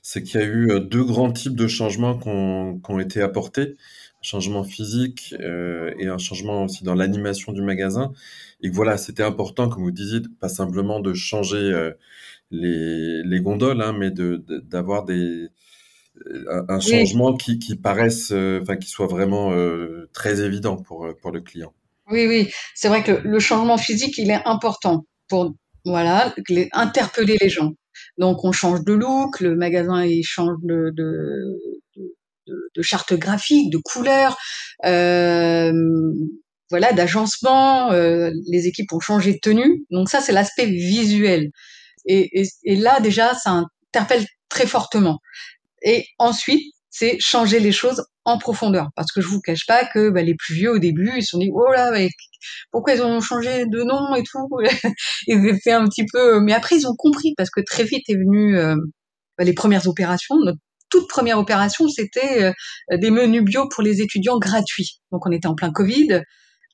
c'est 0.02 0.22
qu'il 0.22 0.38
y 0.38 0.44
a 0.44 0.46
eu 0.46 0.70
euh, 0.70 0.80
deux 0.80 1.02
grands 1.02 1.32
types 1.32 1.56
de 1.56 1.66
changements 1.66 2.18
qui 2.18 2.28
ont, 2.28 3.00
été 3.00 3.22
apportés. 3.22 3.76
Un 4.20 4.22
changement 4.22 4.62
physique 4.62 5.34
euh, 5.40 5.94
et 5.98 6.08
un 6.08 6.18
changement 6.18 6.64
aussi 6.64 6.84
dans 6.84 6.94
l'animation 6.94 7.52
du 7.52 7.62
magasin. 7.62 8.12
Et 8.60 8.68
voilà, 8.68 8.98
c'était 8.98 9.22
important, 9.22 9.70
comme 9.70 9.82
vous 9.82 9.90
disiez, 9.90 10.20
pas 10.40 10.50
simplement 10.50 11.00
de 11.00 11.14
changer 11.14 11.92
les, 12.50 13.22
les, 13.22 13.40
gondoles, 13.40 13.82
hein, 13.82 13.94
mais 13.98 14.10
d'avoir 14.10 15.04
de, 15.04 15.12
des, 15.14 15.48
un, 16.68 16.80
changement 16.80 17.36
qui, 17.36 17.58
qui 17.58 17.76
paraisse, 17.76 18.32
enfin, 18.32 18.76
qui 18.76 18.88
soit 18.88 19.06
vraiment 19.06 19.52
très 20.12 20.40
évident 20.42 20.76
pour, 20.76 21.08
pour 21.20 21.30
le 21.30 21.40
client. 21.40 21.72
Oui, 22.10 22.26
oui, 22.26 22.50
c'est 22.74 22.88
vrai 22.88 23.02
que 23.02 23.12
le, 23.12 23.38
changement 23.38 23.78
physique, 23.78 24.18
il 24.18 24.30
est 24.30 24.42
important 24.44 25.06
pour 25.28 25.54
voilà 25.84 26.34
interpeller 26.72 27.36
les 27.40 27.48
gens. 27.48 27.72
Donc 28.18 28.44
on 28.44 28.52
change 28.52 28.84
de 28.84 28.92
look, 28.92 29.40
le 29.40 29.56
magasin 29.56 30.04
il 30.04 30.22
change 30.22 30.56
de, 30.62 30.90
de, 30.94 31.58
de, 32.74 32.82
charte 32.82 33.14
graphique, 33.14 33.70
de 33.72 33.78
couleur, 33.78 34.36
euh, 34.84 35.72
voilà, 36.70 36.92
d'agencement. 36.92 37.90
Euh, 37.92 38.30
les 38.50 38.66
équipes 38.66 38.92
ont 38.92 39.00
changé 39.00 39.34
de 39.34 39.38
tenue. 39.38 39.84
Donc 39.90 40.08
ça 40.10 40.20
c'est 40.20 40.32
l'aspect 40.32 40.66
visuel. 40.66 41.50
Et, 42.06 42.40
et, 42.42 42.46
et 42.64 42.76
là 42.76 43.00
déjà 43.00 43.34
ça 43.34 43.64
interpelle 43.88 44.26
très 44.48 44.66
fortement. 44.66 45.20
Et 45.84 46.06
ensuite 46.18 46.74
c'est 46.94 47.18
changer 47.18 47.58
les 47.58 47.72
choses 47.72 48.04
en 48.24 48.38
profondeur. 48.38 48.90
Parce 48.94 49.10
que 49.10 49.20
je 49.20 49.26
vous 49.26 49.40
cache 49.40 49.66
pas 49.66 49.84
que 49.84 50.10
bah, 50.10 50.22
les 50.22 50.36
plus 50.36 50.54
vieux 50.54 50.70
au 50.70 50.78
début, 50.78 51.12
ils 51.16 51.22
se 51.22 51.30
sont 51.30 51.38
dit 51.38 51.50
oh 51.52 51.72
là, 51.72 51.90
pourquoi 52.70 52.94
ils 52.94 53.02
ont 53.02 53.20
changé 53.20 53.66
de 53.66 53.82
nom 53.82 54.14
et 54.14 54.22
tout. 54.22 54.48
ils 55.26 55.58
fait 55.62 55.72
un 55.72 55.86
petit 55.88 56.04
peu, 56.10 56.40
mais 56.40 56.52
après 56.52 56.76
ils 56.76 56.86
ont 56.86 56.94
compris 56.96 57.34
parce 57.36 57.50
que 57.50 57.60
très 57.60 57.82
vite 57.82 58.08
est 58.08 58.14
venu 58.14 58.56
euh, 58.56 58.76
bah, 59.36 59.44
les 59.44 59.54
premières 59.54 59.88
opérations. 59.88 60.36
Notre 60.44 60.58
toute 60.88 61.08
première 61.08 61.40
opération, 61.40 61.88
c'était 61.88 62.44
euh, 62.44 62.96
des 62.96 63.10
menus 63.10 63.42
bio 63.42 63.68
pour 63.68 63.82
les 63.82 64.00
étudiants 64.00 64.38
gratuits. 64.38 65.00
Donc 65.10 65.26
on 65.26 65.32
était 65.32 65.48
en 65.48 65.56
plein 65.56 65.72
Covid 65.72 66.22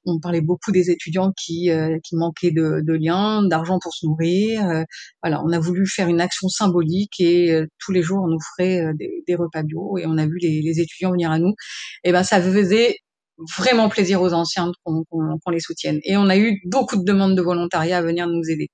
on 0.05 0.19
parlait 0.19 0.41
beaucoup 0.41 0.73
des 0.73 0.91
étudiants 0.91 1.33
qui, 1.33 1.71
euh, 1.71 1.99
qui 2.03 2.17
manquaient 2.17 2.51
de, 2.51 2.81
de 2.83 2.93
liens, 2.93 3.43
d'argent 3.43 3.79
pour 3.81 3.95
se 3.95 4.07
nourrir. 4.07 4.67
Euh, 4.69 4.83
voilà, 5.23 5.43
on 5.45 5.53
a 5.53 5.59
voulu 5.59 5.87
faire 5.87 6.09
une 6.09 6.21
action 6.21 6.49
symbolique 6.49 7.21
et 7.21 7.53
euh, 7.53 7.67
tous 7.79 7.93
les 7.93 8.03
jours 8.03 8.21
on 8.23 8.35
offrait 8.35 8.83
des, 8.95 9.23
des, 9.27 9.35
repas 9.35 9.63
bio 9.63 9.99
et 9.99 10.07
on 10.07 10.17
a 10.19 10.27
vu 10.27 10.39
les, 10.41 10.63
les, 10.63 10.81
étudiants 10.81 11.13
venir 11.13 11.31
à 11.31 11.39
nous. 11.39 11.55
Et 12.05 12.13
ben 12.13 12.23
ça 12.23 12.41
faisait 12.41 12.97
vraiment 13.57 13.89
plaisir 13.89 14.21
aux 14.23 14.33
anciens 14.33 14.71
qu'on 14.85 15.51
les 15.51 15.61
soutienne. 15.61 16.01
Et 16.05 16.17
on 16.17 16.29
a 16.29 16.37
eu 16.37 16.61
beaucoup 16.67 16.97
de 16.97 17.05
demandes 17.05 17.37
de 17.37 17.43
volontariat 17.43 17.99
à 17.99 18.03
venir 18.03 18.27
nous 18.27 18.49
aider. 18.51 18.69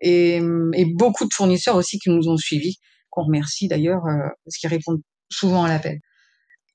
Et, 0.00 0.40
et 0.74 0.84
beaucoup 0.84 1.24
de 1.24 1.32
fournisseurs 1.32 1.76
aussi 1.76 1.98
qui 1.98 2.10
nous 2.10 2.28
ont 2.28 2.36
suivis, 2.36 2.78
qu'on 3.10 3.24
remercie 3.24 3.68
d'ailleurs 3.68 4.02
parce 4.44 4.56
qu'ils 4.58 4.70
répondent 4.70 5.02
souvent 5.30 5.64
à 5.64 5.68
l'appel 5.68 6.00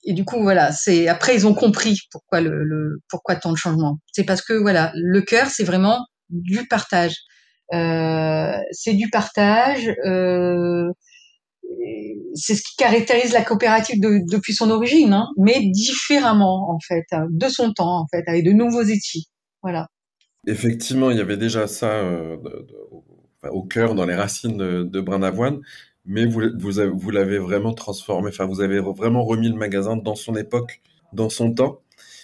et 0.07 0.13
du 0.13 0.23
coup 0.23 0.41
voilà 0.41 0.71
c'est 0.71 1.07
après 1.09 1.35
ils 1.35 1.45
ont 1.45 1.53
compris 1.53 1.99
pourquoi 2.09 2.39
le, 2.41 2.63
le 2.63 3.01
pourquoi 3.09 3.35
tant 3.35 3.51
de 3.51 3.57
changements. 3.57 3.99
C'est 4.13 4.23
parce 4.23 4.41
que 4.41 4.53
voilà 4.53 4.91
le 4.95 5.21
cœur 5.21 5.47
c'est 5.47 5.65
vraiment 5.65 5.99
du 6.29 6.65
partage. 6.67 7.15
Euh, 7.73 8.57
c'est 8.72 8.93
du 8.93 9.09
partage 9.09 9.89
euh, 10.05 10.89
c'est 12.33 12.55
ce 12.55 12.61
qui 12.61 12.77
caractérise 12.77 13.33
la 13.33 13.41
coopérative 13.41 14.00
de, 14.00 14.22
depuis 14.31 14.53
son 14.53 14.72
origine 14.72 15.11
hein, 15.11 15.27
mais 15.37 15.59
différemment 15.72 16.72
en 16.72 16.79
fait 16.79 17.05
de 17.29 17.50
son 17.50 17.74
temps 17.74 18.00
en 18.00 18.05
fait 18.09 18.24
avec 18.27 18.46
de 18.46 18.53
nouveaux 18.53 18.85
outils. 18.85 19.27
Voilà. 19.61 19.87
Effectivement 20.48 21.11
il 21.11 21.17
y 21.17 21.22
avait 21.22 21.35
déjà 21.35 21.67
ça 21.67 21.89
euh, 21.89 22.37
au 23.51 23.63
cœur 23.63 23.93
dans 23.96 24.05
les 24.05 24.15
racines 24.15 24.57
de 24.57 25.01
brin 25.01 25.20
d'avoine 25.20 25.59
mais 26.07 26.25
vous, 26.25 27.11
l'avez 27.11 27.37
vraiment 27.37 27.74
transformé, 27.74 28.29
enfin, 28.29 28.46
vous 28.46 28.61
avez 28.61 28.79
vraiment 28.79 29.25
remis 29.25 29.50
le 29.50 29.55
magasin 29.55 29.98
dans 29.98 30.15
son 30.15 30.35
époque, 30.35 30.81
dans 31.13 31.29
son 31.29 31.53
temps. 31.53 31.81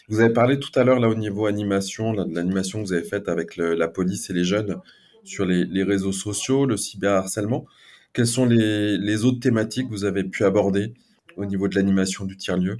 Vous 0.07 0.21
avez 0.21 0.31
parlé 0.33 0.59
tout 0.59 0.71
à 0.75 0.83
l'heure, 0.83 0.99
là, 0.99 1.09
au 1.09 1.15
niveau 1.15 1.45
animation, 1.45 2.13
l'animation 2.13 2.81
que 2.81 2.87
vous 2.87 2.93
avez 2.93 3.03
faite 3.03 3.27
avec 3.27 3.57
la 3.57 3.87
police 3.89 4.29
et 4.29 4.33
les 4.33 4.45
jeunes 4.45 4.79
sur 5.23 5.45
les, 5.45 5.83
réseaux 5.83 6.11
sociaux, 6.13 6.65
le 6.65 6.77
cyberharcèlement. 6.77 7.65
Quelles 8.13 8.27
sont 8.27 8.45
les, 8.45 8.97
les 8.97 9.25
autres 9.25 9.39
thématiques 9.39 9.87
que 9.87 9.93
vous 9.93 10.05
avez 10.05 10.23
pu 10.23 10.45
aborder 10.45 10.93
au 11.35 11.45
niveau 11.45 11.67
de 11.67 11.75
l'animation 11.75 12.25
du 12.25 12.37
tiers-lieu? 12.37 12.77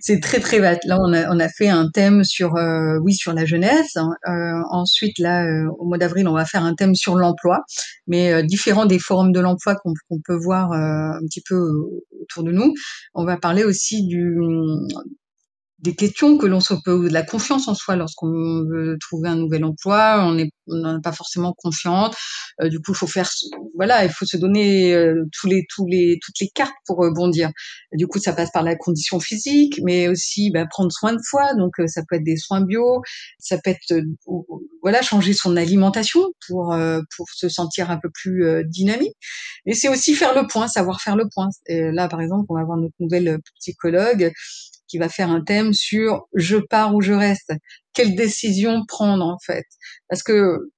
C'est 0.00 0.20
très 0.20 0.40
très 0.40 0.60
vaste. 0.60 0.84
Là, 0.84 0.98
on 1.00 1.12
a, 1.12 1.34
on 1.34 1.40
a 1.40 1.48
fait 1.48 1.68
un 1.68 1.88
thème 1.90 2.24
sur, 2.24 2.56
euh, 2.56 2.98
oui, 3.02 3.14
sur 3.14 3.32
la 3.32 3.44
jeunesse. 3.44 3.96
Euh, 3.96 4.62
ensuite, 4.70 5.18
là, 5.18 5.44
euh, 5.44 5.68
au 5.78 5.86
mois 5.86 5.98
d'avril, 5.98 6.28
on 6.28 6.34
va 6.34 6.44
faire 6.44 6.62
un 6.62 6.74
thème 6.74 6.94
sur 6.94 7.16
l'emploi, 7.16 7.64
mais 8.06 8.42
différent 8.44 8.86
des 8.86 8.98
forums 8.98 9.32
de 9.32 9.40
l'emploi 9.40 9.76
qu'on 9.76 10.20
peut 10.24 10.36
voir 10.36 10.72
un 10.72 11.20
petit 11.26 11.42
peu 11.46 11.70
autour 12.20 12.44
de 12.44 12.52
nous. 12.52 12.74
On 13.14 13.24
va 13.24 13.36
parler 13.36 13.64
aussi 13.64 14.06
du, 14.06 14.38
des 15.80 15.94
questions 15.94 16.38
que 16.38 16.46
l'on 16.46 16.60
se 16.60 16.74
pose, 16.74 17.08
de 17.08 17.12
la 17.12 17.22
confiance 17.22 17.68
en 17.68 17.74
soi 17.74 17.94
lorsqu'on 17.94 18.64
veut 18.68 18.96
trouver 19.00 19.28
un 19.28 19.36
nouvel 19.36 19.64
emploi, 19.64 20.24
on 20.24 20.34
n'est 20.34 20.50
on 20.66 21.00
pas 21.00 21.12
forcément 21.12 21.54
confiante. 21.56 22.16
Euh, 22.60 22.68
du 22.68 22.80
coup, 22.80 22.92
il 22.92 22.96
faut 22.96 23.06
faire, 23.06 23.28
voilà, 23.76 24.04
il 24.04 24.10
faut 24.10 24.26
se 24.26 24.36
donner 24.36 24.92
euh, 24.92 25.24
tous 25.32 25.46
les, 25.46 25.64
tous 25.74 25.86
les, 25.86 26.18
toutes 26.22 26.34
les 26.40 26.48
cartes 26.48 26.74
pour 26.86 26.98
rebondir. 26.98 27.50
Du 27.92 28.06
coup, 28.06 28.18
ça 28.18 28.32
passe 28.32 28.50
par 28.50 28.64
la 28.64 28.76
condition 28.76 29.20
physique, 29.20 29.80
mais 29.84 30.08
aussi 30.08 30.50
bah, 30.50 30.66
prendre 30.68 30.90
soin 30.90 31.12
de 31.12 31.20
soi. 31.22 31.54
Donc, 31.54 31.78
euh, 31.78 31.86
ça 31.86 32.02
peut 32.08 32.16
être 32.16 32.24
des 32.24 32.36
soins 32.36 32.60
bio, 32.60 33.00
ça 33.38 33.58
peut 33.58 33.70
être, 33.70 34.02
voilà, 34.82 35.00
changer 35.02 35.32
son 35.32 35.56
alimentation 35.56 36.20
pour 36.46 36.76
pour 37.16 37.26
se 37.34 37.48
sentir 37.48 37.90
un 37.90 37.98
peu 37.98 38.10
plus 38.12 38.44
dynamique. 38.64 39.14
Et 39.66 39.74
c'est 39.74 39.88
aussi 39.88 40.14
faire 40.14 40.34
le 40.34 40.46
point, 40.46 40.68
savoir 40.68 41.00
faire 41.00 41.16
le 41.16 41.28
point. 41.32 41.48
Et 41.66 41.92
là, 41.92 42.08
par 42.08 42.20
exemple, 42.20 42.46
on 42.48 42.54
va 42.54 42.62
avoir 42.62 42.78
notre 42.78 42.94
nouvelle 42.98 43.38
psychologue 43.60 44.32
qui 44.88 44.98
va 44.98 45.08
faire 45.08 45.30
un 45.30 45.42
thème 45.42 45.72
sur 45.72 46.26
je 46.34 46.56
pars 46.56 46.94
ou 46.94 47.00
je 47.00 47.12
reste. 47.12 47.52
Quelle 47.94 48.14
décision 48.16 48.84
prendre 48.86 49.24
en 49.24 49.38
fait? 49.44 49.64
Parce 50.08 50.22
que 50.22 50.70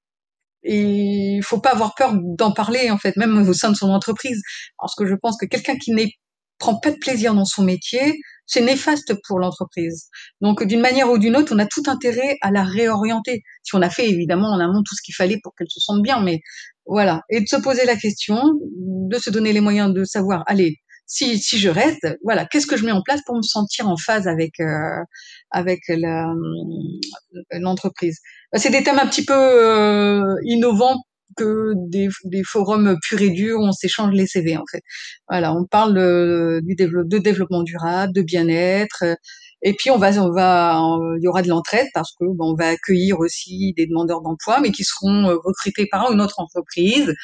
il 0.63 1.41
faut 1.43 1.61
pas 1.61 1.71
avoir 1.73 1.95
peur 1.95 2.13
d'en 2.15 2.53
parler 2.53 2.91
en 2.91 2.99
fait, 2.99 3.17
même 3.17 3.49
au 3.49 3.55
sein 3.55 3.71
de 3.71 3.77
son 3.77 3.91
entreprise, 3.91 4.43
parce 4.79 4.95
que 4.95 5.07
je 5.07 5.15
pense 5.15 5.39
que 5.39 5.47
quelqu'un 5.47 5.77
qui 5.77 5.93
n'est 5.93 6.11
prend 6.61 6.79
pas 6.79 6.93
de 6.93 6.99
plaisir 6.99 7.35
dans 7.35 7.47
son 7.47 7.65
métier, 7.65 8.21
c'est 8.47 8.61
néfaste 8.61 9.15
pour 9.27 9.41
l'entreprise. 9.41 10.09
Donc 10.41 10.63
d'une 10.63 10.81
manière 10.81 11.11
ou 11.11 11.19
d'une 11.19 11.37
autre, 11.37 11.55
on 11.55 11.59
a 11.59 11.67
tout 11.67 11.83
intérêt 11.87 12.37
à 12.43 12.51
la 12.53 12.63
réorienter. 12.63 13.43
Si 13.63 13.75
on 13.75 13.83
a 13.83 13.91
fait 13.91 14.09
évidemment 14.09 14.49
en 14.49 14.61
amont 14.61 14.83
tout 14.83 14.95
ce 14.95 15.03
qu'il 15.03 15.15
fallait 15.15 15.39
pour 15.43 15.55
qu'elle 15.57 15.71
se 15.71 15.81
sente 15.81 16.03
bien, 16.03 16.23
mais 16.23 16.41
voilà, 16.87 17.23
et 17.31 17.41
de 17.41 17.47
se 17.47 17.57
poser 17.57 17.85
la 17.87 17.97
question, 17.97 18.43
de 18.63 19.19
se 19.19 19.31
donner 19.31 19.53
les 19.53 19.61
moyens 19.61 19.93
de 19.93 20.05
savoir, 20.05 20.45
allez, 20.47 20.77
si, 21.11 21.41
si 21.41 21.59
je 21.59 21.69
reste, 21.69 22.07
voilà, 22.23 22.47
qu'est-ce 22.47 22.69
que 22.69 22.77
je 22.77 22.87
mets 22.87 22.93
en 22.93 23.03
place 23.03 23.21
pour 23.27 23.37
me 23.37 23.43
sentir 23.43 23.89
en 23.89 23.97
phase 23.97 24.29
avec 24.29 24.61
euh, 24.61 25.03
avec 25.51 25.81
l'entreprise? 27.53 28.21
Bah, 28.53 28.61
c'est 28.61 28.71
des 28.71 28.85
thèmes 28.85 29.01
un 29.01 29.09
petit 29.09 29.25
peu 29.25 29.35
euh, 29.37 30.37
innovants 30.45 31.03
que 31.37 31.73
des, 31.89 32.09
des 32.25 32.45
forums 32.45 32.97
purs 33.03 33.23
et 33.23 33.31
durs 33.31 33.59
où 33.59 33.65
on 33.65 33.73
s'échange 33.73 34.13
les 34.15 34.29
CV 34.29 34.57
en 34.57 34.65
fait. 34.71 34.83
Voilà, 35.29 35.53
on 35.53 35.65
parle 35.65 35.95
de, 35.95 36.61
du 36.65 36.77
de 36.77 37.19
développement 37.19 37.65
durable, 37.65 38.13
de 38.13 38.23
bien-être. 38.23 39.03
Et 39.63 39.75
puis 39.75 39.91
on 39.91 39.99
va, 39.99 40.11
on 40.23 40.33
va, 40.33 40.81
il 41.19 41.23
y 41.23 41.29
aura 41.29 41.43
de 41.43 41.49
l'entraide 41.49 41.87
parce 41.93 42.13
que 42.13 42.25
bon, 42.25 42.53
on 42.53 42.55
va 42.55 42.69
accueillir 42.69 43.19
aussi 43.19 43.75
des 43.77 43.87
demandeurs 43.87 44.23
d'emploi, 44.23 44.61
mais 44.61 44.71
qui 44.71 44.85
seront 44.85 45.29
euh, 45.29 45.37
recrutés 45.45 45.87
par 45.91 46.11
une 46.13 46.21
autre 46.21 46.41
entreprise. 46.41 47.15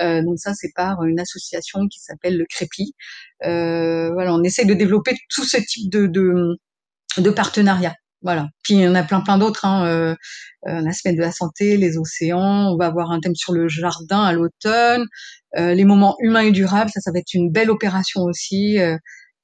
Euh, 0.00 0.22
donc 0.22 0.38
ça, 0.38 0.54
c'est 0.54 0.72
par 0.74 1.04
une 1.04 1.20
association 1.20 1.86
qui 1.88 2.00
s'appelle 2.00 2.36
le 2.36 2.46
Crépi. 2.48 2.94
Euh, 3.44 4.10
voilà, 4.12 4.34
on 4.34 4.42
essaie 4.42 4.64
de 4.64 4.74
développer 4.74 5.14
tout 5.30 5.44
ce 5.44 5.56
type 5.58 5.90
de, 5.90 6.06
de, 6.06 6.58
de 7.18 7.30
partenariat. 7.30 7.94
Voilà. 8.22 8.48
Puis 8.62 8.74
il 8.74 8.80
y 8.80 8.88
en 8.88 8.94
a 8.94 9.02
plein 9.02 9.20
plein 9.20 9.38
d'autres. 9.38 9.66
Hein. 9.66 9.86
Euh, 9.86 10.14
euh, 10.66 10.80
la 10.80 10.92
semaine 10.92 11.14
de 11.14 11.20
la 11.20 11.30
santé, 11.30 11.76
les 11.76 11.98
océans. 11.98 12.72
On 12.72 12.76
va 12.76 12.86
avoir 12.86 13.10
un 13.10 13.20
thème 13.20 13.34
sur 13.34 13.52
le 13.52 13.68
jardin 13.68 14.22
à 14.24 14.32
l'automne. 14.32 15.04
Euh, 15.58 15.74
les 15.74 15.84
moments 15.84 16.16
humains 16.20 16.40
et 16.40 16.50
durables, 16.50 16.90
ça, 16.90 17.00
ça 17.00 17.12
va 17.12 17.18
être 17.18 17.34
une 17.34 17.52
belle 17.52 17.70
opération 17.70 18.22
aussi. 18.22 18.78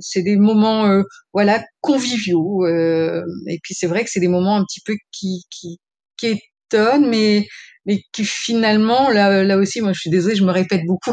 Euh, 0.01 0.03
c'est 0.03 0.23
des 0.23 0.37
moments, 0.37 0.87
euh, 0.87 1.03
voilà, 1.33 1.63
conviviaux. 1.81 2.67
et 2.67 3.59
puis 3.63 3.75
c'est 3.75 3.87
vrai 3.87 4.05
que 4.05 4.11
c'est 4.11 4.21
des 4.21 4.29
moments 4.29 4.57
un 4.57 4.65
petit 4.65 4.81
peu 4.85 4.95
qui 5.13 5.45
qui, 5.51 5.79
qui 6.17 6.41
étonnent, 6.73 7.09
mais 7.09 7.47
mais 7.87 8.03
qui 8.13 8.25
finalement, 8.25 9.11
là, 9.11 9.43
là 9.43 9.57
aussi, 9.59 9.81
moi 9.81 9.93
je 9.93 10.01
suis 10.01 10.11
désolée, 10.11 10.37
je 10.37 10.45
me 10.45 10.53
répète 10.53 10.83
beaucoup 10.87 11.13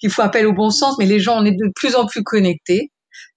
qu'il 0.00 0.10
faut 0.10 0.22
appel 0.22 0.46
au 0.46 0.52
bon 0.52 0.70
sens, 0.70 0.96
mais 0.98 1.06
les 1.06 1.20
gens, 1.20 1.40
on 1.40 1.44
est 1.44 1.52
de 1.52 1.70
plus 1.74 1.94
en 1.94 2.06
plus 2.06 2.22
connectés. 2.22 2.90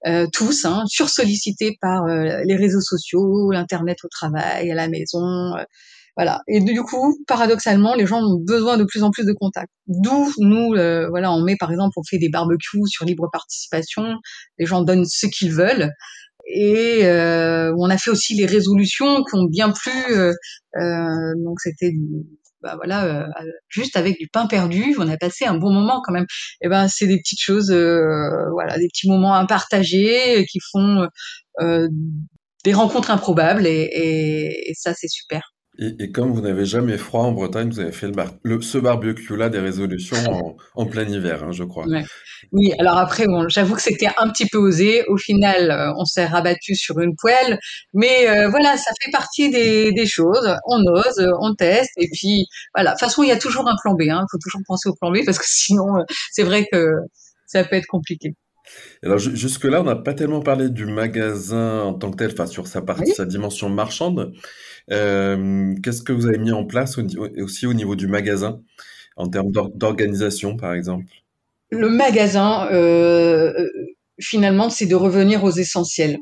Euh, 0.07 0.27
tous, 0.31 0.63
hein, 0.63 0.83
sursollicités 0.87 1.77
par 1.81 2.05
euh, 2.05 2.41
les 2.45 2.55
réseaux 2.55 2.81
sociaux, 2.81 3.51
l'internet 3.51 3.97
au 4.05 4.07
travail, 4.07 4.71
à 4.71 4.75
la 4.75 4.87
maison, 4.87 5.19
euh, 5.57 5.63
voilà. 6.19 6.41
Et 6.49 6.59
du 6.59 6.83
coup, 6.83 7.17
paradoxalement, 7.27 7.95
les 7.95 8.05
gens 8.05 8.21
ont 8.21 8.43
besoin 8.45 8.75
de 8.75 8.83
plus 8.83 9.03
en 9.03 9.09
plus 9.09 9.25
de 9.25 9.31
contacts. 9.31 9.71
D'où 9.87 10.29
nous, 10.39 10.73
voilà, 11.09 11.31
on 11.31 11.41
met 11.41 11.55
par 11.57 11.71
exemple, 11.71 11.93
on 11.95 12.03
fait 12.03 12.17
des 12.17 12.27
barbecues 12.27 12.87
sur 12.87 13.05
libre 13.05 13.29
participation. 13.31 14.17
Les 14.57 14.65
gens 14.65 14.81
donnent 14.81 15.05
ce 15.05 15.27
qu'ils 15.27 15.53
veulent. 15.53 15.91
Et 16.45 17.03
on 17.05 17.89
a 17.89 17.97
fait 17.97 18.11
aussi 18.11 18.35
les 18.35 18.45
résolutions 18.45 19.23
qui 19.23 19.37
ont 19.37 19.45
bien 19.45 19.71
plu. 19.71 19.93
donc 20.75 21.61
c'était 21.61 21.93
bah 22.61 22.75
voilà, 22.75 23.05
euh, 23.05 23.27
juste 23.69 23.95
avec 23.95 24.19
du 24.19 24.27
pain 24.27 24.45
perdu, 24.47 24.95
on 24.99 25.07
a 25.07 25.17
passé 25.17 25.45
un 25.45 25.55
bon 25.55 25.71
moment 25.71 26.01
quand 26.03 26.11
même. 26.11 26.25
Et 26.61 26.65
eh 26.65 26.69
ben 26.69 26.87
c'est 26.89 27.07
des 27.07 27.17
petites 27.17 27.41
choses, 27.41 27.71
euh, 27.71 28.49
voilà, 28.51 28.77
des 28.77 28.87
petits 28.87 29.09
moments 29.09 29.33
à 29.33 29.45
qui 29.47 30.59
font 30.71 31.07
euh, 31.61 31.87
des 32.65 32.73
rencontres 32.73 33.11
improbables 33.11 33.65
et, 33.65 33.89
et 34.67 34.73
ça 34.75 34.93
c'est 34.93 35.07
super. 35.07 35.53
Et, 35.81 36.11
comme 36.11 36.33
vous 36.33 36.41
n'avez 36.41 36.65
jamais 36.65 36.97
froid 36.97 37.21
en 37.21 37.31
Bretagne, 37.31 37.69
vous 37.69 37.79
avez 37.79 37.93
fait 37.93 38.11
ce 38.61 38.77
barbecue-là 38.77 39.47
des 39.47 39.59
résolutions 39.59 40.17
en, 40.75 40.85
plein 40.85 41.07
hiver, 41.07 41.43
hein, 41.43 41.51
je 41.51 41.63
crois. 41.63 41.85
Oui, 42.51 42.73
alors 42.79 42.97
après, 42.97 43.27
bon, 43.27 43.47
j'avoue 43.47 43.75
que 43.75 43.81
c'était 43.81 44.09
un 44.17 44.29
petit 44.29 44.45
peu 44.45 44.57
osé. 44.57 45.05
Au 45.07 45.15
final, 45.15 45.71
euh, 45.71 45.93
on 45.97 46.03
s'est 46.03 46.25
rabattu 46.25 46.75
sur 46.75 46.99
une 46.99 47.15
poêle. 47.15 47.59
Mais 47.93 48.27
euh, 48.27 48.49
voilà, 48.49 48.75
ça 48.75 48.91
fait 49.01 49.11
partie 49.11 49.49
des, 49.49 50.05
choses. 50.05 50.53
On 50.65 50.83
ose, 50.85 51.31
on 51.39 51.55
teste. 51.55 51.91
Et 51.95 52.09
puis, 52.11 52.47
voilà. 52.75 52.91
De 52.91 52.95
toute 52.95 53.07
façon, 53.07 53.23
il 53.23 53.29
y 53.29 53.31
a 53.33 53.39
toujours 53.39 53.67
un 53.69 53.75
plan 53.81 53.93
B. 53.93 54.01
Il 54.01 54.11
hein. 54.11 54.25
faut 54.29 54.37
toujours 54.37 54.61
penser 54.67 54.89
au 54.89 54.95
plan 54.95 55.11
B 55.11 55.19
parce 55.25 55.39
que 55.39 55.45
sinon, 55.47 55.97
euh, 55.97 56.03
c'est 56.31 56.43
vrai 56.43 56.67
que 56.69 56.91
ça 57.45 57.63
peut 57.63 57.77
être 57.77 57.87
compliqué. 57.87 58.33
Alors 59.03 59.17
jusque-là, 59.17 59.81
on 59.81 59.85
n'a 59.85 59.95
pas 59.95 60.13
tellement 60.13 60.41
parlé 60.41 60.69
du 60.69 60.85
magasin 60.85 61.81
en 61.81 61.93
tant 61.93 62.11
que 62.11 62.17
tel, 62.17 62.31
enfin 62.33 62.47
sur 62.47 62.67
sa 62.67 62.81
partie, 62.81 63.13
sa 63.13 63.25
dimension 63.25 63.69
marchande. 63.69 64.33
Euh, 64.91 65.75
qu'est-ce 65.83 66.01
que 66.01 66.11
vous 66.11 66.25
avez 66.27 66.37
mis 66.37 66.51
en 66.51 66.65
place 66.65 66.97
aussi 67.37 67.65
au 67.65 67.73
niveau 67.73 67.95
du 67.95 68.07
magasin, 68.07 68.61
en 69.15 69.29
termes 69.29 69.51
d'organisation, 69.51 70.57
par 70.57 70.73
exemple? 70.73 71.05
Le 71.69 71.89
magasin, 71.89 72.67
euh, 72.71 73.69
finalement, 74.19 74.69
c'est 74.69 74.87
de 74.87 74.95
revenir 74.95 75.43
aux 75.43 75.51
essentiels. 75.51 76.17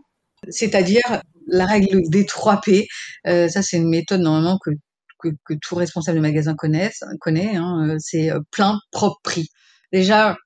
C'est-à-dire 0.49 1.21
la 1.47 1.65
règle 1.65 2.01
des 2.09 2.25
3 2.25 2.61
P. 2.61 2.87
Euh, 3.25 3.47
ça, 3.47 3.61
c'est 3.61 3.77
une 3.77 3.89
méthode 3.89 4.21
normalement 4.21 4.59
que, 4.63 4.71
que, 5.19 5.53
tout 5.61 5.75
responsable 5.75 6.17
de 6.17 6.21
magasin 6.21 6.53
connaît. 6.55 6.91
connaît 7.21 7.55
hein, 7.55 7.95
c'est 7.99 8.29
plein, 8.51 8.77
propre, 8.91 9.19
prix. 9.23 9.49
Déjà, 9.93 10.37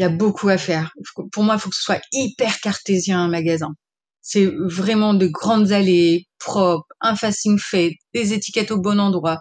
il 0.00 0.04
y 0.04 0.06
a 0.06 0.08
beaucoup 0.08 0.48
à 0.48 0.56
faire. 0.56 0.92
Pour 1.30 1.42
moi, 1.44 1.56
il 1.56 1.60
faut 1.60 1.68
que 1.68 1.76
ce 1.76 1.82
soit 1.82 2.00
hyper 2.10 2.58
cartésien 2.60 3.20
un 3.20 3.28
magasin. 3.28 3.68
C'est 4.22 4.46
vraiment 4.46 5.12
de 5.12 5.26
grandes 5.26 5.72
allées 5.72 6.26
propres, 6.38 6.86
un 7.02 7.14
facing 7.16 7.58
fait, 7.58 7.96
des 8.14 8.32
étiquettes 8.32 8.70
au 8.70 8.80
bon 8.80 8.98
endroit, 8.98 9.38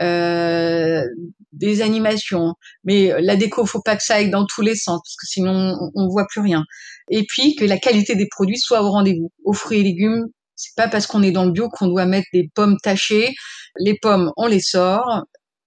euh, 0.00 1.04
des 1.52 1.82
animations. 1.82 2.54
Mais 2.84 3.12
la 3.20 3.36
déco, 3.36 3.66
faut 3.66 3.82
pas 3.82 3.96
que 3.96 4.02
ça 4.02 4.14
aille 4.14 4.30
dans 4.30 4.46
tous 4.46 4.62
les 4.62 4.76
sens 4.76 4.98
parce 5.04 5.16
que 5.16 5.26
sinon 5.26 5.76
on, 5.78 5.90
on 5.94 6.08
voit 6.08 6.26
plus 6.30 6.40
rien. 6.40 6.64
Et 7.10 7.26
puis 7.28 7.54
que 7.54 7.66
la 7.66 7.76
qualité 7.76 8.14
des 8.14 8.28
produits 8.28 8.58
soit 8.58 8.82
au 8.82 8.90
rendez-vous. 8.90 9.30
Aux 9.44 9.52
fruits 9.52 9.80
et 9.80 9.82
légumes, 9.82 10.24
c'est 10.56 10.74
pas 10.74 10.88
parce 10.88 11.06
qu'on 11.06 11.22
est 11.22 11.32
dans 11.32 11.44
le 11.44 11.52
bio 11.52 11.68
qu'on 11.68 11.88
doit 11.88 12.06
mettre 12.06 12.28
des 12.32 12.48
pommes 12.54 12.78
tachées. 12.82 13.34
Les 13.78 13.98
pommes, 14.00 14.32
on 14.38 14.46
les 14.46 14.60
sort 14.60 15.24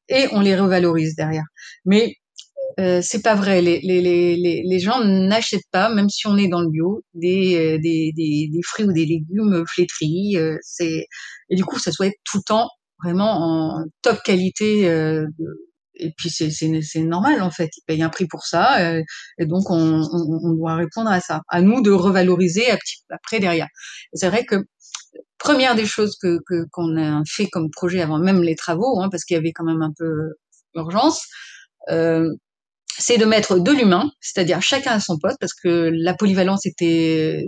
et 0.10 0.28
on 0.32 0.42
les 0.42 0.56
revalorise 0.56 1.16
derrière. 1.16 1.46
Mais 1.86 2.16
euh, 2.80 3.02
c'est 3.04 3.22
pas 3.22 3.36
vrai. 3.36 3.62
Les, 3.62 3.80
les, 3.82 4.02
les, 4.02 4.64
les 4.64 4.80
gens 4.80 5.04
n'achètent 5.04 5.70
pas, 5.72 5.90
même 5.94 6.10
si 6.10 6.28
on 6.28 6.38
est 6.38 6.48
dans 6.48 6.62
le 6.62 6.70
bio, 6.70 7.04
des, 7.14 7.56
euh, 7.56 7.80
des, 7.80 8.12
des, 8.16 8.50
des 8.52 8.62
fruits 8.64 8.86
ou 8.86 8.94
des 8.94 9.06
légumes 9.06 9.64
flétris. 9.68 10.38
Euh, 10.38 10.58
c'est 10.62 11.06
et 11.50 11.56
du 11.56 11.64
coup, 11.66 11.80
ça 11.80 11.92
doit 11.92 12.08
être 12.08 12.20
tout 12.24 12.38
le 12.38 12.44
temps 12.44 12.70
vraiment 13.04 13.80
en 13.80 13.86
top 14.02 14.22
qualité. 14.24 14.90
Euh, 14.90 15.28
et 15.96 16.12
puis 16.18 16.30
c'est, 16.30 16.50
c'est, 16.52 17.00
normal 17.02 17.42
en 17.42 17.52
fait. 17.52 17.70
Ils 17.78 17.84
payent 17.86 18.04
un 18.04 18.10
prix 18.10 18.26
pour 18.26 18.44
ça, 18.46 19.00
et 19.38 19.46
donc 19.46 19.70
on, 19.70 20.02
on, 20.02 20.40
on, 20.44 20.54
doit 20.54 20.76
répondre 20.76 21.12
à 21.12 21.20
ça. 21.20 21.42
À 21.50 21.62
nous 21.62 21.82
de 21.82 21.92
revaloriser 21.92 22.72
après 23.10 23.40
derrière. 23.40 23.68
c'est 24.14 24.30
vrai 24.30 24.46
que 24.46 24.56
première 25.38 25.76
des 25.76 25.86
choses 25.86 26.18
que, 26.22 26.38
que 26.48 26.66
qu'on 26.72 26.98
a 26.98 27.22
fait 27.28 27.48
comme 27.48 27.70
projet 27.72 28.02
avant 28.02 28.20
même 28.20 28.42
les 28.42 28.56
travaux, 28.56 29.00
hein, 29.02 29.10
parce 29.12 29.26
qu'il 29.26 29.36
y 29.36 29.38
avait 29.38 29.52
quand 29.52 29.66
même 29.66 29.82
un 29.82 29.94
peu 29.98 30.34
urgence. 30.76 31.22
Euh, 31.90 32.30
c'est 32.98 33.18
de 33.18 33.26
mettre 33.26 33.60
de 33.60 33.72
l'humain, 33.72 34.12
c'est-à-dire 34.20 34.62
chacun 34.62 34.92
à 34.92 35.00
son 35.00 35.18
poste, 35.18 35.38
parce 35.40 35.54
que 35.54 35.92
la 35.94 36.14
polyvalence 36.14 36.66
était 36.66 37.46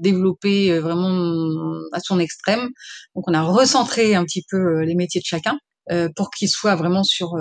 développée 0.00 0.72
euh, 0.72 0.80
vraiment 0.80 1.74
à 1.92 2.00
son 2.00 2.18
extrême. 2.18 2.68
Donc 3.14 3.24
on 3.28 3.34
a 3.34 3.42
recentré 3.42 4.14
un 4.14 4.24
petit 4.24 4.44
peu 4.50 4.56
euh, 4.56 4.84
les 4.84 4.94
métiers 4.94 5.20
de 5.20 5.26
chacun 5.26 5.58
euh, 5.90 6.08
pour 6.16 6.30
qu'ils 6.30 6.48
soient 6.48 6.76
vraiment 6.76 7.04
sur 7.04 7.32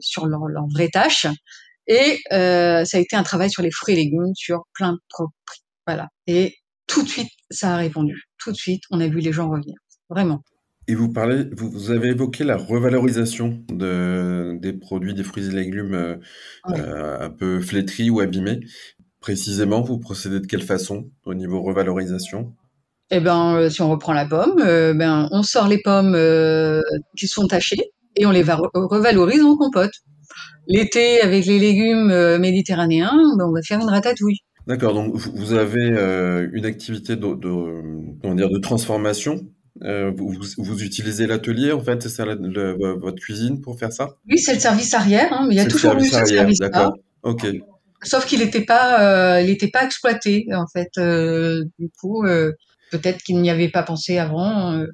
sur 0.00 0.26
leur, 0.26 0.46
leur 0.46 0.66
vraie 0.72 0.88
tâche. 0.88 1.26
Et 1.88 2.20
ça 2.30 2.96
a 2.96 2.98
été 2.98 3.16
un 3.16 3.24
travail 3.24 3.50
sur 3.50 3.62
les 3.62 3.72
fruits 3.72 3.94
et 3.94 3.96
légumes, 3.96 4.32
sur 4.34 4.62
plein 4.74 4.92
de 4.92 4.98
prix. 5.10 5.60
Voilà. 5.86 6.08
Et 6.28 6.54
tout 6.86 7.02
de 7.02 7.08
suite, 7.08 7.30
ça 7.50 7.74
a 7.74 7.76
répondu. 7.76 8.22
Tout 8.38 8.52
de 8.52 8.56
suite, 8.56 8.82
on 8.90 9.00
a 9.00 9.08
vu 9.08 9.18
les 9.18 9.32
gens 9.32 9.50
revenir. 9.50 9.74
Vraiment. 10.08 10.42
Et 10.88 10.94
vous 10.96 11.12
parlez, 11.12 11.44
vous, 11.56 11.92
avez 11.92 12.08
évoqué 12.08 12.42
la 12.42 12.56
revalorisation 12.56 13.62
de, 13.68 14.58
des 14.60 14.72
produits, 14.72 15.14
des 15.14 15.22
fruits 15.22 15.46
et 15.46 15.52
légumes 15.52 15.94
euh, 15.94 16.16
euh, 16.70 17.26
un 17.26 17.30
peu 17.30 17.60
flétris 17.60 18.10
ou 18.10 18.20
abîmés. 18.20 18.60
Précisément, 19.20 19.82
vous 19.82 19.98
procédez 19.98 20.40
de 20.40 20.46
quelle 20.46 20.62
façon 20.62 21.08
au 21.24 21.34
niveau 21.34 21.62
revalorisation? 21.62 22.52
Eh 23.10 23.20
ben, 23.20 23.54
euh, 23.54 23.70
si 23.70 23.80
on 23.80 23.90
reprend 23.90 24.12
la 24.12 24.26
pomme, 24.26 24.56
ben, 24.56 25.28
on 25.30 25.44
sort 25.44 25.68
les 25.68 25.78
pommes 25.78 26.18
qui 27.16 27.28
sont 27.28 27.46
tachées 27.46 27.92
et 28.16 28.26
on 28.26 28.32
les 28.32 28.42
revalorise 28.42 29.42
en 29.44 29.56
compote. 29.56 29.92
L'été, 30.66 31.20
avec 31.20 31.46
les 31.46 31.60
légumes 31.60 32.38
méditerranéens, 32.38 33.12
ben, 33.38 33.44
on 33.46 33.52
va 33.52 33.62
faire 33.62 33.80
une 33.80 33.88
ratatouille. 33.88 34.40
D'accord, 34.66 34.94
donc 34.94 35.14
vous 35.14 35.52
avez 35.52 36.48
une 36.52 36.66
activité 36.66 37.14
de, 37.14 37.34
de, 37.34 38.34
dire, 38.34 38.50
de 38.50 38.58
transformation 38.58 39.46
euh, 39.84 40.12
vous, 40.14 40.36
vous, 40.58 40.82
utilisez 40.82 41.26
l'atelier, 41.26 41.72
en 41.72 41.82
fait, 41.82 42.02
c'est 42.02 42.08
ça 42.08 42.24
votre 42.24 43.20
cuisine 43.20 43.60
pour 43.60 43.78
faire 43.78 43.92
ça? 43.92 44.10
Oui, 44.28 44.38
c'est 44.38 44.54
le 44.54 44.60
service 44.60 44.94
arrière, 44.94 45.32
hein, 45.32 45.46
mais 45.48 45.54
il 45.54 45.58
y 45.58 45.60
a 45.60 45.66
toujours 45.66 45.96
eu 45.96 46.06
ce 46.06 46.24
service 46.24 46.58
D'accord, 46.58 46.96
ok. 47.22 47.46
Sauf 48.04 48.26
qu'il 48.26 48.40
n'était 48.40 48.64
pas, 48.64 49.36
euh, 49.36 49.40
il 49.42 49.70
pas 49.70 49.84
exploité, 49.84 50.46
en 50.52 50.66
fait. 50.66 50.90
Euh, 50.98 51.64
du 51.78 51.88
coup, 52.00 52.24
peut-être 52.90 53.22
qu'il 53.22 53.40
n'y 53.40 53.50
avait 53.50 53.70
pas 53.70 53.82
pensé 53.82 54.18
avant. 54.18 54.84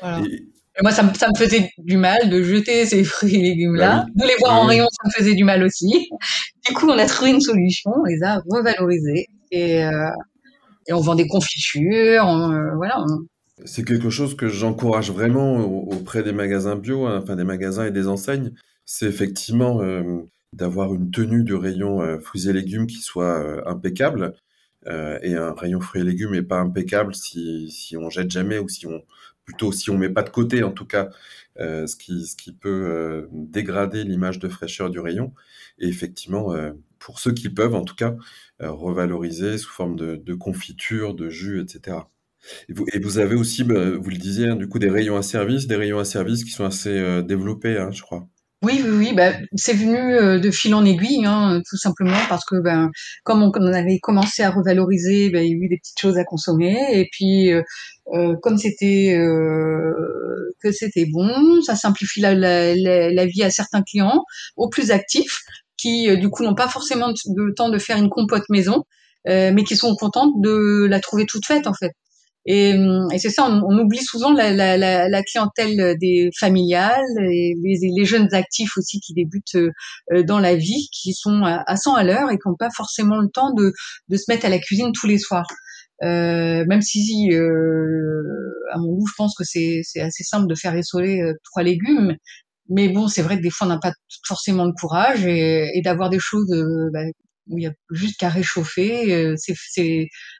Voilà. 0.00 0.20
Et... 0.20 0.82
moi, 0.82 0.92
ça 0.92 1.02
me, 1.02 1.12
ça 1.12 1.28
me, 1.28 1.38
faisait 1.38 1.70
du 1.78 1.98
mal 1.98 2.30
de 2.30 2.42
jeter 2.42 2.86
ces 2.86 3.04
fruits 3.04 3.34
et 3.34 3.42
légumes-là. 3.42 4.06
Bah 4.14 4.24
de 4.24 4.28
les 4.28 4.36
voir 4.38 4.54
en 4.62 4.66
rayon, 4.66 4.86
ça 4.90 5.08
me 5.08 5.12
faisait 5.12 5.34
du 5.34 5.44
mal 5.44 5.62
aussi. 5.62 6.08
Du 6.66 6.74
coup, 6.74 6.88
on 6.88 6.98
a 6.98 7.04
trouvé 7.04 7.32
une 7.32 7.40
solution, 7.40 7.90
on 7.94 8.04
les 8.04 8.22
a 8.22 8.40
revalorisés. 8.50 9.26
Et, 9.50 9.80
et 9.80 10.92
on 10.92 11.00
vend 11.00 11.14
des 11.14 11.26
confitures, 11.26 12.24
on, 12.24 12.76
voilà. 12.76 13.00
On, 13.00 13.26
c'est 13.64 13.84
quelque 13.84 14.10
chose 14.10 14.36
que 14.36 14.48
j'encourage 14.48 15.10
vraiment 15.10 15.56
auprès 15.58 16.22
des 16.22 16.32
magasins 16.32 16.76
bio, 16.76 17.06
hein, 17.06 17.20
enfin 17.22 17.36
des 17.36 17.44
magasins 17.44 17.86
et 17.86 17.90
des 17.90 18.08
enseignes. 18.08 18.52
C'est 18.84 19.06
effectivement 19.06 19.82
euh, 19.82 20.22
d'avoir 20.52 20.94
une 20.94 21.10
tenue 21.10 21.44
de 21.44 21.54
rayon 21.54 22.00
euh, 22.02 22.18
fruits 22.18 22.48
et 22.48 22.52
légumes 22.52 22.86
qui 22.86 22.98
soit 22.98 23.38
euh, 23.38 23.62
impeccable. 23.66 24.34
et 25.22 25.34
un 25.34 25.52
rayon 25.54 25.80
fruits 25.80 26.00
et 26.02 26.04
légumes 26.04 26.32
n'est 26.32 26.42
pas 26.42 26.60
impeccable 26.60 27.14
si, 27.14 27.70
si 27.70 27.96
on 27.96 28.10
jette 28.10 28.30
jamais 28.30 28.58
ou 28.58 28.68
si 28.68 28.86
on 28.86 29.02
plutôt 29.44 29.72
si 29.72 29.90
on 29.90 29.98
met 29.98 30.08
pas 30.08 30.22
de 30.22 30.30
côté 30.30 30.62
en 30.62 30.72
tout 30.72 30.86
cas 30.86 31.10
ce 31.58 31.96
qui 31.96 32.26
ce 32.26 32.36
qui 32.36 32.52
peut 32.52 33.28
dégrader 33.32 34.04
l'image 34.04 34.38
de 34.38 34.48
fraîcheur 34.48 34.88
du 34.90 35.00
rayon 35.00 35.34
et 35.78 35.88
effectivement 35.88 36.54
pour 36.98 37.18
ceux 37.18 37.32
qui 37.32 37.50
peuvent 37.50 37.74
en 37.74 37.84
tout 37.84 37.96
cas 37.96 38.16
revaloriser 38.60 39.58
sous 39.58 39.70
forme 39.70 39.96
de, 39.96 40.16
de 40.16 40.34
confiture 40.34 41.14
de 41.14 41.28
jus 41.28 41.60
etc 41.60 41.98
et 42.68 42.98
vous, 43.00 43.18
avez 43.18 43.34
aussi, 43.34 43.64
bah, 43.64 43.90
vous 43.98 44.10
le 44.10 44.16
disiez, 44.16 44.48
hein, 44.48 44.56
du 44.56 44.68
coup, 44.68 44.78
des 44.78 44.90
rayons 44.90 45.16
à 45.16 45.22
service, 45.22 45.66
des 45.66 45.76
rayons 45.76 45.98
à 45.98 46.04
service 46.04 46.44
qui 46.44 46.50
sont 46.50 46.64
assez 46.64 46.90
euh, 46.90 47.22
développés, 47.22 47.78
hein, 47.78 47.90
je 47.92 48.02
crois. 48.02 48.26
Oui, 48.62 48.82
oui, 48.84 48.90
oui. 48.90 49.12
Bah, 49.14 49.32
c'est 49.54 49.74
venu 49.74 49.96
euh, 49.96 50.40
de 50.40 50.50
fil 50.50 50.74
en 50.74 50.84
aiguille, 50.84 51.24
hein, 51.24 51.60
tout 51.68 51.76
simplement 51.76 52.18
parce 52.28 52.44
que, 52.44 52.60
ben, 52.60 52.90
comme 53.24 53.42
on, 53.42 53.72
avait 53.72 53.98
commencé 54.00 54.42
à 54.42 54.50
revaloriser, 54.50 55.30
ben, 55.30 55.44
il 55.44 55.50
y 55.50 55.52
a 55.52 55.56
eu 55.56 55.68
des 55.68 55.78
petites 55.78 56.00
choses 56.00 56.18
à 56.18 56.24
consommer, 56.24 56.76
et 56.92 57.08
puis 57.12 57.52
euh, 57.52 57.62
comme 58.42 58.56
c'était 58.58 59.14
que 60.60 60.72
c'était 60.72 61.06
bon, 61.06 61.60
ça 61.62 61.76
simplifie 61.76 62.20
la, 62.20 63.26
vie 63.26 63.42
à 63.44 63.50
certains 63.50 63.82
clients, 63.82 64.24
aux 64.56 64.68
plus 64.68 64.90
actifs, 64.90 65.40
qui 65.76 66.16
du 66.16 66.28
coup 66.28 66.42
n'ont 66.42 66.56
pas 66.56 66.68
forcément 66.68 67.12
le 67.36 67.54
temps 67.54 67.68
de 67.68 67.78
faire 67.78 67.98
une 67.98 68.08
compote 68.08 68.48
maison, 68.48 68.84
mais 69.26 69.62
qui 69.62 69.76
sont 69.76 69.94
contents 69.94 70.32
de 70.40 70.86
la 70.86 70.98
trouver 71.00 71.26
toute 71.26 71.46
faite 71.46 71.68
en 71.68 71.74
fait. 71.74 71.92
Et, 72.50 72.70
et 73.12 73.18
c'est 73.18 73.28
ça, 73.28 73.44
on, 73.46 73.62
on, 73.62 73.78
oublie 73.78 74.02
souvent 74.02 74.32
la, 74.32 74.50
la, 74.50 74.78
la, 74.78 75.06
la, 75.08 75.22
clientèle 75.22 75.96
des 76.00 76.30
familiales, 76.38 77.04
et 77.30 77.54
les, 77.62 77.92
les, 77.94 78.04
jeunes 78.06 78.32
actifs 78.32 78.78
aussi 78.78 79.00
qui 79.00 79.12
débutent 79.12 79.58
dans 80.24 80.38
la 80.38 80.56
vie, 80.56 80.88
qui 80.90 81.12
sont 81.12 81.42
à, 81.44 81.62
à 81.66 81.76
100 81.76 81.94
à 81.94 82.04
l'heure 82.04 82.30
et 82.30 82.38
qui 82.38 82.48
n'ont 82.48 82.56
pas 82.58 82.70
forcément 82.74 83.18
le 83.18 83.28
temps 83.28 83.52
de, 83.52 83.72
de 84.08 84.16
se 84.16 84.24
mettre 84.28 84.46
à 84.46 84.48
la 84.48 84.58
cuisine 84.58 84.92
tous 84.98 85.06
les 85.06 85.18
soirs. 85.18 85.46
Euh, 86.04 86.64
même 86.66 86.80
si, 86.82 87.28
euh, 87.32 88.22
à 88.72 88.78
mon 88.78 88.94
goût, 88.94 89.06
je 89.06 89.14
pense 89.16 89.34
que 89.36 89.44
c'est 89.44 89.82
assez 90.00 90.24
simple 90.24 90.46
de 90.48 90.54
faire 90.54 90.72
rissoler 90.72 91.20
euh, 91.22 91.34
trois 91.44 91.62
légumes. 91.62 92.16
Mais 92.70 92.88
bon, 92.88 93.08
c'est 93.08 93.22
vrai 93.22 93.38
que 93.38 93.42
des 93.42 93.50
fois, 93.50 93.66
on 93.66 93.70
n'a 93.70 93.78
pas 93.78 93.92
forcément 94.26 94.64
le 94.64 94.72
courage 94.78 95.26
et, 95.26 95.66
et 95.74 95.82
d'avoir 95.82 96.10
des 96.10 96.18
choses 96.20 96.52
euh, 96.52 96.90
bah, 96.92 97.00
où 97.48 97.58
il 97.58 97.64
y 97.64 97.66
a 97.66 97.72
juste 97.90 98.18
qu'à 98.18 98.28
réchauffer. 98.28 99.14
Euh, 99.14 99.34
c'est 99.36 99.54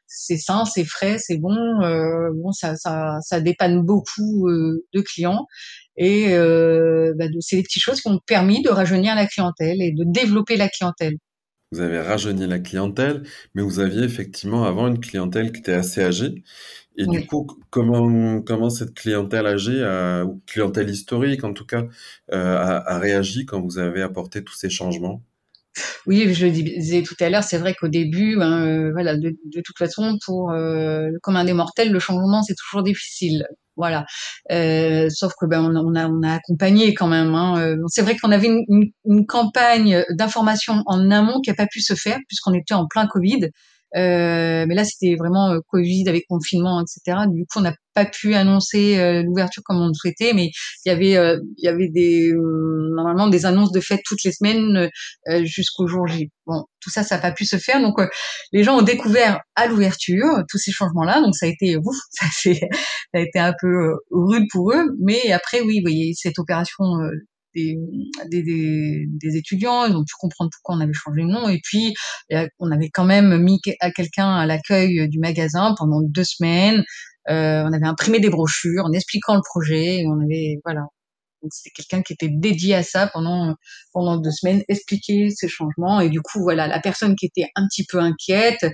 c'est 0.07 0.37
sain, 0.37 0.65
c'est 0.65 0.85
frais, 0.85 1.19
c'est 1.19 1.37
bon. 1.37 1.55
bon, 2.35 2.53
ça, 2.53 2.77
ça, 2.77 3.19
ça 3.21 3.41
dépanne 3.41 3.83
beaucoup 3.83 4.49
de 4.49 5.01
clients. 5.03 5.47
Et 5.97 6.29
bah, 6.29 7.27
c'est 7.41 7.57
des 7.57 7.63
petites 7.63 7.83
choses 7.83 8.01
qui 8.01 8.09
ont 8.09 8.21
permis 8.27 8.63
de 8.63 8.71
rajeunir 8.71 9.15
la 9.15 9.27
clientèle 9.27 9.83
et 9.83 9.93
de 9.93 10.05
développer 10.07 10.57
la 10.57 10.69
clientèle. 10.69 11.17
Vous 11.73 11.81
avez 11.81 12.01
rajeuni 12.01 12.47
la 12.47 12.59
clientèle, 12.59 13.25
mais 13.55 13.61
vous 13.61 13.81
aviez 13.81 14.03
effectivement 14.03 14.65
avant 14.65 14.89
une 14.89 15.01
clientèle 15.01 15.53
qui 15.53 15.59
était 15.59 15.75
assez 15.75 16.03
âgée. 16.03 16.43
Et 16.99 17.07
du 17.07 17.27
coup, 17.27 17.47
comment, 17.71 18.43
comment 18.43 18.71
cette 18.71 18.93
clientèle 18.93 19.47
âgée, 19.47 19.85
ou 20.27 20.43
clientèle 20.47 20.91
historique 20.91 21.45
en 21.45 21.53
tout 21.53 21.65
cas, 21.65 21.85
euh, 22.33 22.81
a, 22.85 22.99
réagi 22.99 23.47
quand 23.47 23.61
vous 23.61 23.79
avez 23.79 24.03
apporté 24.03 24.43
tous 24.43 24.55
ces 24.55 24.69
changements? 24.69 25.23
Oui, 26.07 26.33
je 26.35 26.47
disais 26.47 27.03
tout 27.03 27.15
à 27.21 27.29
l'heure, 27.29 27.45
c'est 27.45 27.59
vrai 27.59 27.75
qu'au 27.75 27.89
début, 27.89 28.37
ben, 28.37 28.67
euh, 28.67 28.91
voilà, 28.93 29.17
de, 29.17 29.31
toute 29.65 29.79
façon, 29.79 30.19
pour 30.25 30.51
euh, 30.51 31.09
comme 31.23 31.37
un 31.37 31.45
des 31.45 31.53
mortels, 31.53 31.91
le 31.91 31.99
changement 31.99 32.43
c'est 32.43 32.55
toujours 32.55 32.83
difficile. 32.83 33.47
Voilà. 33.77 34.07
Euh, 34.51 35.09
sauf 35.09 35.33
que 35.41 35.47
ben 35.47 35.63
on 35.63 35.95
a, 35.95 36.09
on 36.09 36.23
a, 36.25 36.35
accompagné 36.35 36.95
quand 36.95 37.07
même. 37.07 37.35
Hein. 37.35 37.61
Euh, 37.61 37.77
c'est 37.87 38.03
vrai 38.03 38.17
qu'on 38.17 38.33
avait 38.33 38.49
une, 38.49 38.91
une 39.05 39.27
campagne 39.27 40.05
d'information 40.11 40.83
en 40.87 41.11
amont 41.13 41.41
qui 41.41 41.51
n'a 41.51 41.55
pas 41.55 41.69
pu 41.69 41.81
se 41.81 41.95
faire 41.95 42.19
puisqu'on 42.27 42.55
était 42.55 42.75
en 42.75 42.87
plein 42.89 43.07
Covid. 43.07 43.51
Euh, 43.97 44.67
mais 44.69 44.75
là, 44.75 44.85
c'était 44.85 45.17
vraiment 45.17 45.51
euh, 45.51 45.61
Covid 45.69 46.09
avec 46.09 46.27
confinement, 46.29 46.83
etc. 46.83 47.27
Du 47.29 47.47
coup, 47.47 47.59
on 47.59 47.63
n'a 47.63 47.75
pas 47.95 48.05
pu 48.05 48.35
annoncer 48.35 48.99
euh, 48.99 49.23
l'ouverture 49.23 49.63
comme 49.65 49.81
on 49.81 49.89
le 49.89 49.95
souhaitait, 49.95 50.33
mais 50.35 50.51
il 50.85 50.89
y 50.89 50.91
avait, 50.91 51.39
il 51.57 51.65
y 51.65 51.69
avait 51.69 51.89
des 51.89 52.33
normalement 52.35 53.29
des 53.29 53.47
annonces 53.47 53.73
de 53.73 53.81
fête 53.81 54.01
toutes 54.05 54.23
les 54.25 54.33
semaines 54.33 54.91
jusqu'au 55.45 55.87
jour 55.87 56.07
J. 56.07 56.31
Bon, 56.47 56.65
tout 56.81 56.91
ça, 56.91 57.03
ça 57.03 57.17
n'a 57.17 57.23
pas 57.23 57.33
pu 57.33 57.45
se 57.45 57.57
faire. 57.57 57.81
Donc, 57.81 57.99
les 58.53 58.65
gens 58.65 58.79
ont 58.79 58.83
découvert 58.83 59.41
à 59.57 59.67
l'ouverture 59.67 60.45
tous 60.49 60.59
ces 60.59 60.71
changements-là. 60.73 61.21
Donc, 61.21 61.35
ça 61.35 61.47
a 61.47 61.49
été, 61.49 61.77
ouf, 61.77 61.97
ça, 62.11 62.27
ça 62.33 62.51
a 63.15 63.21
été 63.21 63.39
un 63.39 63.55
peu 63.61 63.95
rude 64.11 64.47
pour 64.53 64.73
eux. 64.73 64.85
Mais 65.01 65.33
après, 65.33 65.61
oui, 65.61 65.79
vous 65.79 65.91
voyez, 65.91 66.13
cette 66.15 66.39
opération 66.39 66.85
des, 67.55 67.77
des, 68.31 69.07
des, 69.07 69.37
étudiants, 69.37 69.87
ils 69.87 69.97
ont 69.97 70.05
pu 70.05 70.15
comprendre 70.19 70.51
pourquoi 70.53 70.77
on 70.77 70.81
avait 70.81 70.93
changé 70.93 71.23
de 71.23 71.27
nom. 71.27 71.49
Et 71.49 71.61
puis, 71.63 71.95
on 72.59 72.71
avait 72.71 72.91
quand 72.91 73.05
même 73.05 73.39
mis 73.43 73.61
à 73.81 73.91
quelqu'un 73.91 74.31
à 74.35 74.47
l'accueil 74.47 75.09
du 75.09 75.19
magasin 75.19 75.75
pendant 75.79 76.01
deux 76.03 76.25
semaines. 76.25 76.85
Euh, 77.29 77.63
on 77.65 77.73
avait 77.73 77.87
imprimé 77.87 78.21
des 78.21 78.31
brochures 78.31 78.85
en 78.85 78.93
expliquant 78.93 79.35
le 79.35 79.43
projet. 79.45 80.05
On 80.07 80.21
avait, 80.21 80.61
voilà. 80.65 80.83
Donc 81.43 81.53
c'était 81.53 81.71
quelqu'un 81.71 82.03
qui 82.03 82.15
était 82.15 82.31
dédié 82.31 82.75
à 82.75 82.83
ça 82.83 83.09
pendant 83.13 83.55
pendant 83.93 84.17
deux 84.17 84.33
semaines, 84.33 84.63
expliquer 84.69 85.31
ces 85.31 85.49
changements. 85.49 86.01
Et 86.01 86.09
du 86.09 86.21
coup, 86.21 86.41
voilà, 86.43 86.67
la 86.67 86.81
personne 86.81 87.15
qui 87.15 87.27
était 87.27 87.49
un 87.55 87.65
petit 87.69 87.85
peu 87.87 87.99
inquiète, 88.01 88.65
euh, 88.65 88.71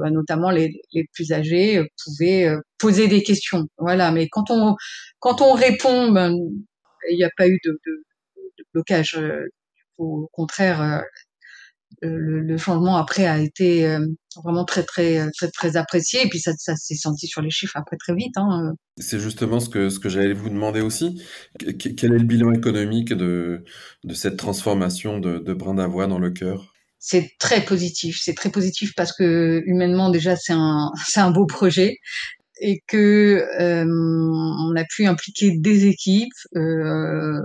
bah, 0.00 0.10
notamment 0.12 0.50
les, 0.50 0.72
les 0.92 1.04
plus 1.12 1.32
âgés, 1.32 1.82
pouvait 2.04 2.46
euh, 2.46 2.60
poser 2.78 3.08
des 3.08 3.22
questions. 3.22 3.64
Voilà. 3.78 4.12
Mais 4.12 4.28
quand 4.28 4.50
on 4.50 4.76
quand 5.18 5.40
on 5.40 5.54
répond, 5.54 6.12
ben, 6.12 6.36
il 7.10 7.16
n'y 7.16 7.24
a 7.24 7.30
pas 7.36 7.48
eu 7.48 7.58
de, 7.64 7.70
de, 7.86 8.04
de 8.58 8.64
blocage. 8.72 9.16
Euh, 9.16 9.48
au 9.98 10.28
contraire, 10.32 10.82
euh, 10.82 11.00
le, 12.02 12.40
le, 12.40 12.58
changement 12.58 12.96
après 12.96 13.26
a 13.26 13.38
été 13.38 13.86
euh, 13.86 14.04
vraiment 14.42 14.64
très 14.64 14.82
très 14.82 15.30
très 15.32 15.50
très 15.50 15.76
apprécié 15.76 16.24
et 16.24 16.28
puis 16.28 16.40
ça, 16.40 16.52
ça 16.58 16.74
s'est 16.76 16.96
senti 16.96 17.26
sur 17.26 17.40
les 17.40 17.50
chiffres 17.50 17.76
après 17.76 17.96
très 17.96 18.14
vite. 18.14 18.36
Hein. 18.36 18.74
C'est 18.98 19.20
justement 19.20 19.60
ce 19.60 19.68
que 19.68 19.88
ce 19.88 20.00
que 20.00 20.08
j'allais 20.08 20.32
vous 20.32 20.48
demander 20.48 20.80
aussi. 20.80 21.22
Quel 21.58 22.14
est 22.14 22.18
le 22.18 22.24
bilan 22.24 22.52
économique 22.52 23.12
de 23.12 23.64
de 24.02 24.14
cette 24.14 24.36
transformation 24.36 25.18
de, 25.18 25.38
de 25.38 25.54
brin 25.54 25.74
d'avoine 25.74 26.10
dans 26.10 26.18
le 26.18 26.30
cœur? 26.30 26.74
C'est 26.98 27.32
très 27.38 27.64
positif. 27.64 28.18
C'est 28.20 28.34
très 28.34 28.50
positif 28.50 28.94
parce 28.96 29.12
que 29.12 29.62
humainement 29.66 30.10
déjà 30.10 30.36
c'est 30.36 30.54
un 30.54 30.90
c'est 31.06 31.20
un 31.20 31.30
beau 31.30 31.46
projet 31.46 31.98
et 32.64 32.82
que 32.86 33.46
euh, 33.60 33.84
on 33.84 34.74
a 34.74 34.84
pu 34.84 35.06
impliquer 35.06 35.52
des 35.58 35.86
équipes. 35.86 36.32
Euh, 36.56 37.38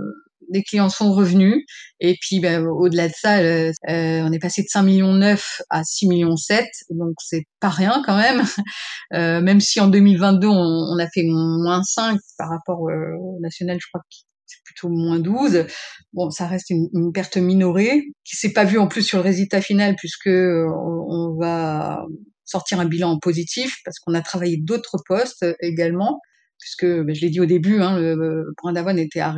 les 0.52 0.64
clients 0.64 0.88
sont 0.88 1.12
revenus 1.12 1.64
et 2.00 2.16
puis 2.20 2.40
ben, 2.40 2.66
au-delà 2.66 3.06
de 3.06 3.12
ça, 3.14 3.38
euh, 3.38 3.70
euh 3.88 4.22
on 4.22 4.32
est 4.32 4.40
passé 4.40 4.62
de 4.62 4.68
5 4.68 4.82
millions 4.82 5.12
9 5.12 5.62
à 5.70 5.84
6 5.84 6.08
millions 6.08 6.36
7, 6.36 6.66
donc 6.90 7.14
c'est 7.22 7.44
pas 7.60 7.68
rien 7.68 8.02
quand 8.04 8.16
même. 8.16 8.42
Euh, 9.12 9.40
même 9.40 9.58
si 9.58 9.80
en 9.80 9.88
2022 9.88 10.46
on, 10.46 10.96
a 11.00 11.08
fait 11.12 11.24
moins 11.24 11.82
5 11.82 12.16
par 12.38 12.48
rapport 12.48 12.80
au 12.80 13.40
national, 13.40 13.76
je 13.80 13.88
crois 13.88 14.02
que 14.02 14.16
c'est 14.46 14.62
plutôt 14.64 14.88
moins 14.88 15.18
12. 15.18 15.66
Bon, 16.12 16.30
ça 16.30 16.46
reste 16.46 16.70
une, 16.70 17.10
perte 17.12 17.36
minorée 17.36 18.04
qui 18.22 18.36
s'est 18.36 18.52
pas 18.52 18.64
vue 18.64 18.78
en 18.78 18.86
plus 18.86 19.02
sur 19.02 19.18
le 19.18 19.24
résultat 19.24 19.60
final 19.60 19.96
puisque 19.96 20.28
on 20.28 21.36
va 21.40 22.06
sortir 22.50 22.80
un 22.80 22.84
bilan 22.86 23.18
positif 23.18 23.76
parce 23.84 23.98
qu'on 23.98 24.14
a 24.14 24.20
travaillé 24.22 24.56
d'autres 24.58 24.98
postes 25.06 25.46
également, 25.60 26.20
puisque 26.58 26.86
ben, 26.86 27.14
je 27.14 27.20
l'ai 27.20 27.30
dit 27.30 27.40
au 27.40 27.46
début, 27.46 27.80
hein, 27.80 27.98
le, 27.98 28.52
point 28.58 28.72
d'avoine 28.72 28.98
était 28.98 29.20
à, 29.20 29.34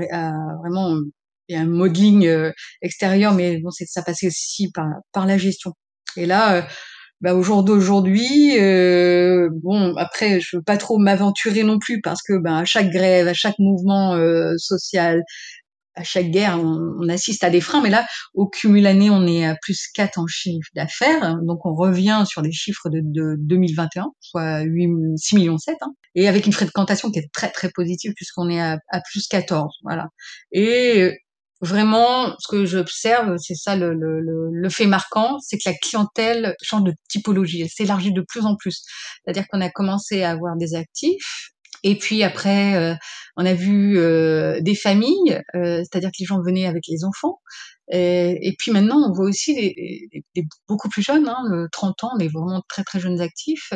vraiment 0.61 0.97
il 1.49 1.57
y 1.57 1.59
a 1.59 1.63
un 1.63 1.67
modeling 1.67 2.27
euh, 2.27 2.53
extérieur, 2.83 3.35
mais 3.35 3.59
bon, 3.59 3.71
ça 3.71 4.03
passait 4.03 4.29
aussi 4.29 4.71
par, 4.73 4.87
par 5.13 5.27
la 5.27 5.39
gestion. 5.39 5.73
Et 6.17 6.27
là, 6.27 6.57
euh, 6.57 6.63
bah, 7.23 7.35
au 7.35 7.43
jour 7.43 7.63
d'aujourd'hui, 7.63 8.59
euh, 8.59 9.49
bon, 9.63 9.95
après, 9.97 10.41
je 10.41 10.57
veux 10.57 10.63
pas 10.63 10.77
trop 10.77 10.99
m'aventurer 10.99 11.63
non 11.63 11.79
plus 11.79 12.01
parce 12.01 12.21
que 12.21 12.37
ben, 12.37 12.57
à 12.57 12.65
chaque 12.65 12.91
grève, 12.91 13.29
à 13.29 13.35
chaque 13.35 13.59
mouvement 13.61 14.15
euh, 14.15 14.55
social, 14.59 15.23
à 15.95 16.05
chaque 16.05 16.31
guerre, 16.31 16.59
on, 16.59 17.09
assiste 17.09 17.45
à 17.45 17.51
des 17.51 17.61
freins, 17.61 17.83
mais 17.83 17.91
là, 17.91 18.07
au 18.35 18.49
cumul 18.49 18.87
année, 18.87 19.11
on 19.11 19.27
est 19.27 19.45
à 19.45 19.57
plus 19.61 19.89
4 19.95 20.19
en 20.19 20.27
chiffre 20.27 20.69
d'affaires, 20.75 21.37
donc 21.43 21.67
on 21.67 21.75
revient 21.75 22.25
sur 22.27 22.43
des 22.43 22.53
chiffres 22.53 22.89
de, 22.89 23.01
de 23.03 23.37
2021, 23.39 24.07
soit 24.21 24.61
8, 24.61 24.89
6 25.17 25.37
millions 25.37 25.59
7, 25.59 25.77
hein, 25.83 25.93
et 26.15 26.29
avec 26.29 26.47
une 26.47 26.53
fréquentation 26.53 27.11
qui 27.11 27.19
est 27.19 27.29
très 27.33 27.51
très 27.51 27.71
positive 27.71 28.13
puisqu'on 28.15 28.49
est 28.49 28.61
à, 28.61 28.79
à, 28.91 29.01
plus 29.01 29.27
14, 29.29 29.75
voilà. 29.83 30.09
Et 30.53 31.19
vraiment, 31.61 32.35
ce 32.39 32.49
que 32.49 32.67
j'observe, 32.67 33.37
c'est 33.39 33.55
ça 33.55 33.77
le, 33.77 33.95
le, 33.95 34.21
le, 34.51 34.69
fait 34.69 34.87
marquant, 34.87 35.39
c'est 35.41 35.57
que 35.59 35.69
la 35.69 35.75
clientèle 35.75 36.57
change 36.63 36.85
de 36.85 36.93
typologie, 37.09 37.63
elle 37.63 37.69
s'élargit 37.69 38.13
de 38.13 38.25
plus 38.27 38.45
en 38.45 38.57
plus. 38.57 38.83
C'est-à-dire 39.25 39.47
qu'on 39.49 39.61
a 39.61 39.71
commencé 39.71 40.23
à 40.23 40.31
avoir 40.31 40.57
des 40.57 40.75
actifs, 40.75 41.53
et 41.85 41.97
puis 41.97 42.23
après, 42.23 42.77
euh, 42.77 42.95
on 43.37 43.45
a 43.45 43.55
vu 43.55 43.99
euh, 43.99 44.61
des 44.61 44.75
familles, 44.75 45.41
euh, 45.55 45.79
c'est-à-dire 45.79 46.11
que 46.11 46.21
les 46.21 46.27
gens 46.27 46.41
venaient 46.41 46.67
avec 46.67 46.85
les 46.89 47.05
enfants. 47.05 47.39
Et, 47.91 48.49
et 48.49 48.55
puis 48.59 48.71
maintenant, 48.71 48.99
on 48.99 49.13
voit 49.13 49.27
aussi 49.27 49.55
des, 49.55 49.75
des, 50.13 50.25
des 50.37 50.47
beaucoup 50.69 50.89
plus 50.89 51.03
jeunes, 51.03 51.29
hein, 51.29 51.67
30 51.73 52.05
ans, 52.05 52.17
des 52.17 52.29
vraiment 52.29 52.63
très 52.69 52.85
très 52.85 53.01
jeunes 53.01 53.21
actifs, 53.21 53.73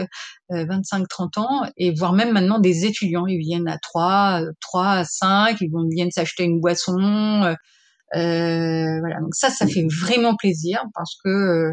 25-30 0.50 1.40
ans, 1.40 1.68
et 1.76 1.92
voire 1.92 2.12
même 2.12 2.32
maintenant 2.32 2.60
des 2.60 2.86
étudiants. 2.86 3.26
Ils 3.26 3.40
viennent 3.40 3.68
à 3.68 3.78
3, 3.78 4.42
3 4.60 4.86
à 4.86 5.04
5, 5.04 5.56
ils 5.60 5.70
vont, 5.70 5.86
viennent 5.90 6.12
s'acheter 6.12 6.44
une 6.44 6.60
boisson. 6.60 7.56
voilà, 8.14 9.20
donc 9.20 9.34
ça, 9.34 9.50
ça 9.50 9.66
fait 9.66 9.86
vraiment 10.00 10.36
plaisir 10.36 10.84
parce 10.94 11.16
que 11.22 11.72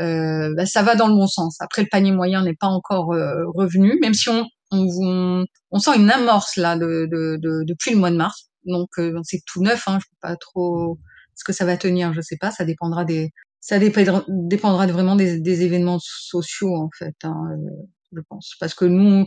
euh, 0.00 0.54
bah, 0.56 0.66
ça 0.66 0.82
va 0.82 0.96
dans 0.96 1.06
le 1.06 1.14
bon 1.14 1.26
sens. 1.26 1.60
Après, 1.60 1.82
le 1.82 1.88
panier 1.88 2.12
moyen 2.12 2.42
n'est 2.42 2.56
pas 2.56 2.66
encore 2.66 3.08
revenu, 3.54 3.98
même 4.00 4.14
si 4.14 4.30
on, 4.30 4.46
on, 4.70 5.44
on, 5.70 5.78
sent 5.78 5.96
une 5.96 6.10
amorce 6.10 6.56
là 6.56 6.76
de, 6.76 7.08
de, 7.10 7.36
de, 7.40 7.64
depuis 7.64 7.92
le 7.92 7.98
mois 7.98 8.10
de 8.10 8.16
mars. 8.16 8.48
Donc 8.66 8.88
euh, 8.98 9.18
c'est 9.22 9.42
tout 9.46 9.62
neuf. 9.62 9.86
Hein, 9.86 9.98
je 10.00 10.06
peux 10.06 10.28
pas 10.28 10.36
trop. 10.36 10.98
ce 11.34 11.44
que 11.44 11.52
ça 11.52 11.64
va 11.64 11.76
tenir 11.76 12.12
Je 12.12 12.20
sais 12.20 12.36
pas. 12.40 12.50
Ça 12.50 12.64
dépendra 12.64 13.04
des. 13.04 13.30
Ça 13.60 13.78
dépendra 13.78 14.86
vraiment 14.86 15.16
des, 15.16 15.40
des, 15.40 15.62
événements 15.62 15.98
sociaux 15.98 16.74
en 16.76 16.90
fait. 16.98 17.14
Hein, 17.22 17.34
euh, 17.52 17.86
je 18.12 18.20
pense 18.28 18.54
parce 18.60 18.74
que 18.74 18.84
nous, 18.84 19.26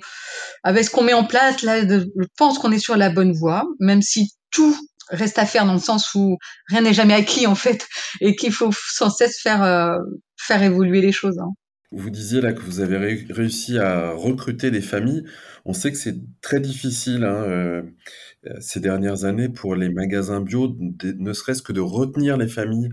avec 0.64 0.86
ce 0.86 0.92
qu'on 0.92 1.04
met 1.04 1.14
en 1.14 1.26
place 1.26 1.62
là, 1.64 1.82
je 1.82 2.06
pense 2.38 2.60
qu'on 2.60 2.72
est 2.72 2.80
sur 2.80 2.96
la 2.98 3.10
bonne 3.10 3.34
voie, 3.34 3.66
même 3.80 4.02
si 4.02 4.32
tout 4.52 4.76
reste 5.10 5.40
à 5.40 5.46
faire 5.46 5.66
dans 5.66 5.74
le 5.74 5.80
sens 5.80 6.14
où 6.16 6.38
rien 6.68 6.82
n'est 6.82 6.94
jamais 6.94 7.14
acquis 7.14 7.48
en 7.48 7.56
fait 7.56 7.88
et 8.22 8.36
qu'il 8.36 8.52
faut 8.52 8.72
sans 8.72 9.10
cesse 9.10 9.40
faire 9.42 9.64
euh, 9.64 9.98
faire 10.38 10.62
évoluer 10.64 11.02
les 11.02 11.12
choses. 11.12 11.40
Hein. 11.40 11.50
Vous 11.92 12.10
disiez 12.10 12.42
là 12.42 12.52
que 12.54 12.62
vous 12.62 12.82
avez 12.82 13.26
réussi 13.30 13.78
à 13.78 14.12
recruter 14.12 14.72
des 14.72 14.82
familles. 14.82 15.24
On 15.66 15.74
sait 15.74 15.92
que 15.92 15.98
c'est 15.98 16.18
très 16.42 16.60
difficile 16.60 17.24
hein, 17.24 17.44
euh, 17.44 17.82
euh, 18.46 18.54
ces 18.60 18.80
dernières 18.80 19.24
années 19.24 19.50
pour 19.50 19.76
les 19.76 19.90
magasins 19.90 20.42
bio, 20.42 20.76
ne 20.80 21.34
serait-ce 21.34 21.62
que 21.62 21.74
de 21.74 21.80
retenir 21.80 22.38
les 22.38 22.48
familles 22.48 22.92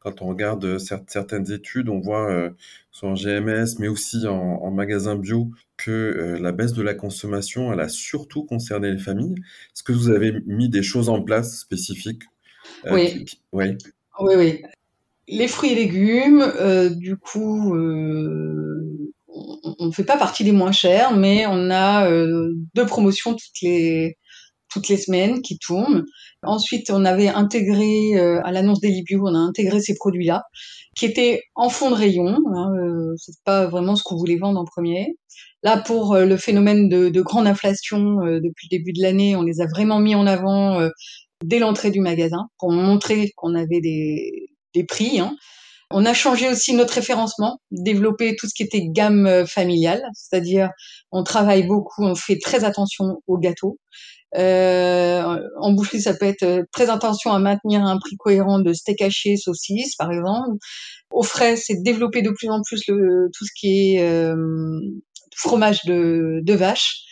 quand 0.00 0.20
on 0.20 0.26
regarde 0.26 0.78
certaines 0.78 1.52
études, 1.52 1.88
on 1.88 2.00
voit, 2.00 2.50
soit 2.90 3.10
en 3.10 3.14
GMS, 3.14 3.78
mais 3.78 3.86
aussi 3.86 4.26
en, 4.26 4.34
en 4.34 4.72
magasin 4.72 5.14
bio, 5.14 5.52
que 5.76 6.36
la 6.40 6.50
baisse 6.50 6.72
de 6.72 6.82
la 6.82 6.94
consommation, 6.94 7.72
elle 7.72 7.78
a 7.78 7.88
surtout 7.88 8.44
concerné 8.44 8.90
les 8.90 8.98
familles. 8.98 9.36
Est-ce 9.36 9.84
que 9.84 9.92
vous 9.92 10.10
avez 10.10 10.40
mis 10.44 10.68
des 10.68 10.82
choses 10.82 11.08
en 11.08 11.22
place 11.22 11.56
spécifiques 11.56 12.24
oui. 12.90 13.24
oui. 13.52 13.76
Oui, 14.20 14.34
oui. 14.36 14.62
Les 15.28 15.48
fruits 15.48 15.72
et 15.72 15.74
légumes, 15.74 16.52
du 16.96 17.16
coup, 17.16 17.74
on 17.74 19.86
ne 19.86 19.92
fait 19.92 20.04
pas 20.04 20.16
partie 20.16 20.44
des 20.44 20.52
moins 20.52 20.72
chers, 20.72 21.16
mais 21.16 21.46
on 21.46 21.70
a 21.70 22.08
deux 22.74 22.86
promotions 22.86 23.32
toutes 23.32 23.62
les 23.62 24.16
toutes 24.68 24.88
les 24.88 24.96
semaines 24.96 25.42
qui 25.42 25.58
tournent. 25.58 26.04
Ensuite, 26.42 26.90
on 26.90 27.04
avait 27.04 27.28
intégré 27.28 28.18
à 28.18 28.50
l'annonce 28.52 28.80
des 28.80 28.88
Libio, 28.88 29.22
on 29.24 29.34
a 29.34 29.38
intégré 29.38 29.80
ces 29.80 29.94
produits-là 29.94 30.42
qui 30.96 31.06
étaient 31.06 31.42
en 31.54 31.68
fond 31.68 31.90
de 31.90 31.94
rayon. 31.94 32.38
Hein, 32.54 32.72
euh, 32.76 33.14
c'est 33.16 33.34
pas 33.44 33.66
vraiment 33.66 33.96
ce 33.96 34.02
qu'on 34.02 34.16
voulait 34.16 34.38
vendre 34.38 34.60
en 34.60 34.64
premier. 34.64 35.16
Là, 35.62 35.76
pour 35.76 36.16
le 36.16 36.36
phénomène 36.36 36.88
de, 36.88 37.08
de 37.08 37.20
grande 37.20 37.46
inflation 37.46 38.16
depuis 38.16 38.68
le 38.70 38.78
début 38.78 38.92
de 38.92 39.02
l'année, 39.02 39.36
on 39.36 39.42
les 39.42 39.60
a 39.60 39.66
vraiment 39.66 40.00
mis 40.00 40.16
en 40.16 40.26
avant 40.26 40.88
dès 41.44 41.58
l'entrée 41.58 41.90
du 41.90 42.00
magasin 42.00 42.48
pour 42.58 42.72
montrer 42.72 43.30
qu'on 43.36 43.54
avait 43.54 43.80
des, 43.80 44.51
des 44.74 44.84
prix. 44.84 45.20
Hein. 45.20 45.36
On 45.90 46.06
a 46.06 46.14
changé 46.14 46.48
aussi 46.48 46.72
notre 46.74 46.94
référencement, 46.94 47.60
développé 47.70 48.34
tout 48.36 48.48
ce 48.48 48.54
qui 48.54 48.62
était 48.62 48.86
gamme 48.86 49.46
familiale, 49.46 50.02
c'est-à-dire 50.14 50.70
on 51.10 51.22
travaille 51.22 51.66
beaucoup, 51.66 52.02
on 52.02 52.14
fait 52.14 52.38
très 52.42 52.64
attention 52.64 53.18
aux 53.26 53.38
gâteaux. 53.38 53.78
Euh, 54.36 55.38
en 55.60 55.72
boucherie, 55.72 56.00
ça 56.00 56.14
peut 56.14 56.26
être 56.26 56.42
euh, 56.42 56.62
très 56.72 56.88
attention 56.88 57.32
à 57.32 57.38
maintenir 57.38 57.84
un 57.84 57.98
prix 57.98 58.16
cohérent 58.16 58.60
de 58.60 58.72
steak 58.72 59.02
haché, 59.02 59.36
saucisse, 59.36 59.94
par 59.96 60.10
exemple. 60.10 60.56
Au 61.10 61.22
frais, 61.22 61.56
c'est 61.56 61.82
développer 61.82 62.22
de 62.22 62.30
plus 62.30 62.48
en 62.48 62.62
plus 62.62 62.82
le, 62.88 63.28
tout 63.36 63.44
ce 63.44 63.50
qui 63.54 63.94
est 63.94 64.02
euh, 64.02 64.34
fromage 65.36 65.84
de, 65.84 66.40
de 66.42 66.54
vache 66.54 67.02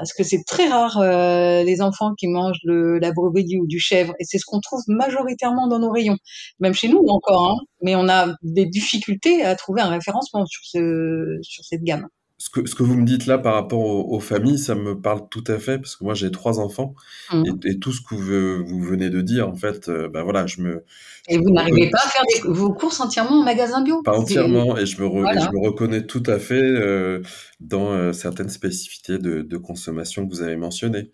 parce 0.00 0.14
que 0.14 0.24
c'est 0.24 0.42
très 0.46 0.66
rare 0.66 0.98
euh, 0.98 1.62
les 1.62 1.82
enfants 1.82 2.14
qui 2.14 2.26
mangent 2.26 2.60
de 2.64 2.98
la 3.02 3.12
brebis 3.12 3.58
ou 3.58 3.66
du 3.66 3.78
chèvre, 3.78 4.14
et 4.18 4.24
c'est 4.24 4.38
ce 4.38 4.46
qu'on 4.46 4.60
trouve 4.60 4.80
majoritairement 4.88 5.68
dans 5.68 5.78
nos 5.78 5.90
rayons, 5.90 6.16
même 6.58 6.72
chez 6.72 6.88
nous 6.88 7.04
encore, 7.06 7.50
hein, 7.50 7.56
mais 7.82 7.94
on 7.96 8.08
a 8.08 8.34
des 8.42 8.64
difficultés 8.64 9.44
à 9.44 9.54
trouver 9.56 9.82
un 9.82 9.90
référencement 9.90 10.46
sur, 10.46 10.62
ce, 10.64 11.38
sur 11.42 11.64
cette 11.64 11.82
gamme 11.82 12.08
ce 12.40 12.48
que, 12.48 12.66
ce 12.66 12.74
que 12.74 12.82
vous 12.82 12.96
me 12.96 13.04
dites 13.04 13.26
là 13.26 13.36
par 13.36 13.52
rapport 13.52 13.80
aux, 13.80 14.18
familles, 14.18 14.58
ça 14.58 14.74
me 14.74 14.98
parle 14.98 15.28
tout 15.28 15.44
à 15.46 15.58
fait 15.58 15.78
parce 15.78 15.94
que 15.94 16.04
moi 16.04 16.14
j'ai 16.14 16.30
trois 16.30 16.58
enfants 16.58 16.94
mmh. 17.34 17.44
et, 17.66 17.78
tout 17.78 17.92
ce 17.92 18.00
que 18.00 18.14
vous, 18.14 18.64
vous, 18.66 18.82
venez 18.82 19.10
de 19.10 19.20
dire, 19.20 19.46
en 19.46 19.54
fait, 19.54 19.90
ben 19.90 20.22
voilà, 20.22 20.46
je 20.46 20.62
me. 20.62 20.82
Et 21.28 21.36
vous 21.36 21.50
n'arrivez 21.50 21.90
pas 21.90 21.98
à 22.02 22.08
faire 22.08 22.22
vos 22.44 22.72
courses 22.72 22.98
entièrement 23.00 23.40
en 23.40 23.44
magasin 23.44 23.82
bio? 23.82 24.00
Pas 24.02 24.16
entièrement, 24.16 24.78
et 24.78 24.86
je 24.86 25.02
me, 25.02 25.08
je 25.08 25.50
me 25.52 25.66
reconnais 25.66 26.06
tout 26.06 26.22
à 26.24 26.38
fait 26.38 26.62
euh, 26.62 27.20
dans 27.60 27.92
euh, 27.92 28.14
certaines 28.14 28.48
spécificités 28.48 29.18
de, 29.18 29.42
de, 29.42 29.56
consommation 29.58 30.26
que 30.26 30.32
vous 30.32 30.40
avez 30.40 30.56
mentionnées. 30.56 31.10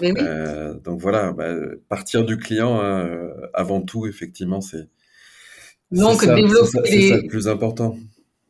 Oui. 0.00 0.12
donc 0.84 1.00
voilà, 1.00 1.32
bah, 1.32 1.54
partir 1.88 2.24
du 2.24 2.36
client 2.36 2.80
hein, 2.80 3.30
avant 3.54 3.80
tout, 3.80 4.08
effectivement, 4.08 4.60
c'est. 4.60 4.88
Donc 5.92 6.24
développer. 6.24 6.80
C'est 6.84 7.08
ça 7.10 7.16
le 7.18 7.28
plus 7.28 7.46
important. 7.46 7.96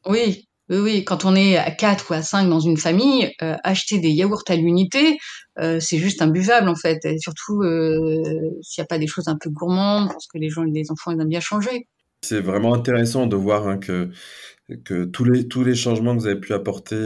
Oui, 0.06 0.48
oui, 0.80 1.04
quand 1.04 1.24
on 1.24 1.34
est 1.34 1.56
à 1.56 1.70
4 1.70 2.10
ou 2.10 2.14
à 2.14 2.22
5 2.22 2.48
dans 2.48 2.60
une 2.60 2.76
famille, 2.76 3.32
euh, 3.42 3.56
acheter 3.64 3.98
des 3.98 4.10
yaourts 4.10 4.44
à 4.48 4.56
l'unité, 4.56 5.18
euh, 5.58 5.78
c'est 5.80 5.98
juste 5.98 6.22
imbuvable 6.22 6.68
en 6.68 6.74
fait. 6.74 7.04
Et 7.04 7.18
surtout 7.18 7.62
euh, 7.62 8.22
s'il 8.62 8.80
n'y 8.80 8.84
a 8.84 8.86
pas 8.86 8.98
des 8.98 9.06
choses 9.06 9.28
un 9.28 9.36
peu 9.40 9.50
gourmandes, 9.50 10.08
parce 10.08 10.26
que 10.26 10.38
les 10.38 10.48
gens, 10.48 10.62
les 10.62 10.90
enfants, 10.90 11.10
ils 11.10 11.20
aiment 11.20 11.28
bien 11.28 11.40
changer. 11.40 11.88
C'est 12.22 12.40
vraiment 12.40 12.74
intéressant 12.74 13.26
de 13.26 13.36
voir 13.36 13.68
hein, 13.68 13.78
que 13.78 15.04
tous 15.04 15.64
les 15.64 15.74
changements 15.74 16.16
que 16.16 16.20
vous 16.20 16.26
avez 16.26 16.40
pu 16.40 16.54
apporter 16.54 16.96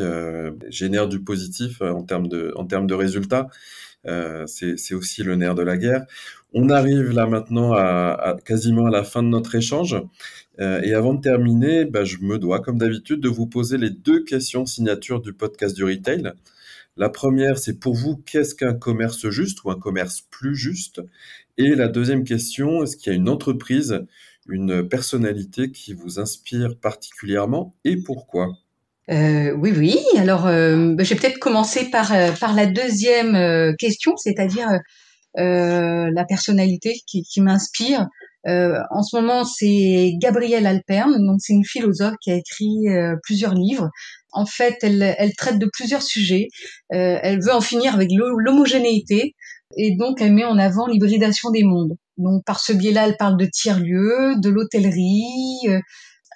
génèrent 0.68 1.08
du 1.08 1.24
positif 1.24 1.82
en 1.82 2.04
termes 2.04 2.28
de 2.28 2.94
résultats. 2.94 3.48
c'est 4.46 4.94
aussi 4.94 5.24
le 5.24 5.34
nerf 5.34 5.56
de 5.56 5.62
la 5.62 5.76
guerre. 5.76 6.06
On 6.54 6.70
arrive 6.70 7.10
là 7.10 7.26
maintenant 7.26 7.72
à, 7.74 8.36
quasiment 8.44 8.86
à 8.86 8.90
la 8.90 9.04
fin 9.04 9.22
de 9.22 9.28
notre 9.28 9.54
échange. 9.54 9.96
Euh, 10.60 10.80
et 10.82 10.94
avant 10.94 11.14
de 11.14 11.20
terminer, 11.20 11.84
bah, 11.84 12.04
je 12.04 12.18
me 12.18 12.38
dois, 12.38 12.60
comme 12.60 12.78
d'habitude, 12.78 13.20
de 13.20 13.28
vous 13.28 13.46
poser 13.46 13.76
les 13.76 13.90
deux 13.90 14.24
questions 14.24 14.66
signature 14.66 15.20
du 15.20 15.32
podcast 15.32 15.76
du 15.76 15.84
retail. 15.84 16.32
La 16.96 17.10
première, 17.10 17.58
c'est 17.58 17.78
pour 17.78 17.94
vous, 17.94 18.16
qu'est-ce 18.16 18.54
qu'un 18.54 18.74
commerce 18.74 19.28
juste 19.28 19.62
ou 19.62 19.70
un 19.70 19.78
commerce 19.78 20.22
plus 20.30 20.56
juste? 20.56 21.00
Et 21.58 21.74
la 21.74 21.86
deuxième 21.86 22.24
question, 22.24 22.82
est-ce 22.82 22.96
qu'il 22.96 23.12
y 23.12 23.14
a 23.14 23.18
une 23.18 23.28
entreprise, 23.28 24.00
une 24.48 24.88
personnalité 24.88 25.70
qui 25.70 25.92
vous 25.92 26.18
inspire 26.18 26.76
particulièrement 26.76 27.74
et 27.84 27.98
pourquoi? 27.98 28.48
Euh, 29.10 29.52
oui, 29.52 29.72
oui. 29.76 29.98
Alors, 30.16 30.46
euh, 30.46 30.94
bah, 30.94 31.04
je 31.04 31.14
vais 31.14 31.20
peut-être 31.20 31.38
commencer 31.38 31.90
par, 31.90 32.10
la 32.10 32.66
deuxième 32.66 33.76
question, 33.76 34.16
c'est-à-dire 34.16 34.68
la 35.38 36.24
personnalité 36.24 37.00
qui, 37.06 37.22
qui 37.22 37.40
m'inspire. 37.40 38.06
Euh, 38.46 38.78
en 38.90 39.02
ce 39.02 39.16
moment, 39.16 39.44
c'est 39.44 40.12
Gabrielle 40.20 40.66
Alperne, 40.66 41.24
donc 41.26 41.40
c'est 41.40 41.52
une 41.52 41.64
philosophe 41.64 42.14
qui 42.20 42.30
a 42.30 42.36
écrit 42.36 42.88
euh, 42.88 43.16
plusieurs 43.22 43.54
livres. 43.54 43.90
En 44.32 44.46
fait, 44.46 44.76
elle, 44.82 45.14
elle, 45.18 45.34
traite 45.34 45.58
de 45.58 45.68
plusieurs 45.72 46.02
sujets. 46.02 46.48
elle 46.90 47.40
veut 47.42 47.52
en 47.52 47.60
finir 47.60 47.94
avec 47.94 48.10
l'homogénéité 48.12 49.34
et 49.76 49.96
donc 49.96 50.20
elle 50.20 50.34
met 50.34 50.44
en 50.44 50.58
avant 50.58 50.86
l'hybridation 50.86 51.50
des 51.50 51.64
mondes. 51.64 51.96
Donc 52.16 52.44
par 52.44 52.60
ce 52.60 52.72
biais-là, 52.72 53.06
elle 53.08 53.16
parle 53.16 53.36
de 53.36 53.46
tiers-lieux, 53.46 54.34
de 54.36 54.50
l'hôtellerie 54.50 55.66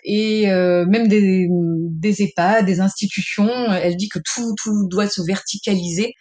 et 0.05 0.47
même 0.47 1.07
des, 1.07 1.49
des 1.51 2.23
EHPAD, 2.23 2.65
des 2.65 2.81
institutions. 2.81 3.73
Elle 3.73 3.97
dit 3.97 4.09
que 4.09 4.19
tout, 4.19 4.55
tout 4.63 4.89
doit 4.89 5.09
se 5.09 5.23
verticaliser 5.23 6.15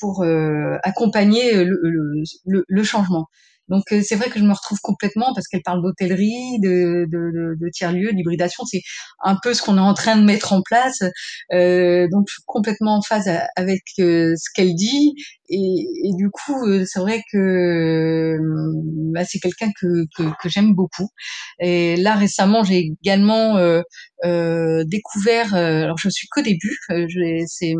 pour 0.00 0.22
euh, 0.22 0.76
accompagner 0.82 1.64
le, 1.64 1.78
le, 2.44 2.64
le, 2.66 2.82
changement. 2.84 3.26
Donc 3.68 3.84
euh, 3.92 4.00
c'est 4.02 4.14
vrai 4.14 4.30
que 4.30 4.38
je 4.38 4.44
me 4.44 4.52
retrouve 4.52 4.78
complètement 4.80 5.32
parce 5.34 5.48
qu'elle 5.48 5.62
parle 5.62 5.82
d'hôtellerie, 5.82 6.58
de, 6.60 7.06
de, 7.10 7.56
de, 7.60 7.70
tiers-lieux, 7.70 8.12
d'hybridation. 8.12 8.64
C'est 8.64 8.82
un 9.22 9.36
peu 9.42 9.54
ce 9.54 9.62
qu'on 9.62 9.76
est 9.76 9.80
en 9.80 9.94
train 9.94 10.16
de 10.16 10.24
mettre 10.24 10.52
en 10.52 10.62
place. 10.62 11.02
Euh, 11.52 12.06
donc 12.10 12.26
je 12.28 12.34
suis 12.34 12.42
complètement 12.46 12.96
en 12.96 13.02
phase 13.02 13.28
avec 13.56 13.82
euh, 13.98 14.34
ce 14.36 14.50
qu'elle 14.54 14.74
dit. 14.74 15.14
Et, 15.48 15.86
et, 16.04 16.10
du 16.16 16.28
coup, 16.30 16.66
c'est 16.86 16.98
vrai 16.98 17.22
que 17.32 18.36
bah, 19.12 19.24
c'est 19.24 19.38
quelqu'un 19.38 19.70
que, 19.80 20.04
que, 20.16 20.24
que 20.42 20.48
j'aime 20.48 20.74
beaucoup. 20.74 21.08
Et 21.60 21.96
là 21.96 22.16
récemment, 22.16 22.64
j'ai 22.64 22.92
également 23.00 23.56
euh, 24.24 24.56
euh, 24.56 24.84
découvert. 24.84 25.54
alors 25.54 25.98
je 25.98 26.08
suis 26.08 26.28
qu'au 26.28 26.42
début. 26.42 26.78
c'est 27.46 27.74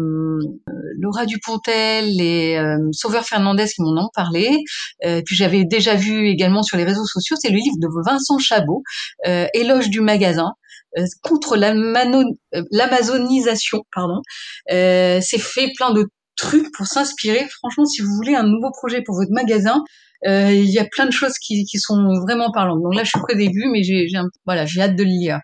Laura 0.98 1.26
Dupontel 1.26 2.20
et 2.20 2.58
Sauveur 2.92 3.24
Fernandez 3.24 3.66
qui 3.66 3.82
m'en 3.82 4.04
ont 4.04 4.10
parlé. 4.14 4.58
puis 5.02 5.36
j'avais 5.36 5.64
déjà 5.64 5.94
vu 5.94 6.28
également 6.28 6.62
sur 6.62 6.76
les 6.76 6.84
réseaux 6.84 7.04
sociaux, 7.04 7.36
c'est 7.40 7.50
le 7.50 7.56
livre 7.56 7.76
de 7.78 7.88
Vincent 8.04 8.38
Chabot, 8.38 8.82
euh, 9.26 9.46
Éloge 9.54 9.88
du 9.90 10.00
magasin 10.00 10.52
euh, 10.98 11.04
contre 11.22 11.56
euh, 11.56 12.62
l'amazonisation. 12.70 13.82
Pardon, 13.94 14.20
c'est 14.68 15.38
fait 15.38 15.72
plein 15.76 15.92
de 15.92 16.06
trucs 16.36 16.70
pour 16.76 16.86
s'inspirer. 16.86 17.46
Franchement, 17.58 17.84
si 17.86 18.02
vous 18.02 18.14
voulez 18.14 18.34
un 18.34 18.44
nouveau 18.44 18.70
projet 18.70 19.02
pour 19.02 19.16
votre 19.16 19.32
magasin, 19.32 19.82
il 20.24 20.70
y 20.70 20.78
a 20.78 20.86
plein 20.90 21.06
de 21.06 21.12
choses 21.12 21.34
qui, 21.38 21.64
qui, 21.64 21.78
sont 21.78 22.20
vraiment 22.20 22.50
parlantes. 22.50 22.82
Donc 22.82 22.94
là, 22.94 23.04
je 23.04 23.10
suis 23.10 23.20
qu'au 23.20 23.36
début, 23.36 23.66
mais 23.70 23.82
j'ai 23.82 24.06
voilà, 24.44 24.66
j'ai 24.66 24.80
hâte 24.80 24.96
de 24.96 25.02
le 25.02 25.08
lire. 25.08 25.40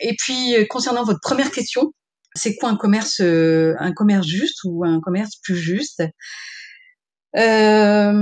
Et 0.00 0.14
puis 0.18 0.54
concernant 0.68 1.04
votre 1.04 1.20
première 1.22 1.50
question, 1.50 1.92
c'est 2.34 2.56
quoi 2.56 2.70
un 2.70 2.76
commerce 2.76 3.20
un 3.20 3.92
commerce 3.92 4.26
juste 4.26 4.60
ou 4.64 4.84
un 4.84 5.00
commerce 5.00 5.36
plus 5.42 5.56
juste? 5.56 6.02
Euh, 7.36 8.12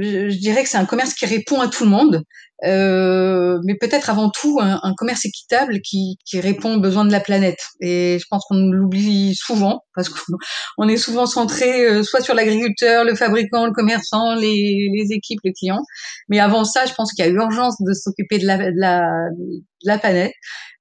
je, 0.00 0.38
dirais 0.38 0.62
que 0.62 0.68
c'est 0.68 0.76
un 0.76 0.86
commerce 0.86 1.14
qui 1.14 1.26
répond 1.26 1.60
à 1.60 1.68
tout 1.68 1.84
le 1.84 1.90
monde, 1.90 2.22
euh, 2.64 3.58
mais 3.64 3.76
peut-être 3.76 4.10
avant 4.10 4.30
tout 4.30 4.58
un, 4.60 4.80
un, 4.82 4.94
commerce 4.96 5.24
équitable 5.24 5.80
qui, 5.82 6.16
qui 6.24 6.40
répond 6.40 6.76
aux 6.76 6.80
besoins 6.80 7.04
de 7.04 7.12
la 7.12 7.20
planète. 7.20 7.60
Et 7.80 8.18
je 8.18 8.24
pense 8.30 8.44
qu'on 8.48 8.70
l'oublie 8.70 9.34
souvent 9.34 9.82
parce 9.94 10.08
qu'on 10.08 10.88
est 10.88 10.96
souvent 10.96 11.26
centré 11.26 11.86
euh, 11.86 12.02
soit 12.02 12.22
sur 12.22 12.34
l'agriculteur, 12.34 13.04
le 13.04 13.14
fabricant, 13.14 13.66
le 13.66 13.72
commerçant, 13.72 14.34
les, 14.34 14.88
les, 14.92 15.12
équipes, 15.12 15.40
les 15.44 15.52
clients. 15.52 15.82
Mais 16.28 16.40
avant 16.40 16.64
ça, 16.64 16.86
je 16.86 16.94
pense 16.94 17.12
qu'il 17.12 17.24
y 17.24 17.28
a 17.28 17.30
urgence 17.30 17.76
de 17.80 17.92
s'occuper 17.92 18.38
de 18.38 18.46
la, 18.46 18.56
de 18.58 18.80
la, 18.80 19.00
de 19.38 19.88
la 19.88 19.98
planète. 19.98 20.32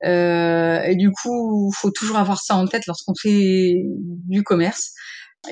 Euh, 0.06 0.82
et 0.84 0.96
du 0.96 1.12
coup, 1.12 1.72
faut 1.76 1.92
toujours 1.92 2.18
avoir 2.18 2.40
ça 2.42 2.56
en 2.56 2.66
tête 2.66 2.88
lorsqu'on 2.88 3.14
fait 3.22 3.76
du 4.28 4.44
commerce. 4.44 4.92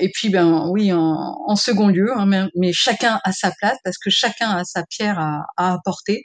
Et 0.00 0.10
puis, 0.12 0.28
ben 0.28 0.68
oui, 0.70 0.92
en, 0.92 1.56
second 1.56 1.88
lieu, 1.88 2.12
hein, 2.16 2.26
mais, 2.54 2.72
chacun 2.72 3.20
a 3.24 3.32
sa 3.32 3.50
place 3.52 3.78
parce 3.84 3.98
que 3.98 4.10
chacun 4.10 4.50
a 4.50 4.64
sa 4.64 4.84
pierre 4.84 5.18
à, 5.18 5.74
apporter. 5.74 6.24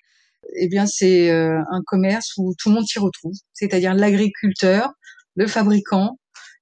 Eh 0.56 0.68
bien, 0.68 0.86
c'est 0.86 1.30
euh, 1.30 1.60
un 1.72 1.82
commerce 1.86 2.34
où 2.38 2.54
tout 2.58 2.70
le 2.70 2.76
monde 2.76 2.88
s'y 2.88 3.00
retrouve, 3.00 3.34
c'est-à-dire 3.54 3.94
l'agriculteur, 3.94 4.90
le 5.36 5.48
fabricant, 5.48 6.18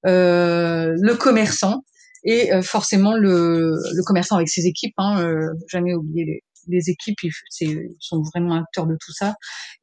euh, 0.05 0.93
le 0.99 1.15
commerçant 1.15 1.83
et 2.23 2.49
forcément 2.61 3.15
le, 3.15 3.71
le, 3.71 4.03
commerçant 4.03 4.35
avec 4.35 4.49
ses 4.49 4.65
équipes. 4.65 4.93
Hein, 4.97 5.49
jamais 5.69 5.93
oublier 5.93 6.25
les, 6.25 6.43
les 6.67 6.89
équipes, 6.89 7.17
ils, 7.23 7.89
sont 7.99 8.21
vraiment 8.33 8.55
acteurs 8.55 8.87
de 8.87 8.97
tout 8.99 9.13
ça, 9.13 9.35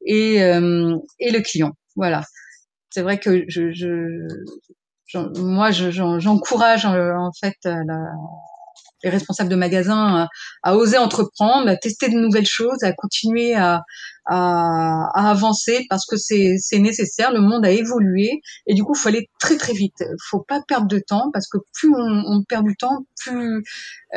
et, 0.05 0.35
et 0.35 1.31
le 1.31 1.39
client. 1.41 1.71
Voilà. 1.95 2.23
C'est 2.91 3.01
vrai 3.01 3.19
que 3.19 3.43
je, 3.47 3.71
je, 3.73 4.27
moi, 5.13 5.71
j'encourage 5.71 6.85
en 6.85 7.31
fait 7.39 7.55
la, 7.63 8.11
les 9.05 9.11
responsables 9.11 9.49
de 9.49 9.55
magasins 9.55 10.27
à, 10.63 10.75
oser 10.75 10.97
entreprendre, 10.97 11.69
à 11.69 11.77
tester 11.77 12.09
de 12.09 12.15
nouvelles 12.15 12.47
choses, 12.47 12.83
à 12.83 12.91
continuer 12.91 13.53
à, 13.53 13.83
à, 14.25 15.29
avancer 15.29 15.85
parce 15.89 16.05
que 16.05 16.17
c'est 16.17 16.79
nécessaire. 16.79 17.31
Le 17.31 17.39
monde 17.39 17.65
a 17.65 17.71
évolué 17.71 18.41
et 18.65 18.73
du 18.73 18.83
coup, 18.83 18.93
il 18.95 18.99
faut 18.99 19.09
aller 19.09 19.29
très 19.39 19.57
très 19.57 19.73
vite. 19.73 19.93
Il 19.99 20.15
faut 20.29 20.41
pas 20.41 20.61
perdre 20.67 20.87
de 20.87 20.99
temps 20.99 21.29
parce 21.31 21.47
que 21.47 21.59
plus 21.73 21.93
on, 21.93 22.23
on 22.27 22.43
perd 22.43 22.65
du 22.65 22.75
temps, 22.75 23.05
plus 23.23 23.63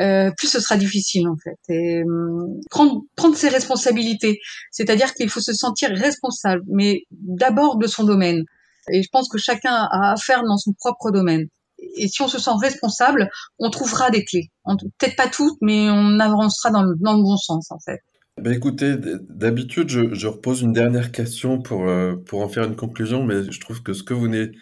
euh, 0.00 0.30
plus 0.36 0.48
ce 0.48 0.60
sera 0.60 0.76
difficile 0.76 1.28
en 1.28 1.36
fait. 1.36 1.58
Et 1.68 2.02
hum, 2.02 2.60
prendre 2.70 3.02
prendre 3.14 3.36
ses 3.36 3.50
responsabilités, 3.50 4.40
c'est-à-dire 4.70 5.12
qu'il 5.14 5.28
faut 5.28 5.40
se 5.40 5.52
sentir 5.52 5.90
responsable, 5.90 6.62
mais 6.66 7.02
d'abord 7.10 7.76
de 7.76 7.86
son 7.86 8.04
domaine. 8.04 8.44
Et 8.90 9.02
je 9.02 9.08
pense 9.10 9.28
que 9.28 9.38
chacun 9.38 9.72
a 9.72 10.12
à 10.12 10.16
faire 10.16 10.42
dans 10.44 10.56
son 10.56 10.72
propre 10.72 11.10
domaine 11.10 11.48
et 11.78 12.08
si 12.08 12.22
on 12.22 12.28
se 12.28 12.38
sent 12.38 12.50
responsable, 12.60 13.30
on 13.58 13.70
trouvera 13.70 14.10
des 14.10 14.24
clés. 14.24 14.50
Peut-être 14.64 15.16
pas 15.16 15.28
toutes, 15.28 15.58
mais 15.60 15.88
on 15.90 16.18
avancera 16.18 16.70
dans 16.70 16.82
le, 16.82 16.94
dans 16.98 17.16
le 17.16 17.22
bon 17.22 17.36
sens, 17.36 17.70
en 17.70 17.78
fait. 17.78 18.00
Ben 18.40 18.52
écoutez, 18.52 18.94
d'habitude, 19.28 19.88
je, 19.88 20.14
je, 20.14 20.28
repose 20.28 20.62
une 20.62 20.72
dernière 20.72 21.10
question 21.10 21.60
pour, 21.60 21.88
euh, 21.88 22.14
pour 22.14 22.42
en 22.42 22.48
faire 22.48 22.64
une 22.64 22.76
conclusion, 22.76 23.24
mais 23.24 23.50
je 23.50 23.60
trouve 23.60 23.82
que 23.82 23.92
ce 23.92 24.04
que 24.04 24.14
vous 24.14 24.22
venez 24.22 24.52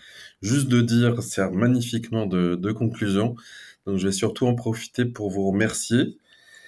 juste 0.40 0.68
de 0.68 0.80
dire 0.80 1.22
sert 1.22 1.52
magnifiquement 1.52 2.24
de, 2.24 2.54
de 2.54 2.72
conclusion. 2.72 3.34
Donc, 3.86 3.98
je 3.98 4.06
vais 4.06 4.12
surtout 4.12 4.46
en 4.46 4.54
profiter 4.54 5.04
pour 5.04 5.30
vous 5.30 5.50
remercier. 5.50 6.16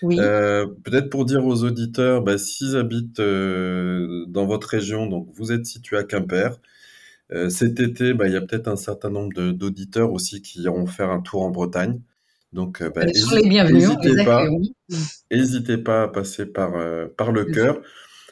Oui. 0.02 0.18
Euh, 0.20 0.66
Peut-être 0.84 1.08
pour 1.08 1.24
dire 1.24 1.46
aux 1.46 1.64
auditeurs, 1.64 2.22
bah, 2.22 2.36
s'ils 2.36 2.76
habitent 2.76 3.20
euh, 3.20 4.26
dans 4.28 4.46
votre 4.46 4.68
région, 4.68 5.06
donc 5.06 5.28
vous 5.34 5.50
êtes 5.50 5.64
situé 5.64 5.96
à 5.96 6.04
Quimper, 6.04 6.58
cet 7.48 7.80
été, 7.80 8.14
bah, 8.14 8.26
il 8.26 8.32
y 8.32 8.36
a 8.36 8.40
peut-être 8.40 8.68
un 8.68 8.76
certain 8.76 9.10
nombre 9.10 9.32
d'auditeurs 9.52 10.12
aussi 10.12 10.40
qui 10.42 10.62
iront 10.62 10.86
faire 10.86 11.10
un 11.10 11.20
tour 11.20 11.42
en 11.42 11.50
Bretagne. 11.50 12.00
Donc, 12.52 12.80
euh, 12.80 12.90
bah, 12.90 13.04
n'hésitez 13.04 14.24
pas, 14.24 14.46
n'hésitez 15.30 15.78
pas 15.78 16.04
à 16.04 16.08
passer 16.08 16.46
par, 16.46 16.76
euh, 16.76 17.06
par 17.16 17.32
le 17.32 17.44
cœur. 17.44 17.80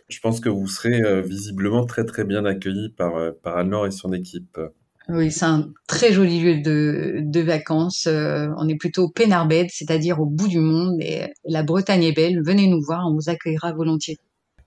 Je 0.09 0.20
pense 0.20 0.40
que 0.40 0.49
vous 0.49 0.68
serez 0.68 1.20
visiblement 1.22 1.84
très 1.84 2.05
très 2.05 2.24
bien 2.24 2.44
accueillis 2.44 2.90
par, 2.90 3.14
par 3.42 3.57
Anne-Laure 3.59 3.88
et 3.88 3.90
son 3.90 4.12
équipe. 4.12 4.59
Oui, 5.09 5.32
c'est 5.32 5.44
un 5.44 5.72
très 5.88 6.12
joli 6.12 6.40
lieu 6.40 6.62
de, 6.62 7.18
de 7.22 7.40
vacances. 7.40 8.07
on 8.07 8.68
est 8.68 8.76
plutôt 8.76 9.05
au 9.05 9.11
Pénarbed, 9.11 9.66
c'est-à-dire 9.70 10.20
au 10.20 10.26
bout 10.26 10.47
du 10.47 10.61
monde. 10.61 11.01
Et 11.01 11.22
la 11.44 11.64
Bretagne 11.64 12.05
est 12.05 12.12
belle. 12.12 12.40
Venez 12.44 12.68
nous 12.68 12.80
voir, 12.80 13.05
on 13.09 13.14
vous 13.14 13.28
accueillera 13.28 13.72
volontiers. 13.72 14.18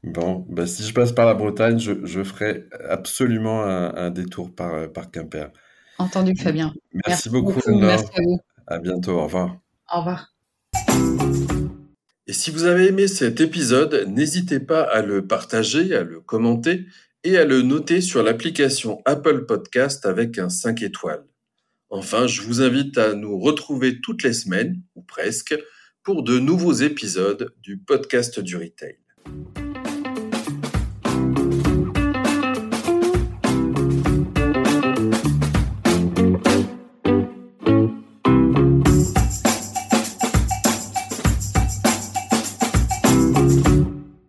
Bon, 0.04 0.46
bah, 0.50 0.66
si 0.66 0.84
je 0.84 0.94
passe 0.94 1.12
par 1.12 1.26
la 1.26 1.34
Bretagne, 1.34 1.78
je, 1.78 2.06
je 2.06 2.24
ferai 2.24 2.66
absolument 2.88 3.64
un, 3.64 3.94
un 3.96 4.10
détour 4.10 4.54
par, 4.54 4.74
euh, 4.74 4.88
par 4.88 5.12
Quimper. 5.12 5.52
Entendu, 5.98 6.36
Fabien. 6.36 6.74
Merci, 6.94 7.08
Merci 7.08 7.30
beaucoup, 7.30 7.54
beaucoup 7.54 7.78
Merci 7.78 8.06
à 8.16 8.22
vous. 8.24 8.40
À 8.68 8.80
bientôt, 8.80 9.12
au 9.12 9.24
revoir. 9.24 9.58
Au 9.94 10.00
revoir. 10.00 10.34
Et 12.28 12.34
si 12.34 12.52
vous 12.52 12.66
avez 12.66 12.88
aimé 12.88 13.08
cet 13.08 13.42
épisode, 13.42 14.06
n'hésitez 14.08 14.60
pas 14.60 14.84
à 14.84 15.02
le 15.02 15.26
partager, 15.26 15.96
à 15.96 16.04
le 16.04 16.22
commenter 16.22 16.86
et 17.24 17.38
à 17.38 17.44
le 17.44 17.64
noter 17.64 18.02
sur 18.02 18.24
l'application 18.24 19.02
Apple 19.06 19.46
Podcast 19.46 20.06
avec 20.06 20.38
un 20.38 20.50
5 20.50 20.84
étoiles. 20.84 21.26
Enfin, 21.90 22.28
je 22.28 22.44
vous 22.44 22.62
invite 22.62 22.98
à 22.98 23.16
nous 23.16 23.38
retrouver 23.40 24.00
toutes 24.00 24.24
les 24.24 24.34
semaines, 24.34 24.82
ou 24.96 25.02
presque, 25.02 25.58
pour 26.04 26.24
de 26.24 26.40
nouveaux 26.40 26.74
épisodes 26.74 27.52
du 27.62 27.80
podcast 27.80 28.40
du 28.40 28.56
retail. 28.56 28.98